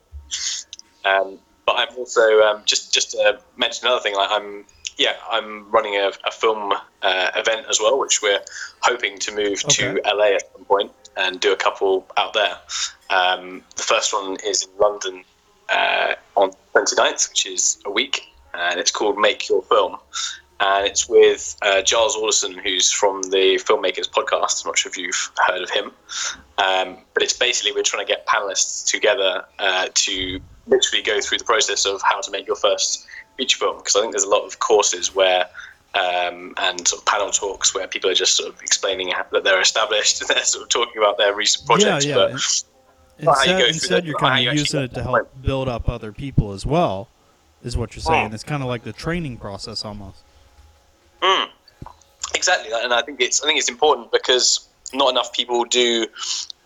Um, 1.05 1.38
but 1.66 1.76
I'm 1.79 1.96
also 1.96 2.40
um, 2.40 2.62
just 2.64 2.92
just 2.92 3.12
to 3.12 3.38
mention 3.57 3.87
another 3.87 4.03
thing. 4.03 4.14
Like 4.14 4.31
I'm 4.31 4.64
yeah 4.98 5.14
I'm 5.31 5.70
running 5.70 5.94
a, 5.94 6.11
a 6.26 6.31
film 6.31 6.72
uh, 7.03 7.31
event 7.37 7.66
as 7.70 7.79
well, 7.81 7.98
which 7.98 8.22
we're 8.22 8.40
hoping 8.81 9.18
to 9.20 9.35
move 9.35 9.61
to 9.61 10.00
LA 10.05 10.35
at 10.35 10.53
some 10.53 10.64
point 10.64 10.92
and 11.16 11.40
do 11.40 11.53
a 11.53 11.57
couple 11.57 12.07
out 12.16 12.35
there. 12.35 12.57
Um, 13.11 13.62
the 13.76 13.83
first 13.83 14.12
one 14.12 14.37
is 14.44 14.64
in 14.64 14.70
London 14.79 15.24
uh, 15.68 16.14
on 16.37 16.50
29th, 16.74 17.31
which 17.31 17.46
is 17.46 17.79
a 17.85 17.90
week, 17.90 18.22
and 18.55 18.79
it's 18.81 18.90
called 18.90 19.18
Make 19.18 19.48
Your 19.48 19.62
Film. 19.62 19.96
And 20.61 20.87
it's 20.87 21.09
with 21.09 21.57
uh, 21.62 21.81
Giles 21.83 22.14
Alderson, 22.16 22.53
who's 22.59 22.92
from 22.92 23.23
the 23.23 23.59
Filmmakers 23.64 24.11
podcast. 24.11 24.64
I'm 24.64 24.68
not 24.68 24.79
sure 24.79 24.90
if 24.90 24.96
you've 24.99 25.31
heard 25.46 25.62
of 25.62 25.70
him. 25.70 25.87
Um, 26.59 26.99
but 27.14 27.23
it's 27.23 27.33
basically 27.33 27.73
we're 27.73 27.83
trying 27.83 28.07
to 28.07 28.12
get 28.12 28.27
panelists 28.27 28.87
together 28.87 29.44
uh, 29.59 29.88
to 29.94 30.40
literally 30.66 31.03
go 31.03 31.20
through 31.23 31.38
the 31.38 31.44
process 31.44 31.87
of 31.87 32.03
how 32.03 32.20
to 32.20 32.31
make 32.31 32.46
your 32.46 32.57
first 32.57 33.07
feature 33.38 33.59
film. 33.59 33.79
Because 33.79 33.96
I 33.96 34.01
think 34.01 34.12
there's 34.12 34.25
a 34.25 34.29
lot 34.29 34.44
of 34.44 34.59
courses 34.59 35.14
where 35.14 35.46
um, 35.94 36.55
and 36.59 36.87
sort 36.87 37.03
of 37.03 37.07
panel 37.07 37.31
talks 37.31 37.75
where 37.75 37.88
people 37.88 38.11
are 38.11 38.14
just 38.14 38.37
sort 38.37 38.53
of 38.55 38.61
explaining 38.61 39.09
how, 39.09 39.25
that 39.33 39.42
they're 39.44 39.61
established 39.61 40.20
and 40.20 40.29
they're 40.35 40.44
sort 40.44 40.62
of 40.62 40.68
talking 40.68 40.99
about 40.99 41.16
their 41.16 41.35
recent 41.35 41.66
projects. 41.66 42.05
yeah. 42.05 42.14
But 42.14 42.33
Well, 43.23 43.35
how 43.35 43.44
you 43.44 43.51
Instead, 43.51 43.59
go 43.59 43.59
through 43.59 43.66
instead 43.68 44.03
the- 44.03 44.07
you're 44.09 44.18
kind 44.18 44.46
of 44.46 44.55
using 44.55 44.83
it 44.83 44.88
to 44.88 44.94
to 44.96 45.03
help 45.03 45.42
build 45.42 45.68
up 45.68 45.88
other 45.88 46.12
people 46.12 46.53
as 46.53 46.66
well, 46.66 47.09
is 47.64 47.77
what 47.79 47.96
you're 47.96 48.03
saying. 48.03 48.31
Oh. 48.31 48.35
It's 48.35 48.44
kind 48.44 48.62
of 48.62 48.68
like 48.68 48.85
the 48.85 48.92
training 48.92 49.38
process 49.38 49.85
almost. 49.87 50.18
Mm, 51.22 51.48
exactly, 52.35 52.70
and 52.72 52.92
I 52.92 53.02
think 53.02 53.20
it's 53.20 53.42
I 53.42 53.46
think 53.46 53.59
it's 53.59 53.68
important 53.68 54.12
because 54.12 54.68
not 54.92 55.11
enough 55.11 55.33
people 55.33 55.64
do 55.64 56.06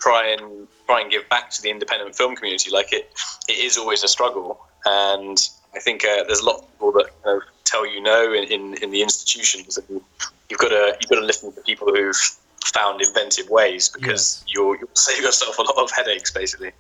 try 0.01 0.29
and 0.29 0.69
try 0.87 1.01
and 1.01 1.11
give 1.11 1.29
back 1.29 1.51
to 1.51 1.63
the 1.63 1.71
independent 1.71 2.15
film 2.15 2.37
community. 2.37 2.71
Like 2.71 2.93
it, 2.93 3.11
it 3.49 3.59
is 3.59 3.77
always 3.77 4.05
a 4.05 4.09
struggle, 4.09 4.61
and 4.85 5.39
I 5.75 5.81
think 5.81 6.05
uh, 6.05 6.25
there's 6.25 6.41
a 6.41 6.47
lot 6.47 6.57
of 6.57 6.71
people 6.73 6.93
that 6.93 7.07
kind 7.23 7.43
of 7.43 7.43
tell 7.65 7.87
you 7.87 8.01
no 8.01 8.33
in, 8.33 8.45
in, 8.45 8.75
in 8.83 8.91
the 8.91 9.03
institutions, 9.03 9.79
and 9.79 10.01
you've 10.49 10.61
got 10.61 10.69
to 10.69 10.97
you've 11.01 11.11
got 11.11 11.21
to 11.21 11.27
listen 11.27 11.53
to 11.53 11.61
people 11.63 11.89
who've 11.95 12.17
found 12.65 13.01
inventive 13.03 13.49
ways 13.51 13.89
because 13.89 14.45
you'll, 14.49 14.77
you'll 14.77 14.89
save 14.95 15.23
yourself 15.23 15.59
a 15.59 15.63
lot 15.63 15.77
of 15.77 15.91
headaches, 15.91 16.31
basically. 16.31 16.73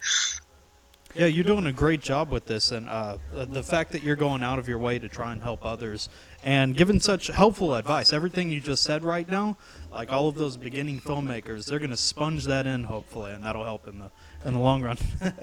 Yeah, 1.15 1.27
you're 1.27 1.45
doing 1.45 1.67
a 1.67 1.73
great 1.73 2.01
job 2.01 2.31
with 2.31 2.47
this, 2.47 2.73
and 2.73 2.89
uh, 2.89 3.19
the 3.33 3.63
fact 3.63 3.93
that 3.93 4.03
you're 4.03 4.17
going 4.17 4.43
out 4.43 4.59
of 4.59 4.67
your 4.69 4.79
way 4.79 4.99
to 4.99 5.09
try 5.09 5.33
and 5.33 5.41
help 5.41 5.65
others 5.65 6.09
and 6.45 6.77
given 6.77 7.01
such 7.01 7.29
helpful 7.29 7.75
advice. 7.75 8.13
Everything 8.13 8.51
you 8.51 8.61
just 8.61 8.85
said 8.85 9.03
right 9.03 9.29
now, 9.29 9.57
like 9.91 10.13
all 10.13 10.29
of 10.29 10.37
those 10.37 10.57
beginning 10.57 11.01
filmmakers, 11.01 11.67
they're 11.67 11.79
going 11.79 11.91
to 11.91 11.97
sponge 11.97 12.45
that 12.45 12.67
in 12.67 12.85
hopefully, 12.85 13.33
and 13.33 13.43
that'll 13.43 13.65
help 13.65 13.89
in 13.89 13.99
the 13.99 14.11
in 14.45 14.53
the 14.55 14.61
long 14.61 14.83
run. 14.83 14.99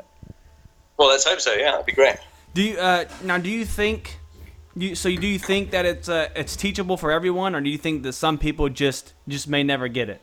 Well, 1.02 1.10
let's 1.10 1.26
hope 1.26 1.42
so. 1.42 1.54
Yeah, 1.54 1.72
that'd 1.72 1.88
be 1.88 1.94
great. 1.94 2.18
Do 2.54 2.62
you 2.62 2.78
uh, 2.78 3.06
now? 3.24 3.40
Do 3.40 3.50
you 3.50 3.66
think? 3.66 4.20
You, 4.76 4.94
so 4.94 5.10
do 5.10 5.26
you 5.26 5.40
think 5.40 5.72
that 5.72 5.84
it's 5.84 6.08
uh, 6.08 6.30
it's 6.36 6.56
teachable 6.56 6.96
for 6.96 7.12
everyone, 7.12 7.56
or 7.56 7.62
do 7.62 7.72
you 7.72 7.78
think 7.80 8.04
that 8.04 8.14
some 8.14 8.38
people 8.38 8.70
just 8.70 9.14
just 9.28 9.48
may 9.48 9.64
never 9.64 9.88
get 9.88 10.10
it? 10.10 10.22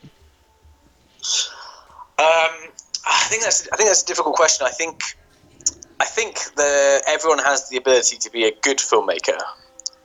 Um, 2.17 2.71
I 3.05 3.27
think 3.29 3.43
that's 3.43 3.69
I 3.73 3.77
think 3.77 3.89
that's 3.89 4.05
a 4.05 4.07
difficult 4.07 4.37
question. 4.37 4.69
I 4.69 4.71
think 4.71 5.03
I 5.99 6.05
think 6.05 6.39
that 6.55 7.03
everyone 7.09 7.41
has 7.41 7.69
the 7.69 7.77
ability 7.77 8.17
to 8.19 8.31
be 8.31 8.45
a 8.45 8.53
good 8.63 8.79
filmmaker. 8.79 9.37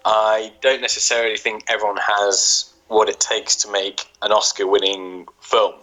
I 0.05 0.51
don't 0.61 0.81
necessarily 0.81 1.37
think 1.37 1.63
everyone 1.67 1.97
has 1.97 2.73
what 2.87 3.09
it 3.09 3.19
takes 3.19 3.55
to 3.57 3.71
make 3.71 4.05
an 4.21 4.31
Oscar-winning 4.31 5.27
film. 5.41 5.73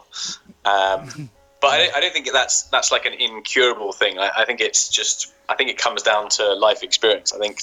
Um, 0.65 1.31
but 1.61 1.69
I 1.69 1.79
don't, 1.79 1.97
I 1.97 2.01
don't 2.01 2.13
think 2.13 2.31
that's 2.33 2.65
that's 2.65 2.93
like 2.93 3.07
an 3.07 3.15
incurable 3.15 3.93
thing. 3.93 4.19
I, 4.19 4.31
I 4.39 4.45
think 4.45 4.61
it's 4.61 4.89
just 4.89 5.33
I 5.49 5.55
think 5.55 5.71
it 5.71 5.79
comes 5.79 6.03
down 6.03 6.29
to 6.31 6.55
life 6.55 6.83
experience. 6.83 7.33
I 7.33 7.39
think 7.39 7.61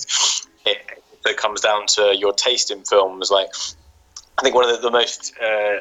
it, 0.65 0.77
it 1.25 1.37
comes 1.37 1.61
down 1.61 1.87
to 1.87 2.15
your 2.17 2.33
taste 2.33 2.71
in 2.71 2.83
films. 2.83 3.31
Like 3.31 3.49
I 4.37 4.41
think 4.41 4.55
one 4.55 4.65
of 4.65 4.75
the, 4.75 4.89
the 4.89 4.91
most 4.91 5.33
uh, 5.41 5.77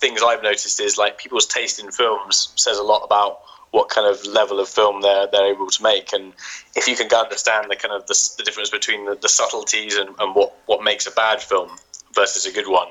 things 0.00 0.20
I've 0.24 0.42
noticed 0.42 0.80
is 0.80 0.98
like 0.98 1.18
people's 1.18 1.46
taste 1.46 1.82
in 1.82 1.90
films 1.90 2.52
says 2.56 2.78
a 2.78 2.82
lot 2.82 3.02
about 3.04 3.40
what 3.72 3.88
kind 3.88 4.06
of 4.06 4.24
level 4.26 4.58
of 4.60 4.68
film 4.68 5.00
they're 5.00 5.26
they're 5.30 5.52
able 5.52 5.68
to 5.68 5.82
make, 5.82 6.12
and 6.12 6.32
if 6.74 6.88
you 6.88 6.96
can 6.96 7.12
understand 7.12 7.70
the 7.70 7.76
kind 7.76 7.94
of 7.94 8.06
the, 8.06 8.30
the 8.38 8.44
difference 8.44 8.70
between 8.70 9.04
the, 9.06 9.14
the 9.14 9.28
subtleties 9.28 9.96
and, 9.96 10.10
and 10.18 10.34
what 10.34 10.56
what 10.66 10.82
makes 10.82 11.06
a 11.06 11.10
bad 11.12 11.40
film 11.40 11.70
versus 12.14 12.46
a 12.46 12.52
good 12.52 12.68
one, 12.68 12.88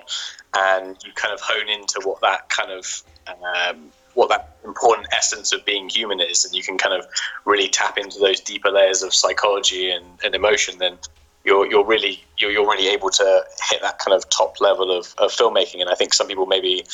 and 0.57 0.97
you 1.05 1.11
kind 1.13 1.33
of 1.33 1.39
hone 1.41 1.69
into 1.69 1.99
what 2.03 2.21
that 2.21 2.49
kind 2.49 2.71
of 2.71 3.03
um, 3.27 3.91
what 4.13 4.29
that 4.29 4.57
important 4.65 5.07
essence 5.15 5.51
of 5.51 5.63
being 5.65 5.89
human 5.89 6.19
is, 6.19 6.45
and 6.45 6.53
you 6.53 6.63
can 6.63 6.77
kind 6.77 6.93
of 6.93 7.05
really 7.45 7.67
tap 7.67 7.97
into 7.97 8.19
those 8.19 8.39
deeper 8.39 8.71
layers 8.71 9.03
of 9.03 9.13
psychology 9.13 9.91
and, 9.91 10.05
and 10.23 10.35
emotion, 10.35 10.77
then 10.77 10.97
you're 11.45 11.69
you're 11.69 11.85
really 11.85 12.23
you're, 12.37 12.51
you're 12.51 12.67
really 12.67 12.89
able 12.89 13.09
to 13.09 13.43
hit 13.69 13.81
that 13.81 13.99
kind 13.99 14.15
of 14.15 14.29
top 14.29 14.59
level 14.59 14.91
of, 14.91 15.13
of 15.17 15.31
filmmaking. 15.31 15.81
And 15.81 15.89
I 15.89 15.95
think 15.95 16.13
some 16.13 16.27
people 16.27 16.45
maybe 16.45 16.85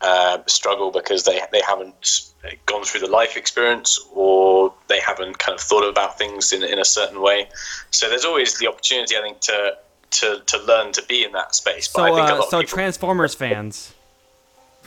uh, 0.00 0.38
struggle 0.46 0.90
because 0.90 1.24
they 1.24 1.40
they 1.52 1.62
haven't 1.66 2.30
gone 2.66 2.84
through 2.84 3.00
the 3.00 3.08
life 3.08 3.36
experience 3.36 3.98
or 4.14 4.72
they 4.88 5.00
haven't 5.00 5.38
kind 5.38 5.54
of 5.56 5.60
thought 5.60 5.88
about 5.88 6.18
things 6.18 6.52
in 6.52 6.62
in 6.62 6.78
a 6.78 6.84
certain 6.84 7.20
way. 7.20 7.48
So 7.90 8.08
there's 8.08 8.24
always 8.24 8.58
the 8.58 8.68
opportunity, 8.68 9.16
I 9.16 9.22
think, 9.22 9.40
to 9.40 9.76
to, 10.08 10.42
to 10.46 10.58
learn 10.62 10.92
to 10.92 11.02
be 11.08 11.24
in 11.24 11.32
that 11.32 11.54
space. 11.54 11.88
But 11.88 12.12
I 12.12 12.28
So 12.28 12.36
uh, 12.36 12.42
so 12.42 12.60
people, 12.60 12.62
Transformers 12.64 13.34
fans. 13.34 13.94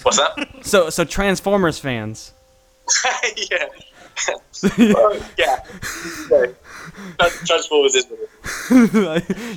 what's 0.04 0.18
that? 0.18 0.48
So 0.64 0.90
so 0.90 1.04
Transformers 1.04 1.80
fans. 1.80 2.34
yeah. 3.52 3.66
Well, 4.78 5.18
yeah. 5.38 5.64
yeah. 6.30 6.46
Transformers 7.46 7.96
is 7.96 8.08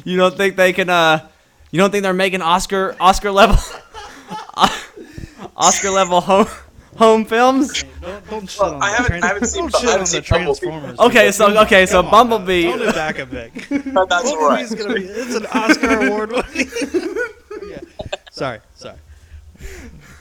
you 0.05 0.17
don't 0.17 0.37
think 0.37 0.55
they 0.55 0.73
can? 0.73 0.89
Uh, 0.89 1.29
you 1.73 1.81
don't 1.81 1.91
think 1.91 2.05
they're 2.05 2.13
making 2.13 2.43
Oscar 2.43 2.95
Oscar 3.01 3.33
level 3.33 3.57
Oscar 5.57 5.91
level 5.91 6.21
home 6.21 6.47
home 6.97 7.25
films? 7.25 7.83
don't, 8.03 8.31
don't 8.31 8.51
shit 8.51 8.61
Well, 8.61 8.75
on 8.75 8.83
I 8.83 8.91
the 8.91 8.97
haven't- 8.97 9.07
trans- 9.07 9.25
I 9.25 9.27
haven't 9.29 9.47
seen- 9.47 9.63
don't 9.63 9.75
I 9.75 9.79
shit 9.79 9.89
haven't 9.89 10.01
on 10.01 10.07
seen 10.07 10.21
the 10.21 10.27
Transformers. 10.27 10.99
Okay, 11.01 11.31
so 11.33 11.59
okay, 11.63 11.87
so 11.87 12.03
Come 12.03 12.07
on 12.07 12.11
now. 12.11 12.11
Bumblebee. 12.39 12.63
Tone 12.65 12.83
it 12.83 12.95
back 12.95 13.19
a 13.19 13.27
bit. 13.27 13.71
No, 13.87 14.05
that's 14.11 14.31
all 14.31 14.49
right. 14.49 14.69
Bumblebee's 14.69 14.75
gonna 14.75 14.95
be. 14.95 15.05
It's 15.07 15.35
an 15.35 15.47
Oscar 15.47 16.07
award 16.07 16.33
winning. 16.33 16.71
yeah. 17.71 17.81
Sorry, 18.31 18.61
sorry. 18.75 18.97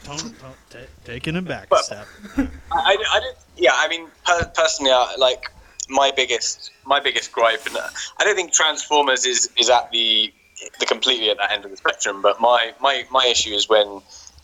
Tone, 0.04 0.18
tone, 0.18 0.34
ta 0.70 0.80
taking 1.04 1.36
it 1.36 1.46
back 1.46 1.68
a 1.72 1.78
step. 1.78 2.06
I, 2.38 2.48
I, 2.72 2.98
I 3.12 3.20
don't, 3.20 3.38
yeah, 3.58 3.72
I 3.76 3.88
mean, 3.88 4.08
per, 4.26 4.46
personally, 4.56 4.92
I, 4.92 5.16
like 5.18 5.52
my 5.90 6.12
biggest, 6.16 6.72
my 6.86 7.00
biggest 7.00 7.32
gripe, 7.32 7.66
and 7.66 7.76
uh, 7.78 7.88
I 8.20 8.24
don't 8.24 8.36
think 8.36 8.52
Transformers 8.54 9.26
is 9.26 9.50
is 9.58 9.70
at 9.70 9.92
the 9.92 10.32
the 10.80 10.86
completely 10.86 11.30
at 11.32 11.38
that 11.38 11.52
end 11.52 11.66
of 11.66 11.72
the 11.72 11.78
spectrum. 11.78 12.22
But 12.22 12.40
my 12.40 12.74
my 12.80 13.06
my 13.12 13.26
issue 13.26 13.54
is 13.54 13.68
when 13.70 14.02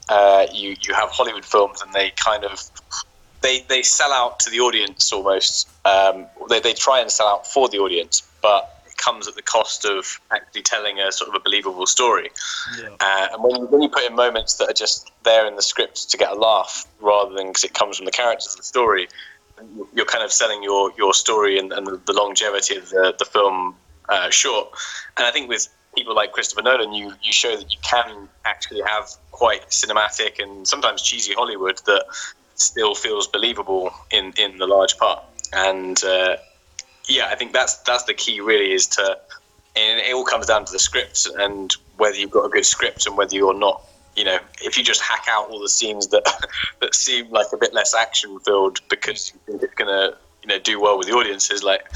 uh, 0.09 0.47
you 0.53 0.75
you 0.81 0.93
have 0.93 1.09
Hollywood 1.09 1.45
films 1.45 1.81
and 1.81 1.93
they 1.93 2.11
kind 2.11 2.43
of 2.43 2.63
they 3.41 3.61
they 3.67 3.81
sell 3.81 4.11
out 4.11 4.39
to 4.41 4.49
the 4.49 4.59
audience 4.59 5.11
almost. 5.11 5.69
Um, 5.85 6.25
they 6.49 6.59
they 6.59 6.73
try 6.73 6.99
and 6.99 7.11
sell 7.11 7.27
out 7.27 7.47
for 7.47 7.67
the 7.69 7.79
audience, 7.79 8.27
but 8.41 8.83
it 8.87 8.97
comes 8.97 9.27
at 9.27 9.35
the 9.35 9.41
cost 9.41 9.85
of 9.85 10.19
actually 10.31 10.63
telling 10.63 10.99
a 10.99 11.11
sort 11.11 11.29
of 11.29 11.35
a 11.35 11.39
believable 11.39 11.85
story. 11.85 12.29
Yeah. 12.79 12.89
Uh, 12.99 13.27
and 13.33 13.43
when 13.43 13.55
you, 13.55 13.67
when 13.67 13.81
you 13.81 13.89
put 13.89 14.03
in 14.03 14.15
moments 14.15 14.55
that 14.55 14.69
are 14.69 14.73
just 14.73 15.11
there 15.23 15.45
in 15.47 15.55
the 15.55 15.61
script 15.61 16.09
to 16.09 16.17
get 16.17 16.31
a 16.31 16.35
laugh, 16.35 16.85
rather 16.99 17.33
than 17.33 17.47
because 17.47 17.63
it 17.63 17.73
comes 17.73 17.97
from 17.97 18.05
the 18.05 18.11
characters 18.11 18.53
of 18.53 18.57
the 18.57 18.63
story, 18.63 19.07
you're 19.93 20.05
kind 20.05 20.23
of 20.23 20.31
selling 20.31 20.63
your 20.63 20.91
your 20.97 21.13
story 21.13 21.59
and, 21.59 21.71
and 21.73 21.87
the, 21.87 22.13
longevity 22.13 22.75
of 22.75 22.89
the 22.89 23.15
the 23.19 23.25
film 23.25 23.75
uh, 24.09 24.29
short. 24.29 24.69
And 25.17 25.27
I 25.27 25.31
think 25.31 25.49
with 25.49 25.67
people 25.95 26.15
like 26.15 26.31
Christopher 26.31 26.61
Nolan, 26.61 26.93
you 26.93 27.13
you 27.21 27.31
show 27.31 27.55
that 27.55 27.71
you 27.71 27.79
can 27.81 28.29
actually 28.45 28.81
have 28.85 29.09
quite 29.31 29.69
cinematic 29.69 30.41
and 30.41 30.67
sometimes 30.67 31.01
cheesy 31.01 31.33
Hollywood 31.33 31.79
that 31.85 32.05
still 32.55 32.95
feels 32.95 33.27
believable 33.27 33.93
in 34.11 34.33
in 34.37 34.57
the 34.57 34.67
large 34.67 34.97
part. 34.97 35.23
And 35.53 36.01
uh, 36.03 36.37
yeah, 37.07 37.29
I 37.31 37.35
think 37.35 37.53
that's 37.53 37.77
that's 37.79 38.03
the 38.03 38.13
key. 38.13 38.41
Really, 38.41 38.73
is 38.73 38.87
to 38.87 39.17
and 39.75 39.99
it 39.99 40.13
all 40.13 40.25
comes 40.25 40.47
down 40.47 40.65
to 40.65 40.71
the 40.71 40.79
script 40.79 41.27
and 41.37 41.71
whether 41.97 42.15
you've 42.15 42.31
got 42.31 42.45
a 42.45 42.49
good 42.49 42.65
script 42.65 43.05
and 43.05 43.17
whether 43.17 43.35
you're 43.35 43.57
not. 43.57 43.81
You 44.15 44.23
know, 44.23 44.39
if 44.63 44.77
you 44.77 44.83
just 44.83 45.01
hack 45.01 45.25
out 45.29 45.51
all 45.51 45.59
the 45.59 45.69
scenes 45.69 46.07
that 46.07 46.25
that 46.81 46.95
seem 46.95 47.29
like 47.29 47.47
a 47.53 47.57
bit 47.57 47.73
less 47.73 47.93
action 47.95 48.39
filled 48.39 48.79
because 48.89 49.31
you 49.33 49.39
think 49.45 49.63
it's 49.63 49.75
gonna 49.75 50.13
you 50.41 50.47
know 50.47 50.59
do 50.59 50.81
well 50.81 50.97
with 50.97 51.07
the 51.07 51.13
audiences, 51.13 51.63
like 51.63 51.87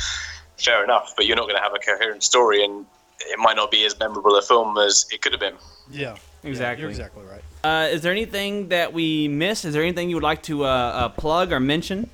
fair 0.58 0.84
enough. 0.84 1.14
But 1.16 1.26
you're 1.26 1.36
not 1.36 1.48
gonna 1.48 1.62
have 1.62 1.74
a 1.74 1.80
coherent 1.80 2.24
story 2.24 2.64
and 2.64 2.86
it 3.28 3.40
might 3.40 3.56
not 3.56 3.72
be 3.72 3.86
as 3.86 3.98
memorable 4.00 4.36
a 4.38 4.42
film 4.42 4.78
as 4.78 5.06
it 5.12 5.22
could 5.22 5.32
have 5.34 5.40
been. 5.42 5.56
Yeah. 5.92 6.16
Yeah, 6.44 6.50
Exactly. 6.50 6.82
you're 6.82 6.90
exactly 6.90 7.24
right. 7.24 7.44
Uh, 7.64 7.88
is 7.92 8.02
there 8.02 8.12
anything 8.12 8.70
that 8.70 8.94
we 8.94 9.28
missed? 9.28 9.64
Is 9.66 9.74
there 9.74 9.84
anything 9.84 10.10
you 10.10 10.16
would 10.16 10.24
like 10.24 10.42
to 10.44 10.66
uh, 10.66 10.68
uh, 10.68 11.10
plug 11.10 11.52
or 11.52 11.60
mention? 11.60 12.10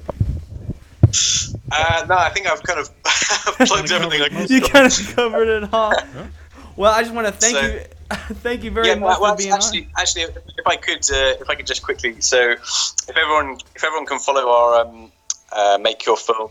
Uh, 1.72 2.06
no, 2.08 2.16
I 2.16 2.30
think 2.30 2.48
I've 2.48 2.62
kind 2.64 2.80
of 2.80 2.90
plugged 3.04 3.92
everything. 3.92 4.22
I. 4.36 4.46
You 4.50 4.62
kind 4.62 4.86
of 4.86 5.16
covered 5.16 5.48
it 5.64 5.74
all. 5.74 5.94
Well, 6.76 6.94
I 6.94 7.02
just 7.04 7.14
want 7.14 7.28
to 7.28 7.34
thank 7.34 7.56
So- 7.56 7.62
you, 7.62 7.80
thank 8.36 8.64
you 8.64 8.72
very 8.72 8.88
yeah, 8.88 8.96
much 8.96 9.20
well, 9.20 9.32
for 9.36 9.38
being 9.38 9.52
actually, 9.54 9.84
on. 9.86 10.02
actually, 10.02 10.24
if 10.24 10.66
I 10.68 10.76
could, 10.76 11.00
uh, 11.12 11.42
if 11.42 11.50
I 11.50 11.56
could 11.56 11.66
just 11.68 11.82
quickly, 11.84 12.20
so 12.22 12.52
if 12.52 13.10
everyone, 13.18 13.58
if 13.76 13.84
everyone 13.84 14.06
can 14.06 14.20
follow 14.20 14.50
our 14.50 14.82
um, 14.86 15.12
uh, 15.52 15.78
Make 15.82 16.06
Your 16.06 16.18
Film 16.18 16.50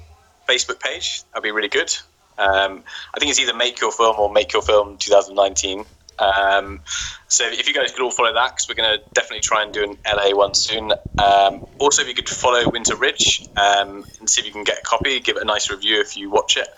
Facebook 0.49 0.81
page, 0.81 1.23
that'd 1.33 1.43
be 1.43 1.51
really 1.51 1.69
good. 1.69 1.95
Um, 2.39 2.83
I 3.15 3.19
think 3.19 3.31
it's 3.31 3.41
either 3.41 3.55
Make 3.55 3.81
Your 3.81 3.93
Film 3.93 4.17
or 4.19 4.33
Make 4.33 4.53
Your 4.53 4.63
Film 4.63 4.97
2019. 4.99 5.85
Um, 6.19 6.81
so 7.29 7.45
if 7.47 7.69
you 7.69 7.75
guys 7.75 7.93
could 7.93 8.03
all 8.03 8.11
follow 8.11 8.33
that, 8.33 8.55
because 8.55 8.69
we're 8.69 8.75
going 8.75 8.99
to 8.99 9.05
definitely 9.13 9.41
try 9.41 9.63
and 9.63 9.73
do 9.73 9.85
an 9.85 9.99
LA 10.07 10.35
one 10.37 10.55
soon. 10.55 10.93
Um, 11.19 11.63
also, 11.79 12.03
if 12.03 12.09
you 12.09 12.15
could 12.15 12.29
follow 12.29 12.71
Winter 12.71 12.97
Ridge 12.97 13.47
um, 13.57 14.05
and 14.19 14.29
see 14.29 14.41
if 14.41 14.47
you 14.47 14.53
can 14.53 14.65
get 14.65 14.79
a 14.79 14.83
copy, 14.83 15.21
give 15.21 15.37
it 15.37 15.43
a 15.43 15.47
nice 15.47 15.71
review 15.71 16.01
if 16.01 16.17
you 16.17 16.31
watch 16.31 16.57
it. 16.57 16.69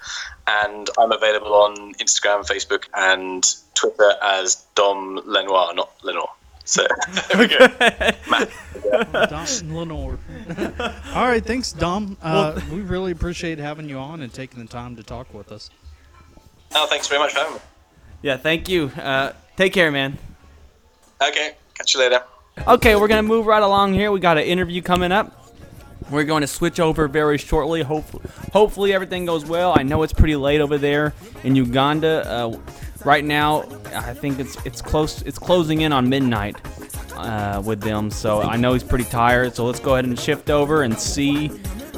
And 0.47 0.89
I'm 0.99 1.13
available 1.13 1.55
on 1.55 1.95
Instagram, 1.95 2.47
Facebook, 2.47 2.85
and 2.95 3.45
Twitter 3.75 4.13
as 4.23 4.67
Dom 4.75 5.21
Lenoir, 5.25 5.75
not 5.75 5.91
Lenoir. 6.03 6.31
So 6.69 6.87
there 7.29 7.39
we 7.39 7.47
go. 7.47 7.67
Matt. 8.31 8.51
Dom 9.31 9.47
Lenore. 9.75 10.19
All 11.15 11.27
right, 11.27 11.43
thanks, 11.43 11.73
Dom. 11.73 12.19
Uh, 12.21 12.61
we 12.71 12.81
really 12.81 13.11
appreciate 13.11 13.59
having 13.59 13.89
you 13.89 13.97
on 13.97 14.21
and 14.21 14.31
taking 14.31 14.61
the 14.61 14.69
time 14.69 14.95
to 14.97 15.03
talk 15.03 15.33
with 15.33 15.51
us. 15.51 15.71
Oh, 16.75 16.87
thanks 16.87 17.09
very 17.09 17.21
much 17.21 17.33
for 17.33 17.39
having 17.39 17.55
me. 17.55 17.61
Yeah, 18.21 18.37
thank 18.37 18.69
you. 18.69 18.89
Uh, 18.89 19.33
take 19.57 19.73
care, 19.73 19.91
man. 19.91 20.19
Okay, 21.23 21.57
catch 21.73 21.95
you 21.95 22.01
later. 22.01 22.23
Okay, 22.67 22.97
we're 22.97 23.09
gonna 23.09 23.23
move 23.23 23.47
right 23.47 23.63
along 23.63 23.95
here. 23.95 24.13
We 24.13 24.21
got 24.21 24.37
an 24.37 24.45
interview 24.45 24.83
coming 24.83 25.11
up. 25.11 25.35
We're 26.11 26.25
going 26.25 26.43
to 26.43 26.47
switch 26.47 26.81
over 26.81 27.09
very 27.09 27.39
shortly. 27.39 27.83
Hopefully, 27.83 28.25
hopefully 28.53 28.93
everything 28.93 29.25
goes 29.25 29.45
well. 29.45 29.75
I 29.77 29.83
know 29.83 30.03
it's 30.03 30.13
pretty 30.13 30.37
late 30.37 30.61
over 30.61 30.77
there 30.79 31.13
in 31.45 31.57
Uganda. 31.57 32.27
Uh, 32.27 32.59
right 33.05 33.25
now, 33.25 33.63
I 33.95 34.15
think 34.15 34.39
it's 34.39 34.57
it's 34.65 34.83
close. 34.83 35.23
It's 35.23 35.39
closing 35.39 35.83
in 35.83 35.93
on 35.93 36.09
midnight 36.09 36.57
uh, 37.15 37.63
with 37.65 37.81
them. 37.81 38.11
So 38.11 38.43
I 38.43 38.57
know 38.57 38.73
he's 38.73 38.85
pretty 38.85 39.05
tired. 39.05 39.55
So 39.55 39.65
let's 39.65 39.81
go 39.81 39.95
ahead 39.95 40.05
and 40.05 40.19
shift 40.19 40.51
over 40.51 40.83
and 40.83 40.99
see 40.99 41.49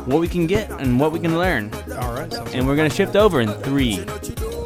what 0.06 0.20
we 0.20 0.28
can 0.28 0.46
get 0.46 0.70
and 0.80 0.98
what 0.98 1.12
we 1.12 1.18
can 1.18 1.36
learn. 1.38 1.72
All 2.00 2.14
right. 2.14 2.32
Sounds 2.32 2.54
And 2.54 2.66
we're 2.66 2.76
gonna 2.76 2.90
shift 2.90 3.16
over 3.16 3.40
in 3.40 3.48
three, 3.62 4.04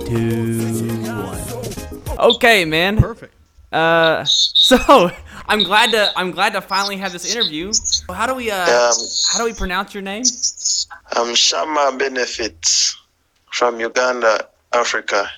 two, 0.07 0.89
one. 1.05 2.19
Okay, 2.19 2.65
man. 2.65 2.99
perfect. 2.99 3.35
Uh, 3.73 4.25
so 4.25 5.11
I'm 5.49 5.65
glad 5.65 5.91
to 5.91 6.13
I'm 6.17 6.31
glad 6.31 6.53
to 6.53 6.61
finally 6.61 6.97
have 6.99 7.13
this 7.13 7.35
interview. 7.35 7.73
How 8.09 8.27
do 8.27 8.35
we 8.35 8.51
uh 8.51 8.61
Um, 8.63 8.95
how 9.33 9.39
do 9.39 9.45
we 9.45 9.53
pronounce 9.53 9.93
your 9.95 10.03
name? 10.03 10.25
I'm 11.13 11.35
Shama 11.35 11.97
Benefits 11.99 12.97
from 13.53 13.81
Uganda, 13.81 14.49
Africa. 14.73 15.29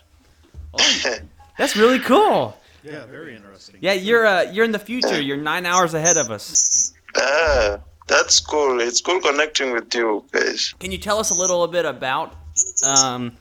That's 1.59 1.77
really 1.77 1.99
cool. 2.01 2.57
Yeah, 2.83 3.07
very 3.07 3.35
interesting. 3.35 3.77
Yeah, 3.81 3.95
you're 3.95 4.27
uh 4.27 4.43
you're 4.43 4.65
in 4.65 4.73
the 4.73 4.79
future. 4.79 5.21
You're 5.21 5.37
nine 5.37 5.67
hours 5.67 5.93
ahead 5.95 6.17
of 6.17 6.31
us. 6.31 6.93
ah, 7.17 7.79
that's 8.07 8.39
cool. 8.39 8.81
It's 8.81 9.01
cool 9.01 9.21
connecting 9.21 9.73
with 9.73 9.93
you 9.93 10.25
guys. 10.31 10.73
Can 10.79 10.93
you 10.93 10.99
tell 10.99 11.19
us 11.19 11.31
a 11.31 11.35
little 11.35 11.67
bit 11.67 11.85
about 11.85 12.37
um 12.85 13.37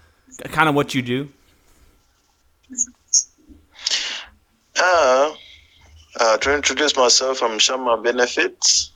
kind 0.46 0.68
of 0.68 0.74
what 0.74 0.96
you 0.96 1.04
do? 1.04 1.30
Ah, 4.78 5.38
uh, 6.20 6.38
to 6.38 6.54
introduce 6.56 6.96
myself, 6.96 7.44
I'm 7.44 7.60
Shama 7.60 7.98
Benefits. 8.02 8.92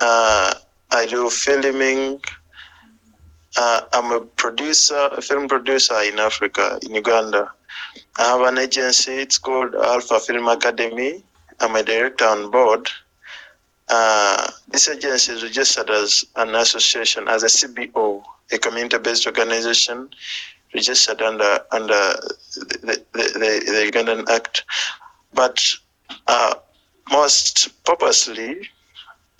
Uh, 0.00 0.54
I 0.90 1.06
do 1.06 1.28
filming. 1.30 2.20
Uh, 3.56 3.80
I'm 3.92 4.12
a 4.12 4.20
producer, 4.20 5.08
a 5.12 5.22
film 5.22 5.48
producer 5.48 5.98
in 6.02 6.18
Africa, 6.18 6.78
in 6.82 6.94
Uganda. 6.94 7.50
I 8.18 8.24
have 8.24 8.42
an 8.42 8.58
agency. 8.58 9.12
It's 9.12 9.38
called 9.38 9.74
Alpha 9.74 10.20
Film 10.20 10.46
Academy. 10.48 11.24
I'm 11.60 11.74
a 11.74 11.82
director 11.82 12.26
on 12.26 12.50
board. 12.50 12.88
Uh, 13.88 14.50
this 14.68 14.88
agency 14.88 15.32
is 15.32 15.42
registered 15.42 15.88
as 15.90 16.24
an 16.36 16.54
association, 16.54 17.28
as 17.28 17.44
a 17.44 17.46
CBO, 17.46 18.22
a 18.52 18.58
community-based 18.58 19.26
organization 19.26 20.10
registered 20.74 21.22
under 21.22 21.60
under 21.70 21.94
the, 22.56 23.02
the, 23.12 23.22
the, 23.32 23.62
the 23.72 23.90
Ugandan 23.90 24.28
Act. 24.28 24.64
But 25.32 25.64
uh, 26.26 26.54
most 27.10 27.84
purposely, 27.84 28.68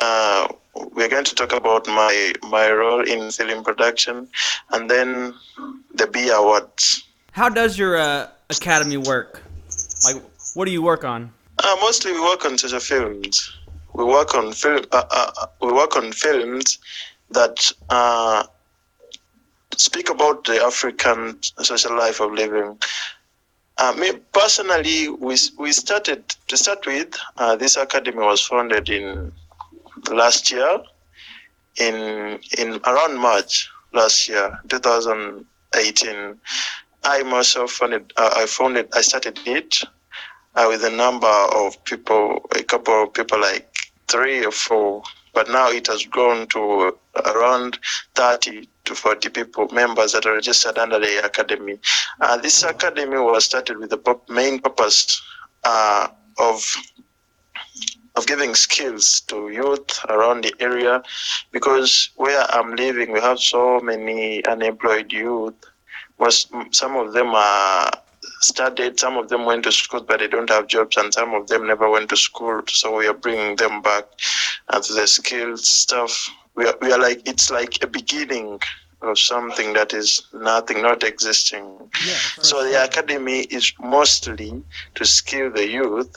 uh, 0.01 0.49
we're 0.92 1.09
going 1.09 1.24
to 1.24 1.34
talk 1.34 1.53
about 1.53 1.86
my 1.86 2.32
my 2.49 2.70
role 2.70 3.03
in 3.03 3.30
film 3.30 3.64
production, 3.64 4.28
and 4.72 4.90
then 4.90 5.34
the 5.94 6.07
B 6.07 6.28
Awards. 6.28 7.05
How 7.32 7.49
does 7.49 7.78
your 7.78 7.97
uh, 7.97 8.28
academy 8.51 8.97
work? 8.97 9.42
Like, 10.05 10.22
what 10.55 10.64
do 10.64 10.70
you 10.70 10.82
work 10.82 11.05
on? 11.05 11.32
Uh, 11.59 11.76
mostly, 11.80 12.12
we 12.12 12.20
work 12.20 12.44
on 12.44 12.59
social 12.59 12.80
films. 12.80 13.53
We 13.94 14.05
work 14.05 14.34
on 14.34 14.53
film. 14.53 14.84
Uh, 14.92 15.05
uh, 15.11 15.47
we 15.61 15.72
work 15.72 15.97
on 15.97 16.12
films 16.12 16.78
that 17.30 17.72
uh, 17.88 18.44
speak 19.76 20.11
about 20.11 20.44
the 20.44 20.62
African 20.62 21.38
social 21.42 21.97
life 21.97 22.20
of 22.20 22.32
living. 22.32 22.78
Uh, 23.78 23.92
me 23.92 24.12
personally, 24.32 25.09
we 25.09 25.36
we 25.59 25.72
started 25.72 26.28
to 26.49 26.57
start 26.57 26.86
with. 26.86 27.14
Uh, 27.36 27.57
this 27.57 27.76
academy 27.76 28.18
was 28.18 28.40
founded 28.40 28.88
in 28.88 29.32
last 30.11 30.51
year, 30.51 30.78
in 31.78 32.38
in 32.59 32.80
around 32.84 33.18
March 33.18 33.68
last 33.92 34.28
year, 34.28 34.59
2018. 34.68 36.38
I 37.05 37.22
myself 37.22 37.72
founded. 37.72 38.12
Uh, 38.16 38.30
I 38.36 38.47
founded. 38.47 38.88
I 38.94 39.01
started 39.01 39.38
it 39.47 39.76
uh, 40.57 40.66
with 40.68 40.84
a 40.84 40.90
number 40.90 41.34
of 41.55 41.82
people, 41.84 42.49
a 42.57 42.62
couple 42.62 43.05
of 43.05 43.12
people, 43.12 43.40
like 43.40 43.72
three 44.09 44.44
or 44.44 44.51
four. 44.51 45.03
But 45.32 45.51
now 45.51 45.68
it 45.68 45.86
has 45.88 46.05
grown 46.07 46.47
to 46.49 46.97
around 47.26 47.78
30 48.14 48.68
to 48.86 48.94
40 48.94 49.28
people, 49.28 49.68
members 49.68 50.12
that 50.12 50.24
are 50.24 50.34
registered 50.34 50.78
under 50.78 50.99
the 50.99 51.24
academy. 51.24 51.78
Uh, 52.20 52.38
this 52.38 52.62
academy 52.62 53.18
was 53.18 53.44
started 53.44 53.76
with 53.76 53.90
the 53.90 54.20
main 54.30 54.59
purpose 54.61 55.22
uh, 55.64 56.09
of 56.38 56.74
of 58.16 58.26
giving 58.26 58.54
skills 58.54 59.20
to 59.20 59.50
youth 59.50 60.04
around 60.08 60.42
the 60.42 60.54
area 60.58 61.02
because 61.52 62.10
where 62.16 62.46
I'm 62.50 62.74
living, 62.74 63.12
we 63.12 63.20
have 63.20 63.38
so 63.38 63.80
many 63.80 64.44
unemployed 64.46 65.12
youth. 65.12 65.54
Most, 66.18 66.50
some 66.70 66.96
of 66.96 67.12
them 67.12 67.28
are 67.34 67.90
studied, 68.40 68.98
some 68.98 69.18
of 69.18 69.28
them 69.28 69.44
went 69.44 69.64
to 69.64 69.72
school, 69.72 70.00
but 70.00 70.20
they 70.20 70.28
don't 70.28 70.48
have 70.48 70.66
jobs, 70.66 70.96
and 70.96 71.12
some 71.12 71.34
of 71.34 71.48
them 71.48 71.66
never 71.66 71.90
went 71.90 72.08
to 72.08 72.16
school. 72.16 72.62
So 72.68 72.96
we 72.96 73.06
are 73.06 73.14
bringing 73.14 73.56
them 73.56 73.82
back 73.82 74.04
uh, 74.68 74.80
the 74.80 75.06
skills 75.06 75.68
stuff. 75.68 76.30
We 76.54 76.66
are, 76.66 76.74
we 76.80 76.92
are 76.92 76.98
like, 76.98 77.28
it's 77.28 77.50
like 77.50 77.82
a 77.82 77.86
beginning 77.86 78.60
of 79.02 79.18
something 79.18 79.74
that 79.74 79.92
is 79.92 80.22
nothing, 80.32 80.80
not 80.80 81.04
existing. 81.04 81.90
Yeah. 82.06 82.16
So 82.40 82.64
the 82.64 82.82
academy 82.82 83.40
is 83.40 83.74
mostly 83.78 84.62
to 84.94 85.04
skill 85.04 85.50
the 85.50 85.68
youth 85.68 86.16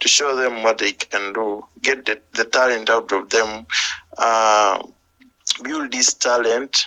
to 0.00 0.08
show 0.08 0.36
them 0.36 0.62
what 0.62 0.78
they 0.78 0.92
can 0.92 1.32
do, 1.32 1.64
get 1.82 2.04
the, 2.06 2.20
the 2.34 2.44
talent 2.44 2.90
out 2.90 3.10
of 3.12 3.30
them, 3.30 3.66
uh, 4.18 4.82
build 5.62 5.92
this 5.92 6.14
talent, 6.14 6.86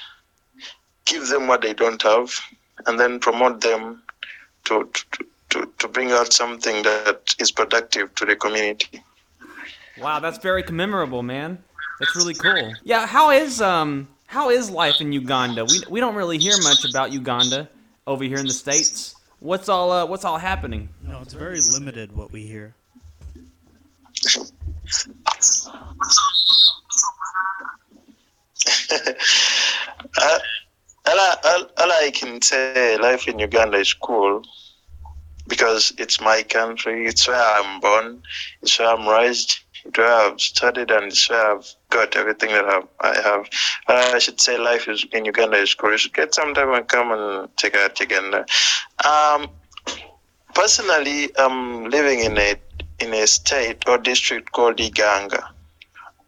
give 1.06 1.28
them 1.28 1.48
what 1.48 1.62
they 1.62 1.74
don't 1.74 2.02
have, 2.02 2.32
and 2.88 3.00
then 3.00 3.20
promote 3.20 3.62
them 3.62 4.02
to, 4.66 4.90
to, 5.12 5.26
to, 5.50 5.74
to 5.78 5.88
bring 5.88 6.12
out 6.12 6.32
something 6.34 6.84
that 6.84 7.36
is 7.40 7.52
productive 7.52 8.14
to 8.16 8.26
the 8.26 8.36
community. 8.36 9.04
Wow, 10.00 10.20
that's 10.20 10.38
very 10.38 10.64
commemorable, 10.64 11.24
man. 11.24 11.64
That's 12.00 12.16
really 12.16 12.34
cool. 12.34 12.74
Yeah, 12.84 13.06
how 13.06 13.32
is 13.32 13.62
um 13.62 14.08
how 14.28 14.50
is 14.50 14.70
life 14.70 15.02
in 15.02 15.12
Uganda? 15.12 15.66
We 15.66 15.84
we 15.90 16.00
don't 16.00 16.16
really 16.16 16.38
hear 16.38 16.58
much 16.58 16.86
about 16.86 17.12
Uganda 17.12 17.70
over 18.08 18.24
here 18.24 18.38
in 18.38 18.48
the 18.48 18.54
states. 18.54 19.16
What's 19.40 19.68
all 19.68 19.92
uh, 19.92 20.06
what's 20.06 20.24
all 20.24 20.38
happening? 20.38 20.90
No, 21.06 21.20
it's 21.22 21.34
very 21.34 21.60
limited 21.60 22.16
what 22.16 22.32
we 22.32 22.44
hear. 22.44 22.76
All, 31.08 31.20
I, 31.20 31.36
all, 31.46 31.64
all 31.78 31.92
I 31.92 32.12
can 32.14 32.42
say, 32.42 32.98
life 32.98 33.28
in 33.28 33.40
Uganda 33.40 33.78
is 33.78 33.94
cool 33.94 34.44
because 35.48 35.94
it's 35.98 36.22
my 36.22 36.44
country. 36.44 37.08
It's 37.08 37.28
where 37.28 37.42
I'm 37.42 37.80
born. 37.80 38.22
It's 38.62 38.78
where 38.78 38.90
I'm 38.90 39.08
raised. 39.08 39.60
It's 39.86 39.98
where 39.98 40.14
I've 40.14 40.40
studied, 40.40 40.92
and 40.92 41.06
it's 41.06 41.30
where 41.30 41.56
I've 41.56 41.68
got 41.90 42.16
everything 42.16 42.50
that 42.50 42.66
I've, 42.66 42.88
I 43.02 43.16
have. 43.22 43.50
Uh, 43.88 44.12
I 44.14 44.20
should 44.20 44.40
say, 44.40 44.58
life 44.58 44.88
is 44.88 45.06
in 45.14 45.26
Uganda 45.26 45.58
is 45.58 45.74
cool. 45.74 45.92
You 45.92 45.98
should 45.98 46.14
get 46.14 46.36
some 46.36 46.54
time 46.54 46.74
and 46.74 46.88
come 46.88 47.12
and 47.12 47.56
check 47.58 47.76
out 47.76 48.00
Uganda. 48.00 48.46
Um, 49.04 49.50
personally, 50.54 51.32
I'm 51.38 51.86
living 51.90 52.20
in 52.20 52.38
a 52.38 52.56
in 53.00 53.14
a 53.14 53.28
state 53.28 53.84
or 53.88 53.98
district 53.98 54.52
called 54.52 54.78
Iganga. 54.78 55.44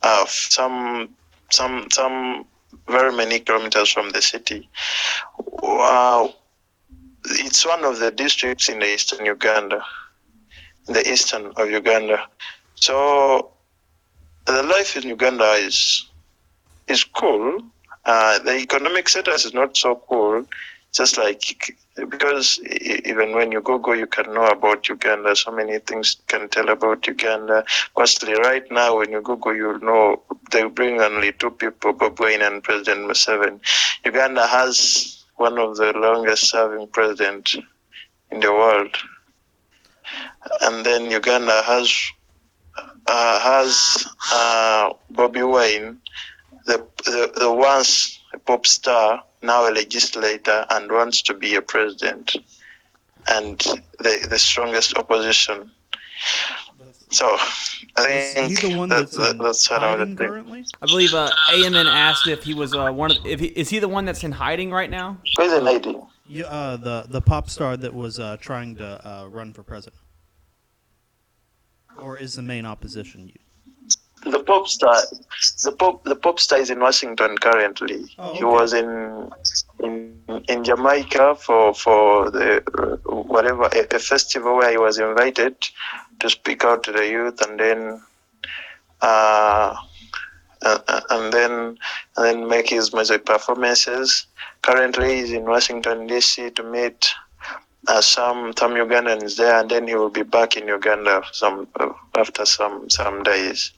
Uh, 0.01 0.25
some 0.27 1.09
some 1.49 1.87
some 1.91 2.45
very 2.87 3.11
many 3.15 3.39
kilometers 3.39 3.89
from 3.91 4.09
the 4.11 4.21
city. 4.21 4.69
It's 7.23 7.65
one 7.65 7.83
of 7.83 7.99
the 7.99 8.11
districts 8.11 8.69
in 8.69 8.79
the 8.79 8.93
eastern 8.93 9.25
Uganda, 9.25 9.83
in 10.87 10.93
the 10.95 11.07
eastern 11.07 11.51
of 11.57 11.69
Uganda. 11.69 12.25
So 12.75 13.51
the 14.45 14.63
life 14.63 14.95
in 14.97 15.03
Uganda 15.03 15.51
is 15.53 16.09
is 16.87 17.03
cool. 17.03 17.59
Uh, 18.05 18.39
the 18.39 18.57
economic 18.57 19.07
status 19.07 19.45
is 19.45 19.53
not 19.53 19.77
so 19.77 20.01
cool. 20.09 20.43
Just 20.93 21.17
like 21.17 21.75
because 21.95 22.59
even 22.59 23.33
when 23.33 23.51
you 23.51 23.61
Google, 23.61 23.95
you 23.95 24.07
can 24.07 24.33
know 24.33 24.45
about 24.45 24.89
Uganda. 24.89 25.35
So 25.35 25.51
many 25.51 25.79
things 25.79 26.17
can 26.27 26.49
tell 26.49 26.69
about 26.69 27.07
Uganda. 27.07 27.63
Firstly, 27.95 28.33
right 28.33 28.69
now, 28.71 28.97
when 28.97 29.11
you 29.11 29.21
Google, 29.21 29.55
you'll 29.55 29.79
know 29.79 30.21
they 30.51 30.63
bring 30.65 30.99
only 31.01 31.31
two 31.33 31.51
people, 31.51 31.93
Bobi 31.93 32.19
Wine 32.19 32.41
and 32.41 32.63
President 32.63 33.09
Museveni. 33.09 33.59
Uganda 34.05 34.45
has 34.47 35.23
one 35.35 35.57
of 35.57 35.77
the 35.77 35.93
longest 35.93 36.49
serving 36.49 36.87
president 36.87 37.55
in 38.31 38.39
the 38.39 38.51
world. 38.51 38.95
And 40.61 40.85
then 40.85 41.09
Uganda 41.09 41.61
has 41.63 41.93
uh, 43.07 43.39
has 43.39 44.07
uh, 44.31 44.93
Bobi 45.13 45.49
Wine, 45.49 45.99
the, 46.65 46.85
the 47.05 47.31
the 47.35 47.51
once 47.51 48.19
pop 48.45 48.65
star, 48.65 49.23
now 49.41 49.69
a 49.69 49.71
legislator, 49.71 50.65
and 50.69 50.91
wants 50.91 51.21
to 51.23 51.33
be 51.33 51.55
a 51.55 51.61
president, 51.61 52.35
and 53.27 53.59
the 53.99 54.27
the 54.29 54.39
strongest 54.39 54.97
opposition. 54.97 55.71
So 57.09 57.37
I 57.97 58.31
think 58.33 58.59
he 58.59 58.69
the 58.69 58.77
one 58.77 58.87
that's, 58.87 59.17
that, 59.17 59.31
in 59.31 59.37
that's 59.37 59.69
what 59.69 59.83
I 59.83 59.91
would 59.91 59.99
hiding 59.99 60.17
think. 60.17 60.29
currently? 60.29 60.65
I 60.81 60.85
believe 60.85 61.13
uh, 61.13 61.29
AMN 61.49 61.85
asked 61.85 62.27
if 62.27 62.43
he 62.43 62.53
was 62.53 62.73
uh, 62.73 62.89
one 62.91 63.11
of 63.11 63.17
if 63.25 63.39
he, 63.41 63.47
is 63.47 63.69
he 63.69 63.79
the 63.79 63.89
one 63.89 64.05
that's 64.05 64.23
in 64.23 64.31
hiding 64.31 64.71
right 64.71 64.89
now? 64.89 65.17
Who's 65.37 65.51
the 65.51 65.59
lady? 65.59 65.97
Yeah, 66.27 66.45
uh, 66.45 66.77
the 66.77 67.05
the 67.09 67.21
pop 67.21 67.49
star 67.49 67.75
that 67.75 67.93
was 67.93 68.17
uh, 68.17 68.37
trying 68.39 68.77
to 68.77 69.05
uh, 69.05 69.27
run 69.27 69.51
for 69.51 69.63
president, 69.63 70.01
or 71.97 72.17
is 72.17 72.35
the 72.35 72.41
main 72.41 72.65
opposition 72.65 73.27
you? 73.27 73.39
The 74.23 74.39
pop 74.39 74.67
star, 74.67 74.95
the 75.63 75.71
pop, 75.71 76.03
the 76.03 76.15
pop 76.15 76.39
star 76.39 76.59
is 76.59 76.69
in 76.69 76.79
Washington 76.79 77.37
currently. 77.37 78.05
Oh, 78.19 78.33
He 78.33 78.43
was 78.43 78.73
in 78.73 79.31
in 79.79 80.15
in 80.47 80.63
Jamaica 80.63 81.35
for 81.35 81.73
for 81.73 82.29
the 82.29 82.61
uh, 82.77 82.97
whatever 83.11 83.63
a, 83.73 83.95
a 83.95 83.99
festival 83.99 84.57
where 84.57 84.69
he 84.71 84.77
was 84.77 84.99
invited 84.99 85.55
to 86.19 86.29
speak 86.29 86.63
out 86.63 86.83
to 86.83 86.91
the 86.91 87.07
youth, 87.07 87.41
and 87.41 87.59
then 87.59 88.01
uh, 89.01 89.75
uh, 90.61 90.79
uh, 90.87 91.01
and 91.09 91.33
then 91.33 91.77
and 92.17 92.25
then 92.25 92.47
make 92.47 92.69
his 92.69 92.93
music 92.93 93.25
performances. 93.25 94.27
Currently, 94.61 95.15
he's 95.15 95.31
in 95.31 95.45
Washington 95.45 96.05
D.C. 96.05 96.51
to 96.51 96.63
meet 96.63 97.09
uh, 97.87 98.01
some 98.01 98.53
some 98.57 98.73
Ugandans 98.73 99.37
there, 99.37 99.59
and 99.59 99.69
then 99.69 99.87
he 99.87 99.95
will 99.95 100.09
be 100.09 100.23
back 100.23 100.55
in 100.57 100.67
Uganda 100.67 101.23
some 101.31 101.67
uh, 101.79 101.89
after 102.15 102.45
some 102.45 102.89
some 102.89 103.23
days. 103.23 103.71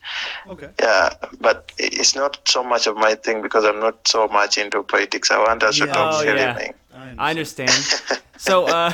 Okay. 0.49 0.69
Yeah, 0.79 1.13
but 1.39 1.71
it's 1.77 2.15
not 2.15 2.37
so 2.47 2.63
much 2.63 2.85
of 2.87 2.97
my 2.97 3.15
thing 3.15 3.41
because 3.41 3.63
I'm 3.63 3.79
not 3.79 4.05
so 4.07 4.27
much 4.27 4.57
into 4.57 4.83
politics. 4.83 5.31
I 5.31 5.37
want 5.39 5.63
us 5.63 5.77
to 5.77 5.85
Yeah. 5.85 5.93
talk 5.93 6.09
Oh, 6.13 6.21
yeah. 6.23 6.53
filming. 6.53 6.73
I 7.17 7.29
understand. 7.31 7.71
so 8.37 8.65
uh, 8.65 8.91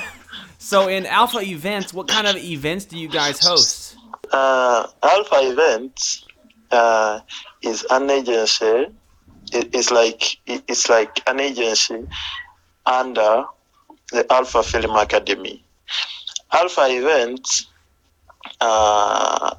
so 0.59 0.87
in 0.87 1.05
Alpha 1.05 1.39
events, 1.41 1.93
what 1.93 2.07
kind 2.07 2.27
of 2.27 2.35
events 2.37 2.85
do 2.85 2.97
you 2.97 3.07
guys 3.09 3.39
host? 3.39 3.97
Uh, 4.31 4.85
Alpha 5.01 5.37
Events 5.41 6.23
uh, 6.71 7.19
is 7.63 7.83
an 7.89 8.09
agency. 8.11 8.87
It, 9.51 9.73
it's 9.73 9.89
like 9.89 10.37
it, 10.45 10.63
it's 10.67 10.87
like 10.87 11.19
an 11.27 11.39
agency 11.39 12.05
under 12.85 13.45
the 14.11 14.31
Alpha 14.31 14.63
Film 14.63 14.95
Academy. 14.95 15.65
Alpha 16.51 16.87
Events 16.89 17.67
uh, 18.61 19.51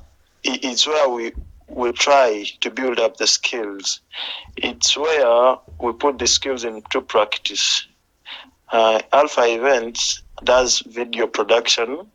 i- 0.47 0.61
it's 0.63 0.87
where 0.87 1.09
we 1.09 1.33
we 1.69 1.93
try 1.93 2.45
to 2.61 2.71
build 2.71 2.99
up 2.99 3.17
the 3.19 3.27
skills. 3.27 4.01
It's 4.57 4.97
where 4.97 5.57
we 5.81 5.93
put 5.93 6.19
the 6.19 6.27
skills 6.27 6.65
into 6.65 7.01
practice. 7.01 7.87
Uh, 8.73 9.01
Alpha 9.13 9.45
Events 9.47 10.23
does 10.45 10.81
video 10.87 11.27
production. 11.27 12.11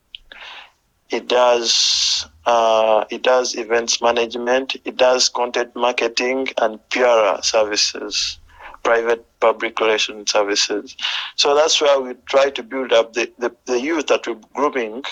It 1.10 1.28
does 1.28 2.28
uh, 2.46 3.06
it 3.10 3.24
does 3.24 3.56
events 3.56 4.02
management. 4.02 4.76
It 4.86 4.98
does 4.98 5.30
content 5.30 5.76
marketing 5.76 6.50
and 6.60 6.80
PR 6.90 7.42
services, 7.42 8.40
private 8.86 9.26
public 9.42 9.80
relations 9.82 10.32
services. 10.32 10.96
So 11.36 11.56
that's 11.56 11.82
where 11.82 12.00
we 12.02 12.14
try 12.30 12.52
to 12.52 12.64
build 12.64 12.94
up 12.94 13.14
the, 13.14 13.32
the, 13.40 13.54
the 13.66 13.82
youth 13.82 14.08
that 14.08 14.28
we're 14.28 14.40
grooming 14.54 15.04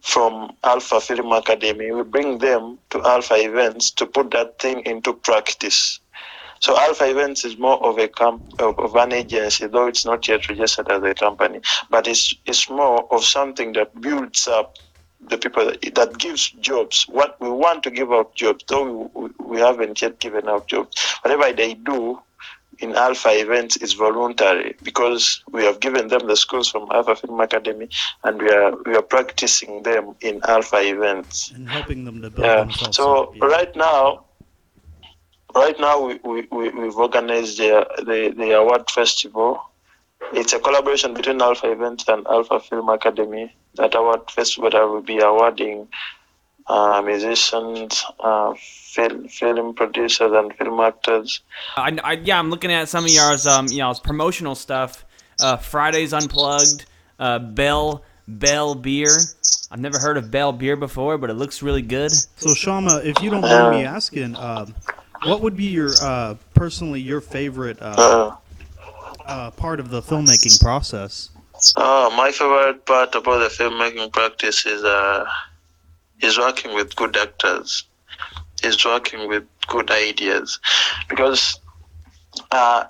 from 0.00 0.52
Alpha 0.64 1.00
Film 1.00 1.32
Academy. 1.32 1.92
We 1.92 2.02
bring 2.02 2.38
them 2.38 2.78
to 2.90 3.02
Alpha 3.04 3.36
Events 3.36 3.92
to 3.92 4.06
put 4.06 4.32
that 4.32 4.58
thing 4.58 4.82
into 4.86 5.12
practice. 5.14 6.00
So 6.60 6.78
Alpha 6.78 7.10
Events 7.10 7.44
is 7.44 7.58
more 7.58 7.82
of 7.84 7.98
a 7.98 8.08
comp- 8.08 8.44
of, 8.60 8.96
an 8.96 9.12
agency, 9.12 9.66
though 9.66 9.88
it's 9.88 10.04
not 10.04 10.26
yet 10.28 10.48
registered 10.48 10.90
as 10.90 11.02
a 11.02 11.14
company, 11.14 11.60
but 11.90 12.06
it's 12.08 12.34
it's 12.46 12.70
more 12.70 13.12
of 13.12 13.24
something 13.24 13.72
that 13.74 14.00
builds 14.00 14.48
up 14.48 14.76
the 15.28 15.38
people 15.38 15.66
that, 15.66 15.94
that 15.94 16.18
gives 16.18 16.50
jobs. 16.60 17.04
What 17.08 17.36
we 17.40 17.50
want 17.50 17.82
to 17.84 17.90
give 17.90 18.12
out 18.12 18.34
jobs, 18.36 18.64
though 18.68 19.10
we, 19.14 19.30
we 19.44 19.58
haven't 19.60 20.02
yet 20.02 20.20
given 20.20 20.48
out 20.48 20.68
jobs. 20.68 20.94
Whatever 21.22 21.52
they 21.52 21.74
do 21.74 22.20
in 22.82 22.94
Alpha 22.96 23.30
events 23.30 23.76
is 23.76 23.92
voluntary 23.94 24.74
because 24.82 25.42
we 25.52 25.64
have 25.64 25.78
given 25.80 26.08
them 26.08 26.26
the 26.26 26.36
schools 26.36 26.68
from 26.68 26.88
Alpha 26.90 27.14
Film 27.16 27.40
Academy 27.40 27.88
and 28.24 28.42
we 28.42 28.50
are 28.50 28.72
we 28.86 28.94
are 28.96 29.02
practicing 29.16 29.82
them 29.84 30.14
in 30.20 30.40
Alpha 30.44 30.80
events. 30.94 31.50
and 31.54 31.68
helping 31.68 32.04
them 32.04 32.20
to 32.22 32.30
build 32.30 32.44
Yeah. 32.46 32.60
themselves 32.64 32.98
So 32.98 33.06
up. 33.24 33.36
yeah. 33.36 33.46
right 33.56 33.74
now, 33.76 34.24
right 35.54 35.78
now 35.78 35.94
we, 36.06 36.18
we, 36.24 36.48
we 36.50 36.64
we've 36.70 36.96
organized 36.96 37.58
the, 37.58 37.86
the 38.10 38.34
the 38.36 38.50
award 38.52 38.90
festival. 38.90 39.50
It's 40.32 40.52
a 40.52 40.58
collaboration 40.58 41.14
between 41.14 41.40
Alpha 41.42 41.70
Events 41.70 42.04
and 42.08 42.26
Alpha 42.26 42.60
Film 42.60 42.88
Academy. 42.88 43.54
That 43.74 43.94
award 43.94 44.30
festival 44.30 44.70
that 44.70 44.88
will 44.88 45.02
be 45.02 45.18
awarding 45.18 45.88
uh, 46.66 47.02
musicians, 47.04 48.04
uh, 48.20 48.54
film 48.92 49.28
film 49.28 49.74
producers, 49.74 50.32
and 50.32 50.54
film 50.56 50.80
actors. 50.80 51.40
I, 51.76 51.96
I, 52.04 52.12
yeah, 52.12 52.38
I'm 52.38 52.50
looking 52.50 52.72
at 52.72 52.88
some 52.88 53.04
of 53.04 53.10
y'all's 53.10 53.46
um, 53.46 53.66
y'all's 53.68 54.00
promotional 54.00 54.54
stuff. 54.54 55.04
Uh, 55.40 55.56
Fridays 55.56 56.12
Unplugged, 56.12 56.84
uh, 57.18 57.38
Bell 57.38 58.02
Bell 58.28 58.74
Beer. 58.74 59.16
I've 59.70 59.80
never 59.80 59.98
heard 59.98 60.18
of 60.18 60.30
Bell 60.30 60.52
Beer 60.52 60.76
before, 60.76 61.16
but 61.18 61.30
it 61.30 61.34
looks 61.34 61.62
really 61.62 61.82
good. 61.82 62.12
So 62.36 62.54
Shama, 62.54 63.00
if 63.02 63.22
you 63.22 63.30
don't 63.30 63.40
mind 63.40 63.70
me 63.76 63.84
asking, 63.84 64.36
um, 64.36 64.74
what 65.24 65.40
would 65.40 65.56
be 65.56 65.64
your 65.64 65.90
uh, 66.02 66.34
personally 66.54 67.00
your 67.00 67.20
favorite 67.20 67.80
uh, 67.80 67.94
Uh, 67.98 68.36
uh, 69.26 69.50
part 69.52 69.80
of 69.80 69.88
the 69.90 70.02
filmmaking 70.02 70.60
process? 70.60 71.30
Oh, 71.76 72.10
my 72.16 72.30
favorite 72.32 72.84
part 72.84 73.14
about 73.14 73.38
the 73.38 73.48
filmmaking 73.48 74.12
practice 74.12 74.66
is 74.66 74.84
uh, 74.84 75.24
is 76.20 76.38
working 76.38 76.74
with 76.74 76.94
good 76.96 77.16
actors, 77.16 77.84
is 78.62 78.84
working 78.84 79.28
with 79.28 79.44
good 79.68 79.90
ideas, 79.90 80.58
because 81.08 81.60
uh, 82.50 82.84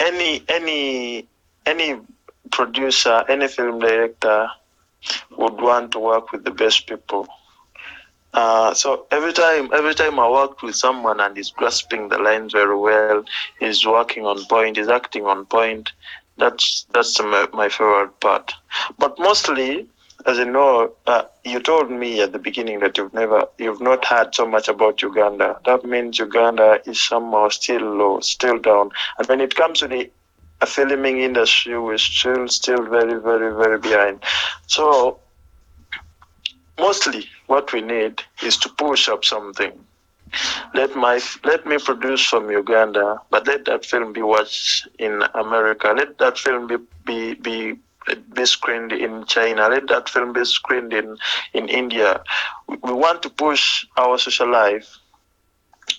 any 0.00 0.42
any 0.48 1.26
any 1.66 1.98
producer, 2.50 3.24
any 3.28 3.48
film 3.48 3.78
director 3.78 4.48
would 5.36 5.60
want 5.60 5.92
to 5.92 5.98
work 5.98 6.32
with 6.32 6.44
the 6.44 6.50
best 6.50 6.86
people. 6.86 7.26
Uh, 8.34 8.74
so 8.74 9.06
every 9.10 9.32
time, 9.32 9.70
every 9.72 9.94
time 9.94 10.20
I 10.20 10.28
work 10.28 10.60
with 10.62 10.74
someone 10.74 11.20
and 11.20 11.36
he's 11.36 11.50
grasping 11.50 12.08
the 12.08 12.18
lines 12.18 12.52
very 12.52 12.76
well, 12.76 13.24
he's 13.60 13.86
working 13.86 14.26
on 14.26 14.44
point, 14.44 14.76
he's 14.76 14.88
acting 14.88 15.24
on 15.24 15.46
point. 15.46 15.92
That's 16.36 16.86
that's 16.92 17.18
my, 17.18 17.48
my 17.54 17.68
favorite 17.70 18.20
part. 18.20 18.52
But 18.98 19.18
mostly, 19.18 19.88
as 20.24 20.38
you 20.38 20.44
know, 20.46 20.92
uh, 21.06 21.24
you 21.44 21.60
told 21.60 21.90
me 21.90 22.20
at 22.22 22.32
the 22.32 22.38
beginning 22.38 22.80
that 22.80 22.96
you've 22.96 23.12
never, 23.12 23.44
you've 23.58 23.80
not 23.80 24.04
heard 24.04 24.34
so 24.34 24.46
much 24.46 24.68
about 24.68 25.02
Uganda. 25.02 25.60
That 25.66 25.84
means 25.84 26.18
Uganda 26.18 26.80
is 26.86 27.02
somehow 27.02 27.48
still 27.48 27.82
low, 27.82 28.20
still 28.20 28.58
down. 28.58 28.90
And 29.18 29.28
when 29.28 29.40
it 29.40 29.54
comes 29.54 29.80
to 29.80 29.88
the 29.88 30.10
filming 30.66 31.20
industry, 31.20 31.78
we're 31.78 31.98
still, 31.98 32.48
still 32.48 32.82
very, 32.86 33.20
very, 33.20 33.54
very 33.54 33.78
behind. 33.78 34.22
So 34.66 35.18
mostly, 36.78 37.28
what 37.46 37.72
we 37.72 37.82
need 37.82 38.22
is 38.42 38.56
to 38.58 38.68
push 38.70 39.08
up 39.08 39.24
something. 39.24 39.72
Let 40.74 40.96
my 40.96 41.20
let 41.44 41.66
me 41.66 41.78
produce 41.78 42.26
from 42.26 42.50
Uganda, 42.50 43.20
but 43.30 43.46
let 43.46 43.64
that 43.66 43.86
film 43.86 44.12
be 44.12 44.22
watched 44.22 44.88
in 44.98 45.22
America. 45.34 45.94
Let 45.96 46.18
that 46.18 46.36
film 46.36 46.66
be 46.66 46.76
be 47.04 47.34
be 47.34 47.76
be 48.34 48.46
screened 48.46 48.92
in 48.92 49.24
China. 49.26 49.68
Let 49.68 49.88
that 49.88 50.08
film 50.08 50.32
be 50.32 50.44
screened 50.44 50.92
in, 50.92 51.16
in 51.52 51.68
India. 51.68 52.22
We, 52.68 52.92
want 52.92 53.22
to 53.22 53.30
push 53.30 53.86
our 53.96 54.18
social 54.18 54.50
life, 54.50 54.96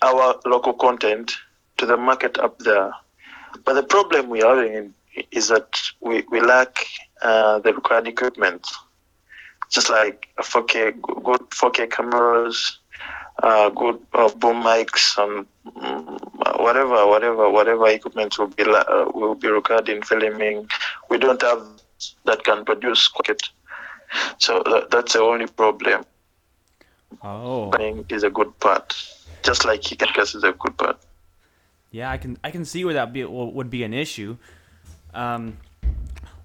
our 0.02 0.40
local 0.46 0.74
content 0.74 1.34
to 1.78 1.86
the 1.86 1.98
market 1.98 2.38
up 2.38 2.60
there. 2.60 2.92
But 3.66 3.74
the 3.74 3.84
problem 3.84 4.30
we 4.30 4.42
are 4.42 4.56
having 4.58 4.94
is 5.32 5.50
that 5.50 5.80
we, 6.02 6.24
we 6.30 6.42
lack 6.42 6.86
uh, 7.22 7.60
the 7.60 7.74
required 7.74 8.08
equipment, 8.08 8.68
just 9.70 9.90
like 9.90 10.28
4K, 10.40 11.02
good 11.02 11.42
4K 11.50 11.90
cameras, 11.92 12.80
uh, 13.44 13.70
good 13.70 14.00
uh, 14.14 14.30
boom 14.36 14.64
mics, 14.64 15.18
and 15.18 15.46
um, 15.84 16.18
whatever, 16.58 17.06
whatever, 17.08 17.50
whatever 17.50 17.88
equipment 17.88 18.38
will 18.38 18.48
be 18.48 18.64
uh, 18.64 19.06
will 19.14 19.36
be 19.36 19.48
required 19.48 19.90
in 19.90 20.02
filming. 20.02 20.68
We 21.10 21.18
don't 21.18 21.42
have 21.42 21.64
that 22.26 22.44
can 22.44 22.66
produce 22.66 23.08
cricket. 23.08 23.42
So 24.38 24.64
that, 24.66 24.90
that's 24.92 25.14
the 25.14 25.22
only 25.22 25.48
problem. 25.48 26.06
Oh. 27.22 27.72
Playing 27.74 28.06
is 28.10 28.24
a 28.24 28.30
good 28.30 28.58
part, 28.60 28.96
just 29.44 29.66
like 29.66 29.82
Kikas 29.82 30.36
is 30.36 30.44
a 30.44 30.54
good 30.54 30.78
part. 30.78 31.00
Yeah, 31.92 32.12
I 32.12 32.18
can 32.18 32.38
I 32.44 32.52
can 32.52 32.66
see 32.66 32.84
where 32.86 32.96
that 32.96 33.14
be, 33.14 33.24
would 33.24 33.70
be 33.70 33.84
an 33.84 33.94
issue. 33.94 34.38
Um, 35.14 35.58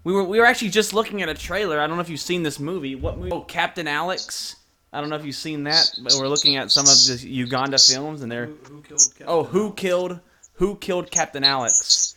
we 0.05 0.13
were 0.13 0.25
we 0.25 0.39
were 0.39 0.47
actually 0.47 0.71
just 0.71 0.95
looking 0.95 1.21
at 1.23 1.29
a 1.29 1.35
trailer. 1.35 1.81
I 1.81 1.87
don't 1.87 1.97
know 1.97 2.03
if 2.03 2.09
you've 2.09 2.21
seen 2.21 2.43
this 2.43 2.59
movie. 2.59 2.95
What 2.95 3.19
movie? 3.19 3.31
Oh, 3.33 3.41
Captain 3.41 3.89
Alex. 3.89 4.57
I 4.93 5.01
don't 5.01 5.09
know 5.09 5.17
if 5.17 5.25
you've 5.25 5.35
seen 5.35 5.65
that, 5.65 5.91
but 6.03 6.15
we're 6.19 6.29
looking 6.29 6.57
at 6.57 6.71
some 6.71 6.85
of 6.85 7.21
the 7.21 7.27
Uganda 7.29 7.79
films, 7.79 8.23
and 8.23 8.31
they're 8.31 8.47
Who, 8.47 8.59
who 8.69 8.83
killed 8.83 9.01
Captain 9.11 9.27
oh, 9.29 9.45
who 9.45 9.73
killed 9.73 10.21
who 10.55 10.77
killed 10.77 11.11
Captain 11.11 11.45
Alex? 11.45 12.15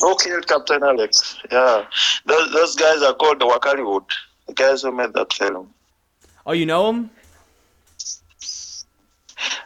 Who 0.00 0.16
killed 0.16 0.46
Captain 0.48 0.82
Alex? 0.82 1.38
Yeah, 1.50 1.84
those, 2.26 2.52
those 2.52 2.76
guys 2.76 3.02
are 3.02 3.14
called 3.14 3.40
the 3.40 3.46
Wakaliwood. 3.46 4.04
The 4.46 4.54
guys 4.54 4.82
who 4.82 4.92
made 4.92 5.12
that 5.14 5.32
film. 5.32 5.72
Oh, 6.46 6.52
you 6.52 6.66
know 6.66 6.90
him? 6.90 7.10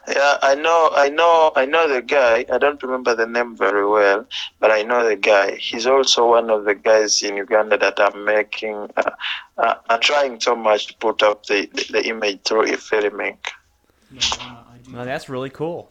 Yeah, 0.09 0.39
I 0.43 0.55
know, 0.55 0.91
I 0.95 1.09
know, 1.09 1.53
I 1.57 1.66
know 1.66 1.89
the 1.93 2.01
guy. 2.01 2.45
I 2.51 2.59
don't 2.59 2.83
remember 2.83 3.14
the 3.14 3.27
name 3.27 3.57
very 3.57 3.87
well, 3.87 4.27
but 4.61 4.70
I 4.70 4.83
know 4.83 5.07
the 5.07 5.16
guy. 5.16 5.57
He's 5.57 5.87
also 5.87 6.31
one 6.31 6.49
of 6.49 6.64
the 6.64 6.74
guys 6.74 7.22
in 7.22 7.37
Uganda 7.37 7.77
that 7.79 7.99
are 7.99 8.16
making, 8.16 8.91
uh, 8.97 9.11
uh, 9.59 9.74
are 9.91 9.99
trying 9.99 10.41
so 10.41 10.55
much 10.55 10.87
to 10.89 10.95
put 10.95 11.22
up 11.22 11.47
the, 11.47 11.68
the, 11.74 11.87
the 11.93 12.09
image 12.09 12.43
through 12.45 12.72
a 12.72 12.77
filming. 12.77 13.39
Well, 14.93 15.05
that's 15.05 15.29
really 15.29 15.51
cool. 15.51 15.91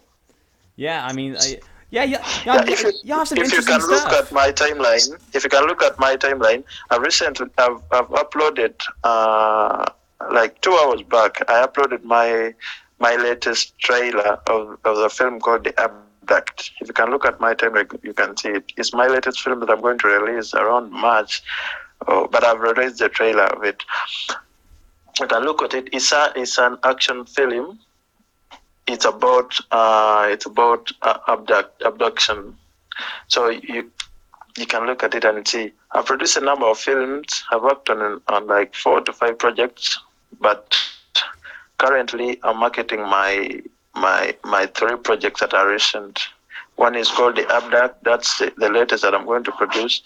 Yeah, 0.77 1.05
I 1.05 1.13
mean, 1.13 1.35
I, 1.37 1.59
yeah, 1.95 2.03
yeah, 2.03 2.25
Yeah, 2.45 2.55
yeah, 2.55 2.73
if 2.73 2.83
you, 2.83 2.91
you 3.03 3.13
have 3.13 3.27
some 3.27 3.37
if 3.37 3.51
you 3.51 3.61
can 3.61 3.79
look 3.79 4.11
at 4.11 4.31
my 4.31 4.51
timeline, 4.51 5.17
if 5.33 5.43
you 5.43 5.49
can 5.49 5.65
look 5.65 5.81
at 5.81 5.97
my 5.97 6.17
timeline, 6.17 6.63
I've 6.89 7.01
recently 7.01 7.47
I've, 7.57 7.81
I've 7.91 8.09
uploaded 8.09 8.75
uh, 9.03 9.85
like 10.31 10.61
two 10.61 10.73
hours 10.73 11.01
back. 11.03 11.41
I 11.49 11.65
uploaded 11.65 12.03
my 12.03 12.53
my 12.99 13.15
latest 13.15 13.77
trailer 13.79 14.39
of, 14.47 14.77
of 14.83 14.97
the 14.97 15.09
film 15.09 15.39
called 15.39 15.63
The 15.63 15.79
Abduct. 15.79 16.71
If 16.81 16.87
you 16.87 16.93
can 16.93 17.09
look 17.11 17.25
at 17.25 17.39
my 17.39 17.53
timeline, 17.53 17.97
you 18.03 18.13
can 18.13 18.35
see 18.37 18.49
it. 18.49 18.71
It's 18.77 18.93
my 18.93 19.07
latest 19.07 19.41
film 19.41 19.59
that 19.61 19.69
I'm 19.69 19.81
going 19.81 19.97
to 19.99 20.07
release 20.07 20.53
around 20.53 20.91
March, 20.91 21.43
oh, 22.07 22.27
but 22.27 22.43
I've 22.43 22.59
released 22.59 22.99
the 22.99 23.09
trailer 23.09 23.45
of 23.45 23.63
it. 23.63 23.83
You 25.19 25.27
can 25.27 25.43
look 25.43 25.61
at 25.61 25.73
it. 25.73 25.89
It's 25.93 26.11
a 26.11 26.33
it's 26.35 26.57
an 26.57 26.77
action 26.83 27.25
film 27.25 27.79
it's 28.87 29.05
about 29.05 29.57
uh, 29.71 30.27
it's 30.29 30.45
about 30.45 30.91
uh, 31.01 31.17
abduct, 31.27 31.81
abduction. 31.83 32.57
So 33.27 33.49
you 33.49 33.91
you 34.57 34.65
can 34.65 34.85
look 34.85 35.03
at 35.03 35.15
it 35.15 35.25
and 35.25 35.47
see. 35.47 35.71
I've 35.91 36.05
produced 36.05 36.37
a 36.37 36.41
number 36.41 36.65
of 36.65 36.77
films. 36.77 37.43
I've 37.51 37.63
worked 37.63 37.89
on 37.89 38.21
on 38.27 38.47
like 38.47 38.75
four 38.75 39.01
to 39.01 39.13
five 39.13 39.37
projects, 39.37 39.99
but 40.39 40.75
currently 41.77 42.39
I'm 42.43 42.57
marketing 42.57 43.01
my 43.01 43.61
my 43.95 44.35
my 44.43 44.65
three 44.67 44.97
projects 44.97 45.41
that 45.41 45.53
are 45.53 45.67
recent. 45.69 46.19
One 46.75 46.95
is 46.95 47.09
called 47.09 47.37
The 47.37 47.49
Abduct. 47.55 48.03
That's 48.03 48.37
the, 48.37 48.51
the 48.57 48.67
latest 48.67 49.03
that 49.03 49.15
I'm 49.15 49.25
going 49.25 49.45
to 49.45 49.51
produce 49.53 50.01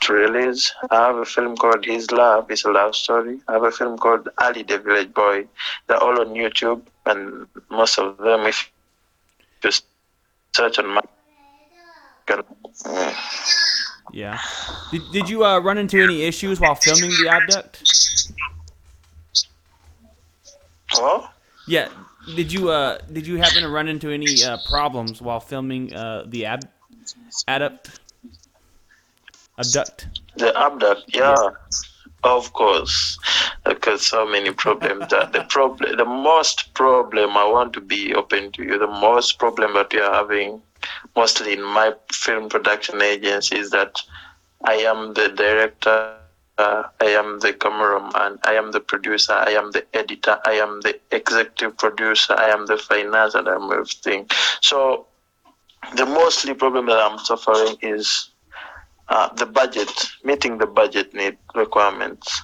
to 0.00 0.12
release. 0.12 0.70
I 0.90 1.06
have 1.06 1.16
a 1.16 1.24
film 1.24 1.56
called 1.56 1.86
His 1.86 2.10
Love. 2.10 2.50
It's 2.50 2.66
a 2.66 2.70
love 2.70 2.94
story. 2.94 3.40
I 3.48 3.54
have 3.54 3.62
a 3.62 3.70
film 3.70 3.96
called 3.96 4.28
Ali 4.36 4.64
the 4.64 4.78
Village 4.78 5.14
Boy. 5.14 5.46
They're 5.86 6.02
all 6.02 6.20
on 6.20 6.34
YouTube, 6.34 6.82
and 7.06 7.46
most 7.70 7.98
of 7.98 8.16
them, 8.18 8.46
if 8.46 8.70
you 9.62 9.70
search 10.54 10.78
on 10.78 10.88
my. 10.88 11.00
Yeah. 14.12 14.38
Did, 14.90 15.02
did 15.12 15.28
you 15.28 15.44
uh, 15.44 15.58
run 15.58 15.78
into 15.78 16.02
any 16.02 16.22
issues 16.22 16.60
while 16.60 16.74
filming 16.74 17.10
the 17.10 17.28
abduct? 17.28 18.32
Oh, 20.94 21.28
Yeah. 21.66 21.88
Did 22.36 22.50
you 22.52 22.70
uh 22.70 22.98
did 23.12 23.26
you 23.26 23.36
happen 23.36 23.62
to 23.62 23.68
run 23.68 23.86
into 23.86 24.08
any 24.10 24.42
uh, 24.42 24.56
problems 24.70 25.20
while 25.20 25.40
filming 25.40 25.92
uh 25.94 26.24
the 26.26 26.46
ab 26.46 26.66
adduct 27.46 28.00
abduct? 29.58 30.08
the 30.36 30.58
abduct, 30.58 31.02
yeah, 31.08 31.36
of 32.24 32.52
course, 32.54 33.18
because 33.64 34.06
so 34.06 34.26
many 34.26 34.50
problems. 34.50 35.08
that 35.08 35.32
the 35.32 35.42
problem, 35.42 35.96
the 35.96 36.04
most 36.04 36.72
problem 36.74 37.36
I 37.36 37.44
want 37.44 37.72
to 37.74 37.80
be 37.80 38.14
open 38.14 38.50
to 38.52 38.64
you. 38.64 38.78
The 38.78 38.86
most 38.86 39.38
problem 39.38 39.74
that 39.74 39.92
we 39.92 40.00
are 40.00 40.12
having, 40.12 40.62
mostly 41.14 41.52
in 41.52 41.62
my 41.62 41.92
film 42.12 42.48
production 42.48 43.02
agency, 43.02 43.58
is 43.58 43.70
that 43.70 44.00
I 44.64 44.74
am 44.74 45.14
the 45.14 45.28
director. 45.28 46.16
Uh, 46.56 46.84
I 47.00 47.06
am 47.06 47.40
the 47.40 47.52
cameraman. 47.52 48.38
I 48.44 48.54
am 48.54 48.70
the 48.70 48.80
producer. 48.80 49.32
I 49.32 49.50
am 49.50 49.72
the 49.72 49.84
editor. 49.92 50.38
I 50.46 50.52
am 50.52 50.80
the 50.82 50.98
executive 51.10 51.76
producer. 51.76 52.34
I 52.34 52.50
am 52.50 52.66
the 52.66 52.78
finance, 52.78 53.34
and 53.34 53.48
I'm 53.48 53.70
everything. 53.72 54.28
So, 54.60 55.06
the 55.96 56.06
mostly 56.06 56.54
problem 56.54 56.86
that 56.86 56.98
I'm 56.98 57.18
suffering 57.18 57.76
is 57.82 58.30
uh, 59.08 59.32
the 59.34 59.46
budget, 59.46 59.90
meeting 60.24 60.58
the 60.58 60.66
budget 60.66 61.14
need 61.14 61.36
requirements. 61.54 62.42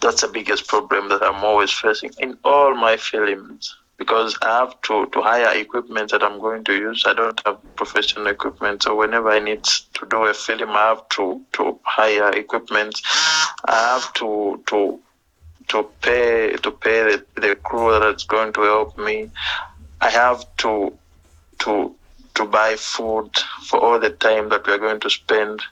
That's 0.00 0.22
the 0.22 0.28
biggest 0.28 0.66
problem 0.66 1.08
that 1.10 1.22
I'm 1.22 1.44
always 1.44 1.72
facing 1.72 2.10
in 2.18 2.36
all 2.44 2.74
my 2.74 2.96
films 2.96 3.76
because 3.96 4.36
I 4.42 4.58
have 4.58 4.80
to, 4.82 5.06
to 5.06 5.22
hire 5.22 5.56
equipment 5.56 6.10
that 6.10 6.22
I'm 6.24 6.40
going 6.40 6.64
to 6.64 6.74
use. 6.74 7.04
I 7.06 7.14
don't 7.14 7.40
have 7.46 7.58
professional 7.76 8.26
equipment, 8.26 8.82
so 8.82 8.96
whenever 8.96 9.30
I 9.30 9.38
need 9.38 9.62
to 9.64 10.06
do 10.10 10.24
a 10.24 10.34
film, 10.34 10.70
I 10.70 10.88
have 10.88 11.08
to, 11.10 11.40
to 11.52 11.78
hire 11.84 12.30
equipment. 12.30 13.00
I 13.66 13.74
have 13.92 14.12
to 14.14 14.62
to 14.66 14.98
to 15.68 15.84
pay 16.00 16.56
to 16.64 16.70
pay 16.70 16.98
the, 17.10 17.24
the 17.40 17.54
crew 17.56 17.98
that's 18.00 18.24
going 18.24 18.52
to 18.54 18.62
help 18.62 18.98
me. 18.98 19.30
I 20.00 20.10
have 20.10 20.44
to 20.58 20.92
to 21.60 21.94
to 22.34 22.44
buy 22.44 22.76
food 22.76 23.30
for 23.66 23.80
all 23.80 23.98
the 23.98 24.10
time 24.10 24.48
that 24.50 24.66
we 24.66 24.72
are 24.72 24.78
going 24.78 25.00
to 25.00 25.10
spend. 25.10 25.62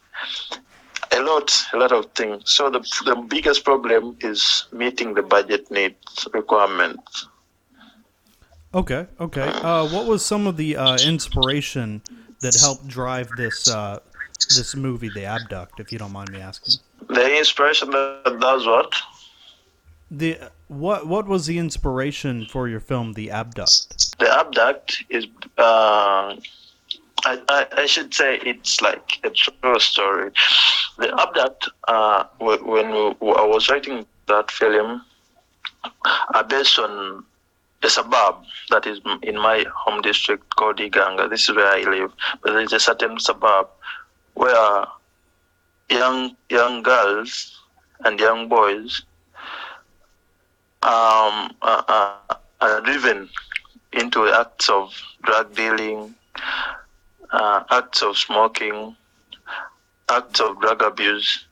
A 1.12 1.20
lot, 1.20 1.52
a 1.72 1.76
lot 1.76 1.90
of 1.90 2.06
things. 2.12 2.50
So 2.50 2.70
the 2.70 2.80
the 3.04 3.16
biggest 3.16 3.64
problem 3.64 4.16
is 4.20 4.66
meeting 4.70 5.14
the 5.14 5.22
budget 5.22 5.70
needs 5.70 6.28
requirements. 6.32 7.26
Okay, 8.72 9.06
okay. 9.18 9.48
Uh, 9.48 9.88
what 9.88 10.06
was 10.06 10.24
some 10.24 10.46
of 10.46 10.56
the 10.56 10.76
uh, 10.76 10.96
inspiration 11.04 12.02
that 12.40 12.54
helped 12.54 12.86
drive 12.86 13.28
this 13.36 13.68
uh, 13.68 13.98
this 14.56 14.76
movie, 14.76 15.10
The 15.10 15.24
Abduct, 15.24 15.80
if 15.80 15.90
you 15.90 15.98
don't 15.98 16.12
mind 16.12 16.30
me 16.30 16.40
asking? 16.40 16.74
The 17.08 17.38
inspiration 17.38 17.90
that 17.90 18.38
does 18.40 18.66
what? 18.66 18.94
The 20.10 20.50
what 20.66 21.06
what 21.06 21.26
was 21.26 21.46
the 21.46 21.58
inspiration 21.58 22.46
for 22.46 22.68
your 22.68 22.80
film, 22.80 23.12
The 23.12 23.30
Abduct? 23.30 24.18
The 24.18 24.28
abduct 24.28 25.04
is, 25.08 25.26
uh, 25.56 26.34
I, 27.24 27.40
I, 27.48 27.66
I 27.72 27.86
should 27.86 28.12
say 28.12 28.38
it's 28.44 28.80
like 28.80 29.20
a 29.22 29.30
true 29.30 29.78
story. 29.78 30.30
The 30.98 31.14
abduct, 31.20 31.68
uh, 31.86 32.24
wh- 32.38 32.66
when 32.66 32.86
I 32.86 33.46
was 33.46 33.68
writing 33.70 34.04
that 34.26 34.50
film, 34.50 35.02
are 36.34 36.44
based 36.44 36.78
on 36.78 37.24
a 37.82 37.88
suburb 37.88 38.36
that 38.70 38.86
is 38.86 39.00
in 39.22 39.36
my 39.36 39.64
home 39.74 40.02
district 40.02 40.54
called 40.56 40.78
Iganga. 40.78 41.30
This 41.30 41.48
is 41.48 41.54
where 41.54 41.72
I 41.72 41.82
live. 41.82 42.12
But 42.42 42.52
there's 42.54 42.72
a 42.72 42.80
certain 42.80 43.18
suburb 43.20 43.68
where 44.34 44.84
young 45.88 46.36
young 46.48 46.82
girls 46.82 47.58
and 48.04 48.18
young 48.18 48.48
boys 48.48 49.02
um, 50.82 51.54
driven 52.84 53.28
into 53.92 54.28
acts 54.28 54.68
of 54.68 54.92
drug 55.22 55.54
dealing, 55.54 56.14
uh, 57.32 57.62
acts 57.70 58.02
of 58.02 58.16
smoking, 58.16 58.96
acts 60.10 60.40
of 60.40 60.60
drug 60.60 60.82
abuse, 60.82 61.46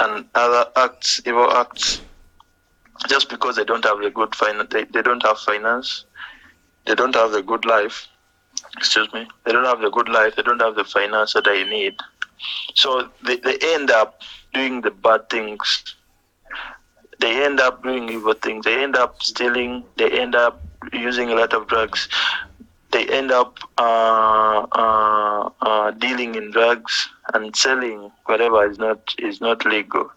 and 0.00 0.24
other 0.34 0.70
acts, 0.76 1.20
evil 1.26 1.50
acts, 1.52 2.00
just 3.08 3.28
because 3.28 3.56
they 3.56 3.64
don't 3.64 3.84
have 3.84 4.00
the 4.00 4.10
good 4.10 4.34
finance, 4.34 4.68
they, 4.70 4.84
they 4.84 5.02
don't 5.02 5.22
have 5.22 5.38
finance, 5.38 6.04
they 6.86 6.94
don't 6.94 7.14
have 7.14 7.34
a 7.34 7.42
good 7.42 7.64
life. 7.64 8.08
Excuse 8.76 9.12
me. 9.12 9.26
They 9.44 9.52
don't 9.52 9.64
have 9.64 9.80
the 9.80 9.90
good 9.90 10.08
life. 10.08 10.36
They 10.36 10.42
don't 10.42 10.60
have 10.60 10.74
the 10.76 10.84
finance 10.84 11.32
that 11.34 11.44
they 11.44 11.64
need. 11.64 11.94
So 12.74 13.08
they, 13.24 13.36
they 13.36 13.58
end 13.62 13.90
up 13.90 14.22
doing 14.52 14.80
the 14.80 14.90
bad 14.90 15.28
things. 15.30 15.94
They 17.22 17.44
end 17.44 17.60
up 17.60 17.84
doing 17.84 18.08
evil 18.08 18.34
things. 18.34 18.64
They 18.64 18.82
end 18.82 18.96
up 18.96 19.22
stealing. 19.22 19.84
They 19.96 20.10
end 20.10 20.34
up 20.34 20.60
using 20.92 21.30
a 21.30 21.36
lot 21.36 21.52
of 21.52 21.68
drugs. 21.68 22.08
They 22.90 23.06
end 23.06 23.30
up 23.30 23.58
uh, 23.78 24.66
uh, 24.72 25.50
uh, 25.60 25.90
dealing 25.92 26.34
in 26.34 26.50
drugs 26.50 27.08
and 27.32 27.54
selling 27.54 28.10
whatever 28.26 28.68
is 28.68 28.76
not 28.78 29.14
is 29.18 29.40
not 29.40 29.64
legal 29.64 30.10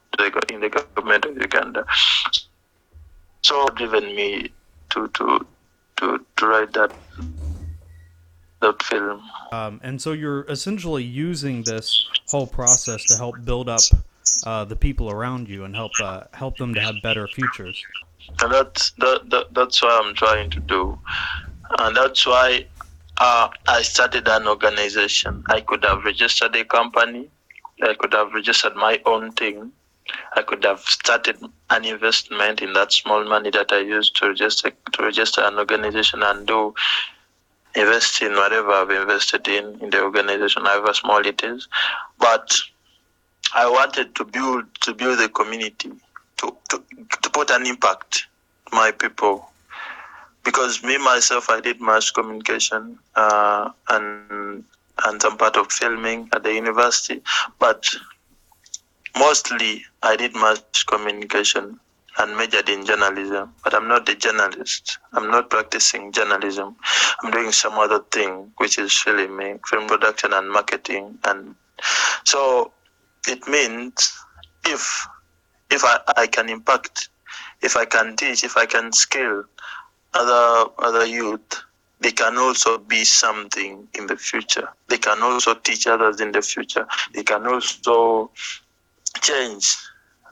in 0.49 0.61
the 0.61 0.69
government 0.69 1.25
of 1.25 1.37
Uganda. 1.37 1.85
So 3.43 3.67
driven 3.75 4.15
me 4.15 4.49
to 4.89 5.07
to 5.07 5.45
to 5.97 6.25
to 6.37 6.47
write 6.47 6.73
that 6.73 6.91
that 8.61 8.81
film. 8.81 9.21
Um, 9.51 9.79
and 9.83 10.01
so 10.01 10.11
you're 10.11 10.45
essentially 10.49 11.03
using 11.03 11.61
this 11.61 12.09
whole 12.29 12.47
process 12.47 13.05
to 13.05 13.17
help 13.17 13.35
build 13.45 13.69
up 13.69 13.81
uh, 14.43 14.65
the 14.65 14.75
people 14.75 15.09
around 15.09 15.49
you 15.49 15.63
and 15.63 15.75
help 15.75 15.99
uh, 15.99 16.23
help 16.33 16.57
them 16.57 16.73
to 16.73 16.81
have 16.81 17.01
better 17.01 17.27
futures. 17.27 17.85
and 18.41 18.51
that's 18.51 18.91
that, 18.91 19.29
that 19.29 19.53
that's 19.53 19.81
what 19.81 20.05
I'm 20.05 20.13
trying 20.15 20.49
to 20.51 20.59
do, 20.59 20.99
and 21.79 21.95
that's 21.95 22.25
why 22.25 22.65
uh, 23.17 23.49
I 23.67 23.81
started 23.81 24.27
an 24.27 24.47
organization. 24.47 25.43
I 25.47 25.61
could 25.61 25.83
have 25.83 26.03
registered 26.03 26.55
a 26.55 26.65
company, 26.65 27.29
I 27.81 27.93
could 27.93 28.13
have 28.13 28.33
registered 28.33 28.75
my 28.75 29.01
own 29.05 29.31
thing, 29.33 29.71
I 30.35 30.41
could 30.41 30.63
have 30.63 30.81
started 30.81 31.37
an 31.69 31.85
investment 31.85 32.61
in 32.61 32.73
that 32.73 32.91
small 32.93 33.23
money 33.25 33.49
that 33.51 33.71
I 33.71 33.79
used 33.79 34.15
to 34.17 34.29
register 34.29 34.71
to 34.93 35.03
register 35.03 35.41
an 35.41 35.57
organization 35.57 36.23
and 36.23 36.45
do 36.45 36.73
invest 37.75 38.21
in 38.21 38.33
whatever 38.33 38.71
I've 38.71 38.89
invested 38.89 39.47
in 39.47 39.79
in 39.81 39.89
the 39.89 40.01
organization, 40.01 40.65
however 40.65 40.93
small 40.93 41.25
it 41.25 41.43
is, 41.43 41.67
but 42.19 42.55
I 43.53 43.69
wanted 43.69 44.15
to 44.15 44.25
build 44.25 44.65
to 44.81 44.93
build 44.93 45.19
a 45.19 45.29
community 45.29 45.91
to, 46.37 46.57
to, 46.69 46.83
to 47.21 47.29
put 47.29 47.49
an 47.51 47.65
impact 47.65 48.27
my 48.71 48.91
people. 48.91 49.49
Because 50.43 50.83
me 50.83 50.97
myself 50.97 51.49
I 51.49 51.59
did 51.61 51.81
mass 51.81 52.11
communication 52.11 52.99
uh, 53.15 53.71
and 53.89 54.63
and 55.05 55.21
some 55.21 55.37
part 55.37 55.57
of 55.57 55.71
filming 55.71 56.29
at 56.33 56.43
the 56.43 56.53
university 56.53 57.21
but 57.59 57.85
mostly 59.17 59.83
I 60.03 60.15
did 60.15 60.33
mass 60.35 60.61
communication 60.87 61.79
and 62.17 62.37
majored 62.37 62.69
in 62.69 62.85
journalism. 62.85 63.53
But 63.63 63.73
I'm 63.73 63.87
not 63.87 64.07
a 64.07 64.15
journalist. 64.15 64.99
I'm 65.13 65.29
not 65.29 65.49
practicing 65.49 66.11
journalism. 66.11 66.75
I'm 67.21 67.31
doing 67.31 67.51
some 67.51 67.73
other 67.73 67.99
thing 68.11 68.51
which 68.57 68.77
is 68.77 68.93
filming 68.93 69.59
film 69.67 69.87
production 69.87 70.31
and 70.33 70.49
marketing 70.49 71.17
and 71.25 71.55
so 72.23 72.71
it 73.27 73.47
means 73.47 74.13
if 74.65 75.07
if 75.71 75.83
I, 75.83 75.99
I 76.17 76.27
can 76.27 76.49
impact, 76.49 77.09
if 77.61 77.75
I 77.75 77.85
can 77.85 78.15
teach, 78.15 78.43
if 78.43 78.57
I 78.57 78.65
can 78.65 78.91
skill 78.91 79.43
other 80.13 80.71
other 80.79 81.05
youth, 81.05 81.63
they 81.99 82.11
can 82.11 82.37
also 82.37 82.77
be 82.77 83.03
something 83.03 83.87
in 83.93 84.07
the 84.07 84.17
future. 84.17 84.69
They 84.87 84.97
can 84.97 85.21
also 85.21 85.55
teach 85.55 85.87
others 85.87 86.21
in 86.21 86.31
the 86.31 86.41
future. 86.41 86.87
They 87.13 87.23
can 87.23 87.47
also 87.47 88.31
change, 89.21 89.75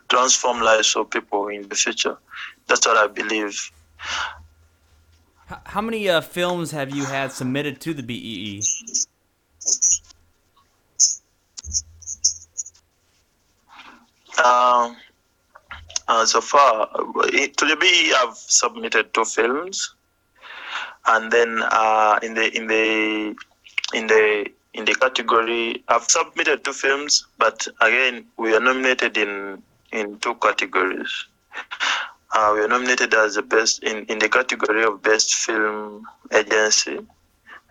transform 0.10 0.62
lives 0.62 0.96
of 0.96 1.10
people 1.10 1.48
in 1.48 1.68
the 1.68 1.76
future. 1.76 2.18
That's 2.68 2.86
what 2.86 2.98
I 2.98 3.08
believe. 3.08 3.72
How 5.66 5.82
many 5.82 6.10
uh, 6.10 6.22
films 6.22 6.72
have 6.72 6.96
you 6.96 7.06
had 7.06 7.32
submitted 7.32 7.80
to 7.82 7.94
the 7.94 8.04
BEE? 8.04 8.62
Um, 14.40 14.98
uh, 16.08 16.26
so 16.26 16.42
far, 16.42 16.90
uh, 16.94 17.28
to 17.28 17.66
the 17.66 18.14
I've 18.18 18.36
submitted 18.36 19.14
two 19.14 19.26
films, 19.26 19.96
and 21.06 21.32
then 21.32 21.62
uh, 21.64 22.20
in 22.24 22.34
the 22.34 22.56
in 22.56 22.68
the 22.68 23.36
in 23.94 24.08
the 24.08 24.46
in 24.74 24.86
the 24.86 24.96
category, 24.96 25.84
I've 25.88 26.04
submitted 26.06 26.64
two 26.64 26.74
films, 26.74 27.28
but 27.38 27.68
again, 27.80 28.26
we 28.38 28.56
are 28.56 28.60
nominated 28.60 29.18
in 29.18 29.62
in 29.92 30.20
two 30.20 30.36
categories. 30.36 31.26
Uh, 32.36 32.52
we 32.56 32.62
are 32.62 32.68
nominated 32.68 33.14
as 33.14 33.36
the 33.36 33.44
best 33.44 33.84
in, 33.84 34.06
in 34.06 34.18
the 34.18 34.28
category 34.28 34.84
of 34.84 35.04
best 35.04 35.36
film 35.36 36.04
agency, 36.32 37.00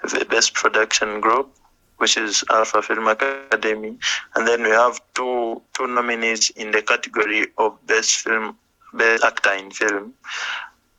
the 0.08 0.24
best 0.26 0.54
production 0.54 1.20
group, 1.20 1.52
which 1.98 2.16
is 2.16 2.44
Alpha 2.50 2.82
Film 2.82 3.06
Academy, 3.08 3.96
and 4.34 4.46
then 4.46 4.62
we 4.62 4.70
have 4.70 5.00
two 5.14 5.62
two 5.74 5.86
nominees 5.86 6.50
in 6.50 6.70
the 6.72 6.82
category 6.82 7.46
of 7.58 7.78
best 7.86 8.16
film, 8.16 8.56
best 8.94 9.24
actor 9.24 9.52
in 9.52 9.70
film. 9.70 10.14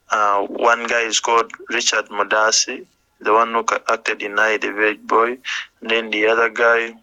Uh, 0.10 0.46
one 0.48 0.86
guy 0.88 1.02
is 1.02 1.20
called 1.20 1.52
Richard 1.70 2.06
Modasi, 2.10 2.86
the 3.20 3.34
one 3.34 3.54
who 3.54 3.66
acted 3.90 4.22
in 4.22 4.38
Ali 4.38 4.58
the 4.58 4.72
Village 4.72 5.02
Boy. 5.08 5.38
And 5.82 5.90
then 5.90 6.10
the 6.12 6.28
other 6.28 6.50
guy 6.50 6.94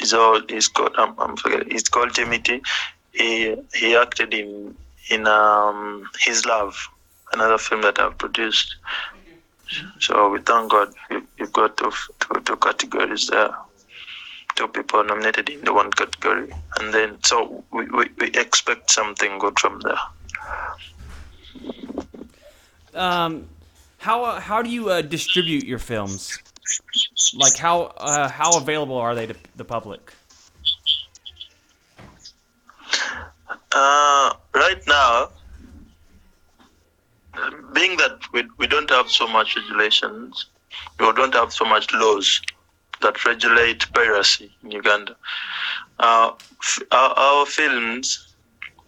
is 0.00 0.14
all 0.14 0.40
is 0.48 0.68
called 0.68 0.94
I'm, 0.96 1.14
I'm 1.18 1.36
forgetting. 1.36 1.68
It's 1.70 1.88
called 1.88 2.14
Timothy. 2.14 2.62
He 3.12 3.56
he 3.74 3.96
acted 3.96 4.34
in 4.34 4.76
in 5.10 5.26
um 5.26 6.08
His 6.20 6.46
Love, 6.46 6.76
another 7.32 7.58
film 7.58 7.82
that 7.82 7.98
I've 7.98 8.18
produced. 8.18 8.76
So 9.98 10.30
we 10.30 10.40
thank 10.40 10.70
God 10.70 10.92
we, 11.10 11.22
we've 11.38 11.52
got 11.52 11.76
two, 11.76 11.92
two, 12.20 12.40
two 12.40 12.56
categories 12.56 13.28
there. 13.28 13.50
Two 14.56 14.68
people 14.68 15.04
nominated 15.04 15.48
in 15.48 15.64
the 15.64 15.72
one 15.72 15.90
category. 15.92 16.52
And 16.78 16.92
then, 16.92 17.18
so 17.22 17.64
we, 17.72 17.86
we, 17.86 18.06
we 18.18 18.26
expect 18.28 18.90
something 18.90 19.38
good 19.38 19.58
from 19.58 19.80
there. 19.80 19.98
Um, 22.94 23.48
how 23.98 24.24
uh, 24.24 24.40
how 24.40 24.62
do 24.62 24.70
you 24.70 24.90
uh, 24.90 25.02
distribute 25.02 25.64
your 25.64 25.78
films? 25.78 26.38
Like 27.34 27.56
how 27.56 27.92
uh, 27.98 28.28
how 28.28 28.56
available 28.56 28.96
are 28.96 29.14
they 29.14 29.26
to 29.26 29.34
the 29.56 29.64
public? 29.64 30.12
Uh, 33.72 34.32
right 34.54 34.82
now, 34.88 35.28
being 37.80 37.96
that 37.96 38.18
we, 38.32 38.44
we 38.58 38.66
don't 38.66 38.90
have 38.90 39.10
so 39.10 39.26
much 39.26 39.56
regulations, 39.56 40.46
we 40.98 41.12
don't 41.12 41.34
have 41.34 41.52
so 41.52 41.64
much 41.64 41.92
laws 41.94 42.40
that 43.00 43.24
regulate 43.24 43.90
piracy 43.94 44.52
in 44.62 44.70
Uganda. 44.70 45.16
Uh, 45.98 46.32
our, 46.92 47.10
our 47.26 47.46
films 47.46 48.34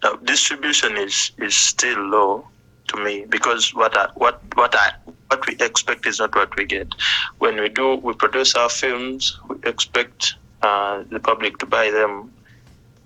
uh, 0.02 0.16
distribution 0.24 0.98
is, 0.98 1.32
is 1.38 1.56
still 1.56 2.00
low 2.00 2.46
to 2.88 3.02
me 3.02 3.24
because 3.30 3.74
what 3.74 3.96
I, 3.96 4.08
what 4.16 4.42
what 4.54 4.74
I 4.74 4.92
what 5.28 5.46
we 5.46 5.54
expect 5.60 6.06
is 6.06 6.18
not 6.18 6.34
what 6.34 6.54
we 6.56 6.66
get. 6.66 6.88
When 7.38 7.58
we 7.60 7.68
do 7.70 7.94
we 7.96 8.12
produce 8.12 8.54
our 8.54 8.68
films, 8.68 9.38
we 9.48 9.56
expect 9.64 10.34
uh, 10.60 11.04
the 11.08 11.20
public 11.20 11.58
to 11.58 11.66
buy 11.66 11.90
them 11.90 12.32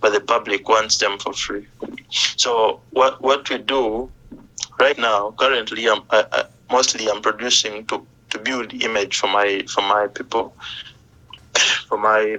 but 0.01 0.13
the 0.13 0.21
public 0.21 0.69
wants 0.69 0.99
them 0.99 1.19
for 1.19 1.33
free. 1.33 1.67
So 2.11 2.81
what 2.91 3.21
what 3.23 3.49
we 3.51 3.59
do 3.59 4.11
right 4.81 4.99
now, 4.99 5.33
currently, 5.33 5.89
I'm 5.89 6.03
I, 6.11 6.25
I, 6.33 6.45
mostly 6.71 7.09
I'm 7.09 7.23
producing 7.23 7.87
to, 7.87 8.07
to 8.31 8.39
build 8.39 8.73
image 8.83 9.19
for 9.19 9.29
my 9.29 9.65
for 9.69 9.83
my 9.83 10.09
people, 10.09 10.55
for 11.89 11.99
my 11.99 12.39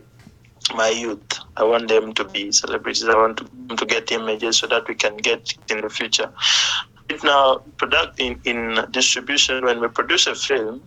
my 0.75 0.89
youth, 0.89 1.39
I 1.55 1.63
want 1.63 1.87
them 1.87 2.13
to 2.13 2.23
be 2.25 2.51
celebrities. 2.51 3.07
I 3.07 3.15
want 3.15 3.37
to, 3.37 3.75
to 3.75 3.85
get 3.85 4.11
images 4.11 4.57
so 4.57 4.67
that 4.67 4.87
we 4.87 4.95
can 4.95 5.17
get 5.17 5.53
in 5.69 5.81
the 5.81 5.89
future. 5.89 6.31
Right 7.09 7.23
now, 7.23 7.59
product 7.77 8.19
in, 8.19 8.39
in 8.43 8.85
distribution, 8.91 9.63
when 9.63 9.79
we 9.79 9.87
produce 9.87 10.27
a 10.27 10.35
film, 10.35 10.83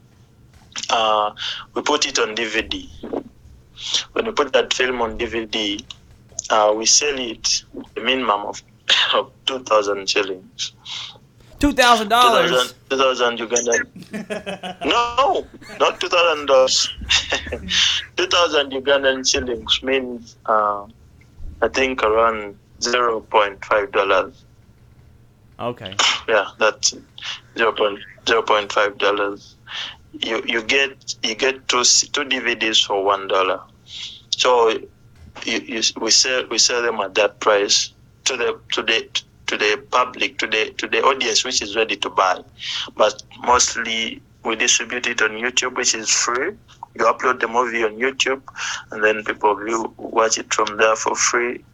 uh, 0.90 1.32
we 1.74 1.82
put 1.82 2.06
it 2.06 2.18
on 2.18 2.36
DVD. 2.36 2.88
When 4.12 4.26
we 4.26 4.32
put 4.32 4.52
that 4.52 4.72
film 4.74 5.00
on 5.00 5.18
DVD, 5.18 5.82
uh, 6.50 6.74
we 6.76 6.84
sell 6.84 7.18
it 7.18 7.64
a 7.96 8.00
minimum 8.00 8.42
of, 8.42 8.62
of 9.14 9.32
2,000 9.46 10.08
shillings. 10.08 10.72
Two 11.60 11.72
thousand 11.72 12.08
dollars. 12.08 12.74
2,000 12.88 13.38
Ugandan. 13.38 13.84
no, 14.86 15.46
not 15.78 16.00
2,000 16.00 16.46
dollars. 16.46 16.88
2,000 18.16 18.72
Ugandan 18.72 19.30
shillings 19.30 19.82
means, 19.82 20.36
uh, 20.46 20.86
I 21.60 21.68
think, 21.68 22.02
around 22.02 22.56
0.5 22.80 23.92
dollars. 23.92 24.44
Okay. 25.58 25.94
Yeah, 26.26 26.46
that's 26.58 26.94
it. 26.94 27.02
0.05 27.56 28.98
dollars. 28.98 29.56
You 30.12 30.42
you 30.46 30.62
get 30.62 31.14
you 31.22 31.34
get 31.34 31.68
two 31.68 31.84
two 31.84 32.24
DVDs 32.24 32.84
for 32.84 33.04
one 33.04 33.28
dollar. 33.28 33.60
So 34.30 34.70
you, 35.44 35.58
you 35.58 35.82
we 36.00 36.10
sell 36.10 36.46
we 36.48 36.58
sell 36.58 36.82
them 36.82 36.98
at 37.00 37.14
that 37.16 37.38
price 37.40 37.92
to 38.24 38.36
the 38.36 38.58
to 38.72 38.82
the 38.82 39.06
to 39.50 39.56
the 39.56 39.82
public 39.90 40.38
to 40.38 40.46
the 40.46 40.62
to 40.78 40.86
the 40.86 41.02
audience 41.02 41.44
which 41.44 41.60
is 41.60 41.76
ready 41.76 41.96
to 41.96 42.10
buy. 42.10 42.40
But 42.96 43.22
mostly 43.40 44.22
we 44.44 44.56
distribute 44.56 45.06
it 45.06 45.22
on 45.22 45.30
YouTube, 45.30 45.76
which 45.76 45.94
is 45.94 46.08
free. 46.08 46.52
You 46.94 47.04
upload 47.04 47.40
the 47.40 47.48
movie 47.48 47.84
on 47.84 47.96
YouTube, 47.96 48.42
and 48.90 49.04
then 49.04 49.24
people 49.24 49.54
view 49.56 49.92
watch 49.96 50.38
it 50.38 50.54
from 50.54 50.76
there 50.76 50.96
for 50.96 51.14
free 51.14 51.64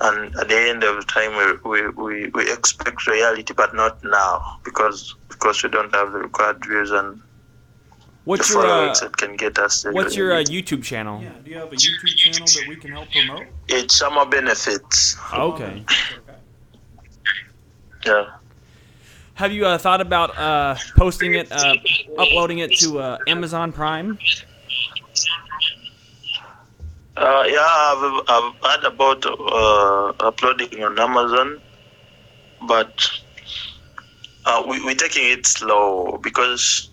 and 0.00 0.34
at 0.36 0.48
the 0.48 0.56
end 0.56 0.84
of 0.84 0.96
the 0.96 1.02
time 1.02 1.32
we, 1.36 1.70
we, 1.70 1.88
we, 1.90 2.28
we 2.28 2.52
expect 2.52 3.06
reality 3.06 3.52
but 3.52 3.74
not 3.74 4.02
now 4.04 4.60
because 4.64 5.16
because 5.28 5.62
we 5.62 5.68
don't 5.68 5.92
have 5.94 6.12
the 6.12 6.18
required 6.18 6.64
views 6.64 6.90
and 6.90 7.20
What's 8.24 8.48
the 8.48 8.60
your 8.60 8.66
uh, 8.66 8.94
that 9.00 9.16
can 9.16 9.36
get 9.36 9.58
us 9.58 9.82
the 9.82 9.92
What's 9.92 10.14
your 10.14 10.34
uh. 10.34 10.42
YouTube 10.42 10.84
channel? 10.84 11.22
Yeah. 11.22 11.30
Do 11.42 11.50
you 11.50 11.56
have 11.56 11.72
a 11.72 11.76
YouTube 11.76 12.14
channel 12.16 12.46
that 12.46 12.64
we 12.68 12.76
can 12.76 12.92
help 12.92 13.10
promote? 13.10 13.46
it's 13.68 13.96
Shama 13.96 14.26
Benefits 14.26 15.16
Okay. 15.32 15.82
Yeah 18.06 18.24
Have 19.34 19.52
you 19.52 19.66
uh, 19.66 19.78
thought 19.78 20.00
about 20.00 20.36
uh, 20.36 20.74
posting 20.96 21.34
it, 21.34 21.46
uh, 21.52 21.76
uploading 22.18 22.58
it 22.58 22.74
to 22.82 22.98
uh, 22.98 23.18
Amazon 23.26 23.72
Prime? 23.72 24.18
uh, 27.16 27.44
yeah 27.46 27.60
I've, 27.60 28.22
I've 28.28 28.52
heard 28.64 28.84
about 28.92 29.26
uh, 29.26 30.12
uploading 30.26 30.82
on 30.82 30.98
amazon 30.98 31.60
but 32.66 33.10
we, 34.68 34.82
we're 34.84 34.94
taking 34.94 35.30
it 35.30 35.46
slow 35.46 36.18
because 36.22 36.90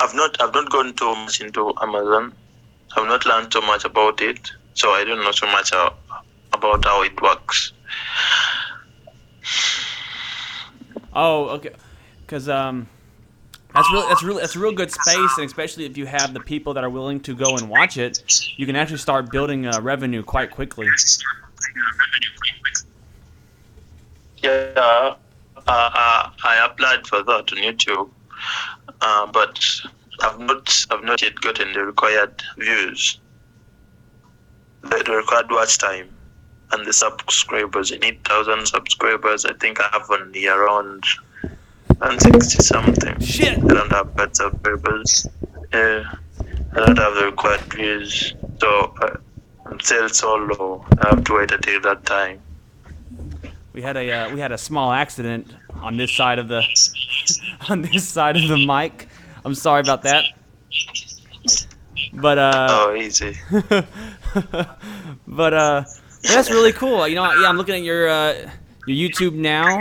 I've 0.00 0.14
not 0.14 0.40
I've 0.40 0.54
not 0.54 0.70
gone 0.70 0.94
too 0.94 1.14
much 1.14 1.40
into 1.40 1.72
Amazon. 1.82 2.32
I've 2.96 3.06
not 3.06 3.26
learned 3.26 3.50
too 3.50 3.60
much 3.62 3.84
about 3.84 4.20
it, 4.20 4.50
so 4.74 4.90
I 4.90 5.04
don't 5.04 5.22
know 5.24 5.32
so 5.32 5.46
much 5.46 5.72
about 6.52 6.84
how 6.84 7.02
it 7.02 7.20
works. 7.20 7.72
Oh, 11.12 11.48
okay. 11.50 11.74
Because 12.20 12.48
um, 12.48 12.88
that's 13.74 13.90
really 13.92 14.08
that's 14.08 14.22
really 14.22 14.40
that's 14.40 14.56
a 14.56 14.58
real 14.58 14.72
good 14.72 14.90
space, 14.90 15.38
and 15.38 15.46
especially 15.46 15.84
if 15.84 15.96
you 15.96 16.06
have 16.06 16.34
the 16.34 16.40
people 16.40 16.74
that 16.74 16.84
are 16.84 16.90
willing 16.90 17.20
to 17.20 17.34
go 17.34 17.56
and 17.56 17.68
watch 17.68 17.96
it, 17.96 18.22
you 18.56 18.66
can 18.66 18.76
actually 18.76 18.98
start 18.98 19.30
building 19.30 19.66
uh, 19.66 19.80
revenue 19.80 20.22
quite 20.22 20.50
quickly. 20.50 20.88
Yeah, 24.38 24.72
uh, 24.76 25.14
uh, 25.66 26.30
I 26.44 26.66
applied 26.70 27.06
for 27.06 27.22
that 27.22 27.52
on 27.52 27.58
YouTube, 27.58 28.10
uh, 29.00 29.26
but 29.26 29.64
I've 30.20 30.38
not 30.40 30.86
I've 30.90 31.04
not 31.04 31.22
yet 31.22 31.40
gotten 31.40 31.72
the 31.72 31.84
required 31.84 32.42
views, 32.56 33.18
the, 34.82 35.02
the 35.04 35.12
required 35.12 35.50
watch 35.50 35.78
time, 35.78 36.08
and 36.72 36.86
the 36.86 36.92
subscribers. 36.92 37.92
I 37.92 37.96
need 37.96 38.24
thousand 38.24 38.66
subscribers. 38.66 39.44
I 39.44 39.54
think 39.54 39.80
I 39.80 39.88
have 39.92 40.10
only 40.10 40.46
around 40.46 41.04
around 42.00 42.20
sixty 42.20 42.62
something. 42.62 43.18
Shit. 43.20 43.58
I 43.58 43.66
don't 43.66 43.90
have 43.92 44.14
bad 44.16 44.36
subscribers. 44.36 45.26
Yeah, 45.72 46.14
I 46.72 46.86
don't 46.86 46.98
have 46.98 47.14
the 47.14 47.26
required 47.26 47.60
views, 47.72 48.34
so 48.60 48.94
uh, 49.02 49.16
I'm 49.66 49.80
still 49.80 50.08
solo. 50.08 50.84
I 51.02 51.08
have 51.10 51.24
to 51.24 51.34
wait 51.34 51.52
until 51.52 51.80
that 51.82 52.04
time. 52.04 52.40
We 53.72 53.82
had 53.82 53.96
a 53.96 54.10
uh, 54.10 54.34
we 54.34 54.40
had 54.40 54.52
a 54.52 54.58
small 54.58 54.92
accident 54.92 55.54
on 55.74 55.96
this 55.96 56.12
side 56.12 56.38
of 56.38 56.48
the 56.48 56.62
on 57.68 57.82
this 57.82 58.08
side 58.08 58.36
of 58.36 58.48
the 58.48 58.66
mic. 58.66 59.08
I'm 59.44 59.54
sorry 59.54 59.80
about 59.80 60.02
that. 60.02 60.24
But 62.12 62.38
uh. 62.38 62.66
Oh, 62.70 62.94
easy. 62.94 63.36
but 65.26 65.54
uh, 65.54 65.84
that's 66.22 66.50
really 66.50 66.72
cool. 66.72 67.06
You 67.06 67.16
know, 67.16 67.24
yeah, 67.32 67.48
I'm 67.48 67.56
looking 67.56 67.74
at 67.76 67.82
your 67.82 68.08
uh, 68.08 68.50
your 68.86 69.10
YouTube 69.10 69.34
now. 69.34 69.80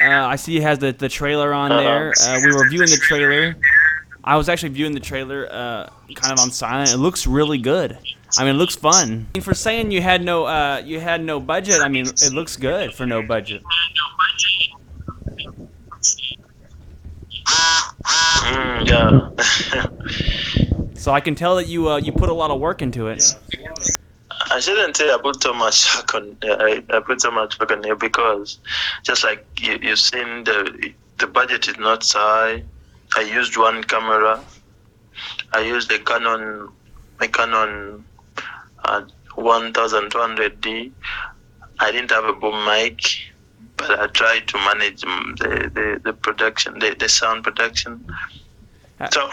Uh, 0.00 0.26
I 0.26 0.36
see 0.36 0.56
it 0.56 0.62
has 0.62 0.78
the, 0.80 0.92
the 0.92 1.08
trailer 1.08 1.52
on 1.52 1.70
there. 1.70 2.12
Uh, 2.20 2.40
we 2.44 2.52
were 2.52 2.68
viewing 2.68 2.90
the 2.90 2.96
trailer. 2.96 3.56
I 4.24 4.36
was 4.36 4.48
actually 4.48 4.70
viewing 4.70 4.92
the 4.92 5.00
trailer 5.00 5.46
uh, 5.50 5.88
kind 6.14 6.32
of 6.32 6.40
on 6.40 6.50
silent. 6.50 6.90
It 6.90 6.96
looks 6.96 7.26
really 7.26 7.58
good. 7.58 7.96
I 8.36 8.44
mean, 8.44 8.56
it 8.56 8.58
looks 8.58 8.74
fun. 8.74 9.28
And 9.34 9.44
for 9.44 9.54
saying 9.54 9.92
you 9.92 10.02
had 10.02 10.24
no 10.24 10.46
uh, 10.46 10.82
you 10.84 10.98
had 10.98 11.22
no 11.22 11.38
budget, 11.40 11.80
I 11.80 11.88
mean, 11.88 12.06
it 12.06 12.32
looks 12.32 12.56
good 12.56 12.92
for 12.94 13.06
no 13.06 13.22
budget. 13.22 13.62
Mm, 18.44 18.88
yeah. 18.88 19.88
So 21.04 21.12
I 21.12 21.20
can 21.20 21.34
tell 21.34 21.56
that 21.56 21.66
you 21.66 21.90
uh, 21.90 21.98
you 21.98 22.12
put 22.12 22.30
a 22.30 22.32
lot 22.32 22.50
of 22.50 22.58
work 22.60 22.80
into 22.80 23.08
it. 23.08 23.36
I 24.50 24.60
shouldn't 24.60 24.96
say 24.96 25.10
I 25.10 25.18
put 25.22 25.42
so 25.42 25.52
much 25.54 25.94
work 25.96 26.14
on. 26.14 26.36
I, 26.42 26.82
I 26.90 27.00
put 27.00 27.20
so 27.20 27.30
much 27.30 27.58
work 27.58 27.70
on 27.72 27.84
it 27.84 27.98
because, 27.98 28.58
just 29.02 29.24
like 29.24 29.46
you, 29.60 29.78
you've 29.82 29.98
seen, 29.98 30.44
the 30.44 30.92
the 31.18 31.26
budget 31.26 31.68
is 31.68 31.78
not 31.78 32.02
so 32.04 32.18
high. 32.18 32.62
I 33.16 33.20
used 33.22 33.56
one 33.56 33.84
camera. 33.84 34.42
I 35.52 35.60
used 35.60 35.90
a 35.92 35.98
Canon, 36.00 36.68
my 37.20 37.28
Canon, 37.28 38.04
uh, 38.84 39.02
1200D. 39.36 40.90
I 41.78 41.92
didn't 41.92 42.10
have 42.10 42.24
a 42.24 42.32
boom 42.32 42.64
mic, 42.66 43.00
but 43.76 43.98
I 43.98 44.06
tried 44.08 44.48
to 44.48 44.58
manage 44.58 45.02
the, 45.02 45.70
the, 45.74 46.00
the 46.04 46.12
production, 46.12 46.78
the, 46.78 46.96
the 46.98 47.08
sound 47.08 47.44
production. 47.44 48.04
Uh, 49.00 49.08
So, 49.10 49.30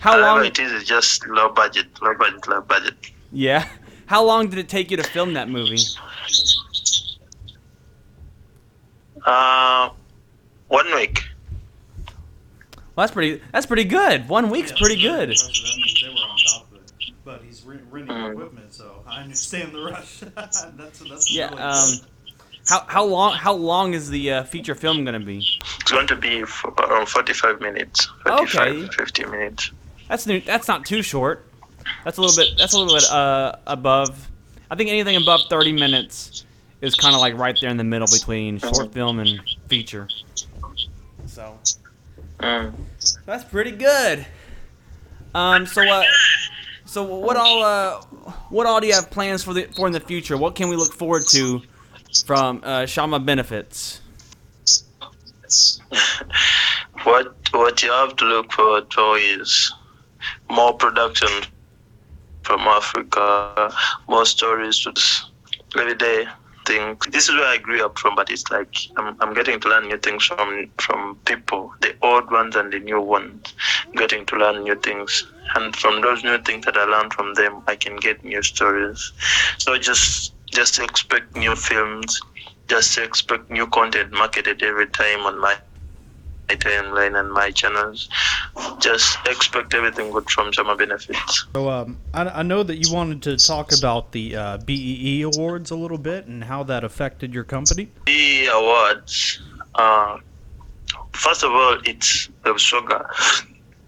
How 0.00 0.18
long? 0.20 0.44
it 0.44 0.58
is, 0.58 0.72
it's 0.72 0.84
just 0.84 1.26
low 1.28 1.48
budget, 1.50 1.86
low 2.02 2.14
budget, 2.14 2.46
low 2.48 2.60
budget. 2.60 2.96
Yeah. 3.32 3.68
How 4.10 4.24
long 4.24 4.48
did 4.48 4.58
it 4.58 4.68
take 4.68 4.90
you 4.90 4.96
to 4.96 5.04
film 5.04 5.34
that 5.34 5.48
movie? 5.48 5.78
Uh, 9.24 9.90
one 10.66 10.92
week. 10.96 11.22
Well, 12.96 13.06
that's 13.06 13.12
pretty. 13.12 13.40
That's 13.52 13.66
pretty 13.66 13.84
good. 13.84 14.28
One 14.28 14.50
week's 14.50 14.72
pretty 14.72 15.00
good. 15.00 15.28
They 15.28 16.08
were 16.08 16.14
on 16.14 16.36
top 16.44 16.72
of 16.72 16.78
it. 16.78 16.92
But 17.24 17.42
he's 17.46 17.62
renting 17.62 18.08
Mm. 18.16 18.32
equipment, 18.32 18.74
so 18.74 19.04
I 19.06 19.22
understand 19.22 19.72
the 19.72 19.78
rush. 19.80 20.18
that's 20.34 20.64
that's 20.98 21.32
Yeah. 21.32 21.50
really 21.50 21.62
Um, 21.62 21.90
how 22.66 22.84
how 22.88 23.04
long 23.04 23.34
how 23.34 23.52
long 23.52 23.94
is 23.94 24.10
the 24.10 24.32
uh, 24.32 24.42
feature 24.42 24.74
film 24.74 25.04
gonna 25.04 25.20
be? 25.20 25.38
It's 25.82 25.92
going 25.92 26.08
to 26.08 26.16
be 26.16 26.42
for 26.42 26.72
around 26.78 27.06
45 27.06 27.60
minutes. 27.60 28.08
45, 28.26 28.74
Okay. 28.76 28.86
50 28.96 29.24
minutes. 29.26 29.70
That's 30.08 30.26
new. 30.26 30.40
That's 30.40 30.66
not 30.66 30.84
too 30.84 31.00
short. 31.02 31.46
That's 32.04 32.18
a 32.18 32.20
little 32.22 32.36
bit. 32.36 32.56
That's 32.58 32.72
a 32.72 32.78
little 32.78 32.94
bit 32.94 33.10
uh, 33.10 33.56
above. 33.66 34.28
I 34.70 34.76
think 34.76 34.90
anything 34.90 35.16
above 35.16 35.42
30 35.50 35.72
minutes 35.72 36.44
is 36.80 36.94
kind 36.94 37.14
of 37.14 37.20
like 37.20 37.36
right 37.36 37.56
there 37.60 37.70
in 37.70 37.76
the 37.76 37.84
middle 37.84 38.06
between 38.10 38.58
short 38.58 38.92
film 38.92 39.18
and 39.18 39.40
feature. 39.68 40.08
So 41.26 41.58
Mm. 42.38 42.72
that's 43.26 43.44
pretty 43.44 43.72
good. 43.72 44.24
Um. 45.34 45.66
So 45.66 45.82
uh. 45.82 46.04
So 46.86 47.02
what 47.04 47.36
all 47.36 47.62
uh 47.62 48.00
what 48.48 48.66
all 48.66 48.80
do 48.80 48.86
you 48.86 48.94
have 48.94 49.10
plans 49.10 49.44
for 49.44 49.52
the 49.52 49.64
for 49.76 49.86
in 49.86 49.92
the 49.92 50.00
future? 50.00 50.36
What 50.38 50.54
can 50.54 50.68
we 50.68 50.76
look 50.76 50.92
forward 50.94 51.22
to 51.28 51.60
from 52.24 52.60
uh, 52.64 52.86
Shama 52.86 53.20
Benefits? 53.20 54.00
what 57.04 57.34
what 57.52 57.82
you 57.82 57.90
have 57.92 58.16
to 58.16 58.24
look 58.24 58.52
forward 58.52 58.90
to 58.90 59.12
is 59.12 59.72
more 60.50 60.72
production 60.74 61.28
from 62.50 62.66
Africa, 62.66 63.70
more 64.08 64.26
stories 64.26 64.80
to 64.80 64.90
this 64.90 65.30
everyday 65.78 66.26
thing. 66.66 66.96
This 67.10 67.28
is 67.28 67.36
where 67.36 67.46
I 67.46 67.58
grew 67.58 67.84
up 67.84 67.96
from, 67.96 68.16
but 68.16 68.28
it's 68.30 68.50
like 68.50 68.74
I'm, 68.96 69.16
I'm 69.20 69.34
getting 69.34 69.60
to 69.60 69.68
learn 69.68 69.86
new 69.86 69.98
things 69.98 70.24
from 70.26 70.72
from 70.78 71.16
people, 71.26 71.72
the 71.80 71.94
old 72.02 72.30
ones 72.32 72.56
and 72.56 72.72
the 72.72 72.80
new 72.80 73.00
ones. 73.00 73.54
getting 73.96 74.26
to 74.26 74.36
learn 74.36 74.64
new 74.64 74.74
things. 74.74 75.24
And 75.54 75.76
from 75.76 76.00
those 76.00 76.24
new 76.24 76.38
things 76.38 76.64
that 76.66 76.76
I 76.76 76.84
learn 76.84 77.10
from 77.10 77.34
them, 77.34 77.62
I 77.68 77.76
can 77.76 77.96
get 77.96 78.24
new 78.24 78.42
stories. 78.42 79.12
So 79.58 79.78
just 79.78 80.34
just 80.50 80.80
expect 80.80 81.36
new 81.36 81.54
films, 81.54 82.20
just 82.68 82.98
expect 82.98 83.48
new 83.50 83.68
content 83.68 84.10
marketed 84.10 84.62
every 84.64 84.88
time 84.88 85.20
on 85.20 85.40
my 85.40 85.54
my 86.50 86.56
timeline 86.56 87.18
and 87.18 87.32
my 87.32 87.50
channels. 87.50 88.08
Just 88.80 89.18
expect 89.26 89.74
everything 89.74 90.10
good 90.10 90.28
from 90.30 90.50
Shama 90.52 90.76
Benefits. 90.76 91.46
So 91.54 91.68
um, 91.70 91.98
I, 92.12 92.24
I 92.26 92.42
know 92.42 92.62
that 92.62 92.76
you 92.76 92.92
wanted 92.92 93.22
to 93.22 93.36
talk 93.36 93.72
about 93.72 94.12
the 94.12 94.36
uh, 94.36 94.58
BEE 94.58 95.22
awards 95.22 95.70
a 95.70 95.76
little 95.76 95.98
bit 95.98 96.26
and 96.26 96.42
how 96.44 96.62
that 96.64 96.82
affected 96.84 97.32
your 97.32 97.44
company. 97.44 97.88
The 98.06 98.46
awards, 98.46 99.40
uh, 99.76 100.18
first 101.12 101.44
of 101.44 101.52
all, 101.52 101.78
it's 101.84 102.28
the 102.42 102.50
Busoga, 102.52 103.06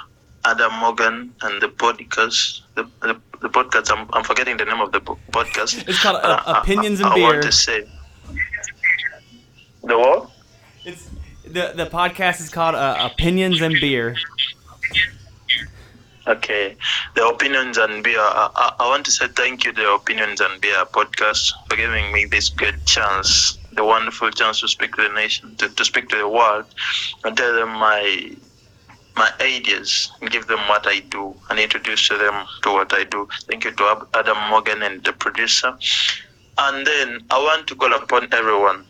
Adam 0.45 0.72
Morgan 0.80 1.34
and 1.43 1.62
the 1.62 1.68
podcast. 1.68 2.62
The, 2.74 2.84
the, 3.01 3.20
the 3.40 3.49
podcast, 3.49 3.90
I'm, 3.97 4.09
I'm 4.12 4.24
forgetting 4.24 4.57
the 4.57 4.64
name 4.64 4.80
of 4.80 4.93
the 4.93 5.01
podcast. 5.01 5.88
It's 5.88 6.03
called 6.03 6.20
uh, 6.22 6.43
Opinions 6.47 7.01
and 7.01 7.09
I, 7.09 7.12
I 7.12 7.14
Beer. 7.14 7.24
want 7.24 7.43
to 7.43 7.53
say. 7.53 7.86
The 9.84 9.99
what? 9.99 10.30
It's 10.84 11.09
the 11.45 11.72
the 11.74 11.86
podcast 11.86 12.40
is 12.40 12.49
called 12.49 12.74
uh, 12.74 13.09
Opinions 13.12 13.61
and 13.61 13.74
Beer. 13.80 14.16
Okay. 16.26 16.76
The 17.16 17.26
Opinions 17.26 17.78
and 17.78 18.03
Beer. 18.05 18.20
I, 18.20 18.49
I, 18.55 18.84
I 18.84 18.88
want 18.88 19.05
to 19.07 19.11
say 19.11 19.26
thank 19.28 19.64
you 19.64 19.72
the 19.72 19.93
Opinions 19.93 20.40
and 20.40 20.61
Beer 20.61 20.84
podcast 20.86 21.53
for 21.68 21.76
giving 21.76 22.12
me 22.12 22.26
this 22.26 22.49
good 22.49 22.84
chance, 22.86 23.59
the 23.72 23.84
wonderful 23.84 24.30
chance 24.30 24.61
to 24.61 24.68
speak 24.68 24.95
to 24.95 25.03
the 25.03 25.09
nation, 25.14 25.57
to, 25.57 25.68
to 25.68 25.84
speak 25.84 26.09
to 26.11 26.16
the 26.16 26.28
world, 26.28 26.64
and 27.24 27.36
tell 27.36 27.53
them 27.55 27.70
my 27.70 28.30
my 29.17 29.31
ideas 29.41 30.11
and 30.21 30.31
give 30.31 30.47
them 30.47 30.61
what 30.69 30.87
I 30.87 31.01
do 31.01 31.35
and 31.51 31.59
introduce 31.59 32.09
to 32.09 32.17
them 32.17 32.47
to 32.63 32.73
what 32.73 32.93
I 32.93 33.05
do. 33.05 33.29
Thank 33.49 33.65
you 33.65 33.73
to 33.73 34.07
Adam 34.15 34.39
Morgan 34.51 34.83
and 34.83 35.05
the 35.05 35.13
producer. 35.13 35.77
And 36.59 36.87
then 36.87 37.21
I 37.31 37.39
want 37.39 37.67
to 37.69 37.75
call 37.75 37.93
upon 37.93 38.33
everyone 38.33 38.85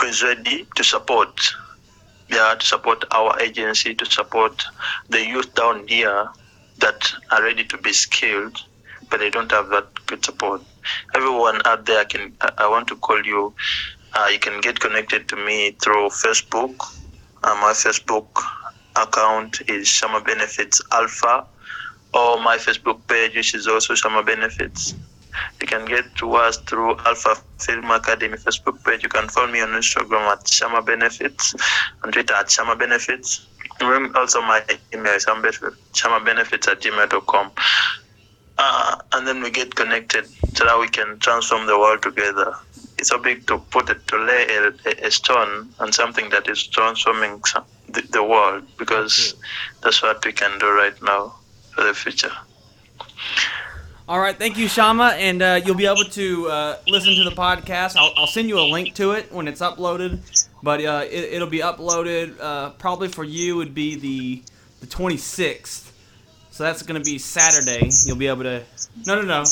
who 0.00 0.06
is 0.06 0.22
ready 0.22 0.66
to 0.74 0.84
support 0.84 1.40
yeah, 2.28 2.54
to 2.58 2.66
support 2.66 3.04
our 3.12 3.38
agency, 3.40 3.94
to 3.94 4.04
support 4.04 4.64
the 5.08 5.24
youth 5.24 5.54
down 5.54 5.86
here 5.86 6.28
that 6.78 7.12
are 7.30 7.42
ready 7.42 7.64
to 7.64 7.78
be 7.78 7.92
skilled, 7.92 8.60
but 9.10 9.20
they 9.20 9.30
don't 9.30 9.50
have 9.52 9.68
that 9.68 9.86
good 10.06 10.24
support. 10.24 10.60
Everyone 11.14 11.60
out 11.64 11.86
there 11.86 12.04
can. 12.04 12.32
I 12.58 12.68
want 12.68 12.88
to 12.88 12.96
call 12.96 13.24
you. 13.24 13.54
Uh, 14.12 14.28
you 14.32 14.38
can 14.38 14.60
get 14.60 14.80
connected 14.80 15.28
to 15.28 15.36
me 15.36 15.72
through 15.82 16.08
Facebook. 16.08 16.76
Uh, 17.44 17.54
my 17.60 17.72
Facebook 17.72 18.28
account 19.00 19.62
is 19.68 19.88
Shama 19.88 20.20
Benefits 20.22 20.80
Alpha, 20.92 21.46
or 22.14 22.40
my 22.42 22.56
Facebook 22.58 23.06
page, 23.08 23.36
which 23.36 23.54
is 23.54 23.66
also 23.68 23.94
Shama 23.94 24.22
Benefits. 24.22 24.94
You 25.60 25.66
can 25.66 25.84
get 25.86 26.14
to 26.16 26.34
us 26.34 26.58
through 26.68 26.96
Alpha 27.06 27.36
Film 27.60 27.90
Academy 27.90 28.36
Facebook 28.38 28.82
page. 28.84 29.02
You 29.02 29.08
can 29.10 29.28
follow 29.28 29.48
me 29.52 29.60
on 29.60 29.68
Instagram 29.70 30.32
at 30.32 30.48
Shama 30.48 30.82
Benefits, 30.82 31.54
on 32.04 32.12
Twitter 32.12 32.34
at 32.34 32.50
Shama 32.50 32.76
Benefits. 32.76 33.48
Also 34.16 34.40
my 34.42 34.64
email 34.94 35.12
is 35.14 35.26
shamabenefits 35.26 36.68
at 36.68 36.80
gmail.com. 36.82 37.52
Uh, 38.58 38.96
and 39.12 39.26
then 39.26 39.42
we 39.42 39.50
get 39.50 39.74
connected 39.74 40.30
so 40.54 40.64
that 40.64 40.78
we 40.80 40.88
can 40.88 41.18
transform 41.18 41.66
the 41.66 41.78
world 41.78 42.02
together. 42.02 42.54
It's 42.98 43.12
a 43.12 43.18
big 43.18 43.46
to 43.48 43.58
put 43.70 43.90
it 43.90 44.06
to 44.08 44.18
lay 44.18 44.46
a, 44.56 44.68
a- 44.88 45.06
a 45.08 45.10
stone 45.10 45.74
on 45.78 45.92
something 45.92 46.30
that 46.30 46.48
is 46.48 46.66
transforming 46.68 47.42
some, 47.44 47.66
the, 47.88 48.02
the 48.10 48.22
world 48.22 48.64
because 48.78 49.34
that's 49.82 50.02
what 50.02 50.24
we 50.24 50.32
can 50.32 50.58
do 50.58 50.70
right 50.70 51.00
now 51.02 51.34
for 51.74 51.84
the 51.84 51.94
future. 51.94 52.32
All 54.08 54.20
right, 54.20 54.38
thank 54.38 54.56
you, 54.56 54.68
Shama, 54.68 55.14
and 55.16 55.42
uh, 55.42 55.60
you'll 55.64 55.74
be 55.74 55.86
able 55.86 56.04
to 56.04 56.48
uh, 56.48 56.78
listen 56.86 57.16
to 57.16 57.24
the 57.24 57.34
podcast. 57.34 57.96
I'll, 57.96 58.12
I'll 58.16 58.28
send 58.28 58.48
you 58.48 58.56
a 58.60 58.62
link 58.62 58.94
to 58.94 59.12
it 59.12 59.32
when 59.32 59.48
it's 59.48 59.60
uploaded, 59.60 60.20
but 60.62 60.84
uh, 60.84 61.04
it, 61.10 61.32
it'll 61.34 61.48
be 61.48 61.58
uploaded 61.58 62.38
uh, 62.40 62.70
probably 62.70 63.08
for 63.08 63.24
you 63.24 63.56
would 63.56 63.74
be 63.74 63.96
the 63.96 64.42
the 64.80 64.86
26th. 64.86 65.90
So 66.50 66.62
that's 66.62 66.82
going 66.82 67.02
to 67.02 67.04
be 67.04 67.18
Saturday. 67.18 67.90
You'll 68.04 68.16
be 68.16 68.28
able 68.28 68.44
to 68.44 68.62
no 69.06 69.20
no 69.20 69.22
no 69.22 69.44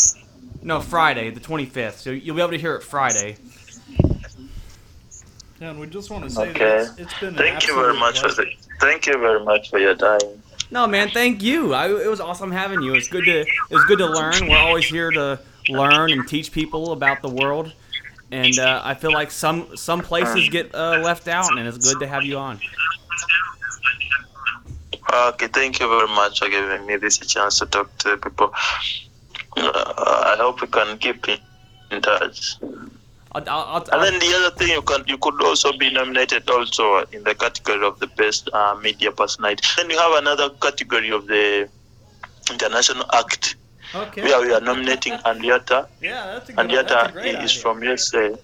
no 0.62 0.80
Friday 0.80 1.30
the 1.30 1.40
25th. 1.40 1.94
So 1.94 2.10
you'll 2.10 2.36
be 2.36 2.42
able 2.42 2.52
to 2.52 2.58
hear 2.58 2.76
it 2.76 2.82
Friday. 2.84 3.36
Yeah, 5.60 5.70
and 5.70 5.80
we 5.80 5.86
just 5.86 6.10
want 6.10 6.24
to 6.24 6.30
say 6.30 6.50
Okay. 6.50 6.58
that 6.58 6.80
it's, 6.82 7.00
it's 7.00 7.20
been 7.20 7.28
an 7.30 7.34
Thank 7.36 7.66
you 7.66 7.74
very 7.74 7.96
absolute 7.96 8.00
much 8.00 8.20
for 8.20 8.28
the, 8.32 8.46
thank 8.80 9.06
you 9.06 9.18
very 9.18 9.44
much 9.44 9.70
for 9.70 9.78
your 9.78 9.94
time. 9.94 10.42
No, 10.70 10.86
man, 10.86 11.10
thank 11.10 11.42
you. 11.42 11.72
I, 11.72 11.86
it 11.88 12.08
was 12.08 12.20
awesome 12.20 12.50
having 12.50 12.82
you. 12.82 12.96
It's 12.96 13.08
good 13.08 13.26
to 13.26 13.40
it 13.42 13.48
was 13.70 13.84
good 13.84 13.98
to 13.98 14.06
learn. 14.06 14.48
We're 14.48 14.58
always 14.58 14.88
here 14.88 15.10
to 15.12 15.40
learn 15.68 16.12
and 16.12 16.26
teach 16.26 16.50
people 16.52 16.90
about 16.92 17.22
the 17.22 17.28
world, 17.28 17.72
and 18.32 18.58
uh, 18.58 18.80
I 18.84 18.94
feel 18.94 19.12
like 19.12 19.30
some 19.30 19.76
some 19.76 20.00
places 20.02 20.48
get 20.48 20.74
uh, 20.74 20.96
left 20.98 21.28
out, 21.28 21.56
and 21.56 21.68
it's 21.68 21.78
good 21.78 22.00
to 22.00 22.06
have 22.06 22.24
you 22.24 22.38
on. 22.38 22.60
Okay, 25.12 25.46
thank 25.46 25.78
you 25.78 25.88
very 25.88 26.08
much 26.08 26.40
for 26.40 26.48
giving 26.48 26.84
me 26.86 26.96
this 26.96 27.18
chance 27.18 27.58
to 27.60 27.66
talk 27.66 27.96
to 27.98 28.16
people. 28.16 28.50
Uh, 29.56 29.94
I 30.26 30.36
hope 30.38 30.60
we 30.60 30.66
can 30.66 30.98
keep 30.98 31.28
in 31.28 31.38
in 31.90 32.02
touch. 32.02 32.56
I'll, 33.34 33.48
I'll, 33.48 33.84
And 33.92 34.02
then 34.02 34.20
the 34.20 34.36
other 34.36 34.56
thing, 34.56 34.68
you 34.68 34.82
can 34.82 35.04
you 35.08 35.18
could 35.18 35.42
also 35.42 35.76
be 35.76 35.90
nominated 35.90 36.48
also 36.48 37.04
in 37.12 37.24
the 37.24 37.34
category 37.34 37.84
of 37.84 37.98
the 37.98 38.06
best 38.06 38.48
uh, 38.52 38.76
media 38.80 39.10
personality. 39.10 39.66
Then 39.76 39.90
you 39.90 39.98
have 39.98 40.18
another 40.18 40.50
category 40.50 41.10
of 41.10 41.26
the 41.26 41.68
international 42.50 43.04
act 43.12 43.56
okay. 43.94 44.22
where 44.22 44.40
we 44.40 44.52
are 44.52 44.60
nominating 44.60 45.12
Andiata. 45.26 45.88
Yeah, 46.00 46.26
that's 46.26 46.50
a 46.50 46.52
good. 46.52 46.68
Andiata 46.70 46.88
that's 46.88 47.16
a 47.16 47.42
is 47.42 47.50
idea. 47.50 47.62
from 47.62 47.82
USA. 47.82 48.34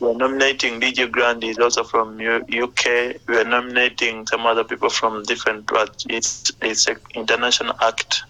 We 0.00 0.08
are 0.08 0.14
nominating 0.14 0.80
DJ 0.80 1.10
Grand 1.10 1.44
is 1.44 1.58
also 1.58 1.84
from 1.84 2.18
U- 2.18 2.46
UK. 2.62 3.16
We 3.26 3.36
are 3.36 3.44
nominating 3.44 4.26
some 4.28 4.46
other 4.46 4.64
people 4.64 4.88
from 4.88 5.24
different 5.24 5.66
parts. 5.66 6.06
It's 6.08 6.50
it's 6.62 6.86
an 6.88 6.96
international 7.14 7.74
act 7.82 8.22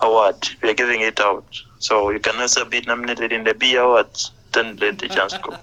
award. 0.00 0.48
We 0.62 0.70
are 0.70 0.74
giving 0.74 1.00
it 1.00 1.18
out, 1.18 1.46
so 1.80 2.10
you 2.10 2.20
can 2.20 2.36
also 2.36 2.64
be 2.64 2.82
nominated 2.82 3.32
in 3.32 3.42
the 3.42 3.54
B 3.54 3.74
awards. 3.74 4.30
Then 4.52 4.76
let 4.76 4.98
the 4.98 5.08
chance 5.08 5.36
go. 5.38 5.56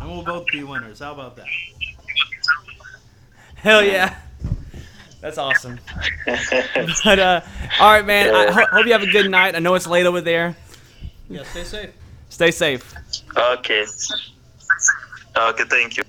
and 0.00 0.10
we'll 0.10 0.22
both 0.22 0.46
be 0.52 0.62
winners. 0.62 0.98
How 1.00 1.12
about 1.12 1.36
that? 1.36 1.46
Hell 3.56 3.82
yeah. 3.82 4.16
That's 5.20 5.38
awesome. 5.38 5.78
But 7.04 7.18
uh, 7.18 7.40
all 7.80 7.90
right, 7.92 8.06
man. 8.06 8.34
I 8.34 8.50
ho- 8.50 8.66
hope 8.72 8.86
you 8.86 8.92
have 8.92 9.02
a 9.02 9.06
good 9.10 9.30
night. 9.30 9.54
I 9.54 9.58
know 9.58 9.74
it's 9.74 9.86
late 9.86 10.06
over 10.06 10.20
there. 10.20 10.56
Yeah, 11.28 11.42
stay 11.44 11.64
safe. 11.64 11.90
Stay 12.30 12.50
safe. 12.50 12.94
Okay. 13.36 13.84
Okay, 15.36 15.64
thank 15.64 15.96
you. 15.98 16.02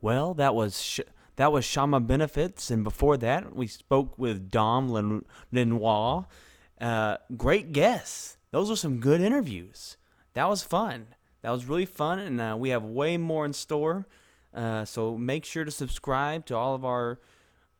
Well, 0.00 0.32
that 0.34 0.54
was 0.54 0.80
sh- 0.80 1.00
that 1.36 1.52
was 1.52 1.64
Shama 1.64 2.00
Benefits, 2.00 2.70
and 2.70 2.82
before 2.82 3.16
that, 3.18 3.54
we 3.54 3.66
spoke 3.66 4.18
with 4.18 4.50
Dom 4.50 4.88
Len- 4.88 5.24
Lenoir. 5.52 6.26
Uh, 6.80 7.18
great 7.36 7.72
guests. 7.72 8.38
Those 8.50 8.70
were 8.70 8.76
some 8.76 9.00
good 9.00 9.20
interviews. 9.20 9.96
That 10.38 10.48
was 10.48 10.62
fun. 10.62 11.08
That 11.42 11.50
was 11.50 11.66
really 11.66 11.84
fun, 11.84 12.20
and 12.20 12.40
uh, 12.40 12.54
we 12.56 12.68
have 12.68 12.84
way 12.84 13.16
more 13.16 13.44
in 13.44 13.52
store. 13.52 14.06
Uh, 14.54 14.84
so 14.84 15.18
make 15.18 15.44
sure 15.44 15.64
to 15.64 15.70
subscribe 15.72 16.46
to 16.46 16.56
all 16.56 16.76
of 16.76 16.84
our 16.84 17.18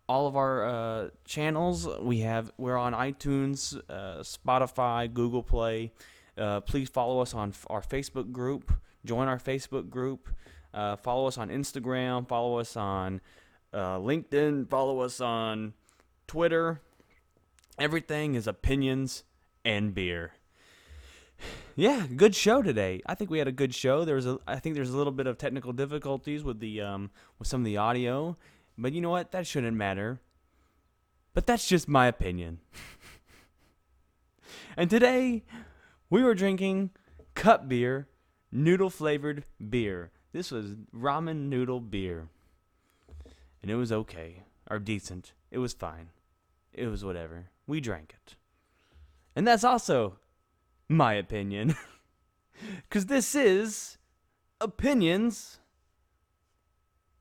all 0.08 0.26
of 0.26 0.34
our 0.36 0.64
uh, 0.64 1.08
channels. 1.24 1.86
We 2.00 2.18
have 2.22 2.50
we're 2.58 2.76
on 2.76 2.94
iTunes, 2.94 3.80
uh, 3.88 4.24
Spotify, 4.24 5.14
Google 5.14 5.44
Play. 5.44 5.92
Uh, 6.36 6.58
please 6.58 6.88
follow 6.88 7.20
us 7.20 7.32
on 7.32 7.54
our 7.68 7.80
Facebook 7.80 8.32
group. 8.32 8.72
Join 9.04 9.28
our 9.28 9.38
Facebook 9.38 9.88
group. 9.88 10.28
Uh, 10.74 10.96
follow 10.96 11.28
us 11.28 11.38
on 11.38 11.50
Instagram. 11.50 12.26
Follow 12.26 12.58
us 12.58 12.76
on 12.76 13.20
LinkedIn. 13.72 14.68
Follow 14.68 14.98
us 14.98 15.20
on 15.20 15.74
Twitter. 16.26 16.80
Everything 17.78 18.34
is 18.34 18.48
opinions 18.48 19.22
and 19.64 19.94
beer. 19.94 20.32
Yeah, 21.78 22.06
good 22.16 22.34
show 22.34 22.60
today. 22.60 23.00
I 23.06 23.14
think 23.14 23.30
we 23.30 23.38
had 23.38 23.46
a 23.46 23.52
good 23.52 23.72
show. 23.72 24.04
There 24.04 24.16
was 24.16 24.26
a, 24.26 24.40
I 24.48 24.58
think 24.58 24.74
there's 24.74 24.90
a 24.90 24.96
little 24.96 25.12
bit 25.12 25.28
of 25.28 25.38
technical 25.38 25.72
difficulties 25.72 26.42
with 26.42 26.58
the 26.58 26.80
um, 26.80 27.10
with 27.38 27.46
some 27.46 27.60
of 27.60 27.64
the 27.64 27.76
audio, 27.76 28.36
but 28.76 28.92
you 28.92 29.00
know 29.00 29.10
what? 29.10 29.30
That 29.30 29.46
shouldn't 29.46 29.76
matter. 29.76 30.20
But 31.34 31.46
that's 31.46 31.68
just 31.68 31.88
my 31.88 32.08
opinion. 32.08 32.58
and 34.76 34.90
today, 34.90 35.44
we 36.10 36.24
were 36.24 36.34
drinking 36.34 36.90
cup 37.36 37.68
beer, 37.68 38.08
noodle 38.50 38.90
flavored 38.90 39.44
beer. 39.70 40.10
This 40.32 40.50
was 40.50 40.74
ramen 40.92 41.48
noodle 41.48 41.80
beer. 41.80 42.28
And 43.62 43.70
it 43.70 43.76
was 43.76 43.92
okay, 43.92 44.42
or 44.68 44.80
decent. 44.80 45.32
It 45.52 45.58
was 45.58 45.74
fine. 45.74 46.08
It 46.72 46.88
was 46.88 47.04
whatever. 47.04 47.50
We 47.68 47.80
drank 47.80 48.14
it. 48.14 48.34
And 49.36 49.46
that's 49.46 49.62
also 49.62 50.18
my 50.88 51.14
opinion. 51.14 51.76
Because 52.88 53.06
this 53.06 53.36
is 53.36 53.98
Opinions 54.60 55.60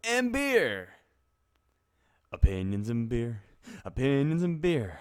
and 0.03 0.33
Beer. 0.33 0.89
Opinions 2.31 2.89
and 2.89 3.07
beer. 3.07 3.43
Opinions 3.85 4.41
and 4.41 4.59
beer. 4.59 4.99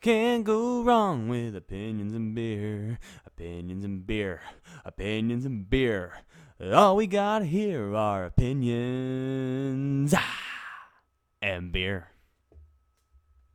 Can't 0.00 0.44
go 0.44 0.82
wrong 0.82 1.28
with 1.28 1.56
opinions 1.56 2.12
and 2.14 2.34
beer. 2.34 2.98
Opinions 3.26 3.84
and 3.84 4.06
beer. 4.06 4.40
Opinions 4.84 5.44
and 5.44 5.68
beer. 5.68 6.12
All 6.72 6.96
we 6.96 7.06
got 7.06 7.44
here 7.44 7.94
are 7.94 8.24
opinions 8.26 10.14
ah, 10.16 10.38
and 11.42 11.72
beer. 11.72 12.13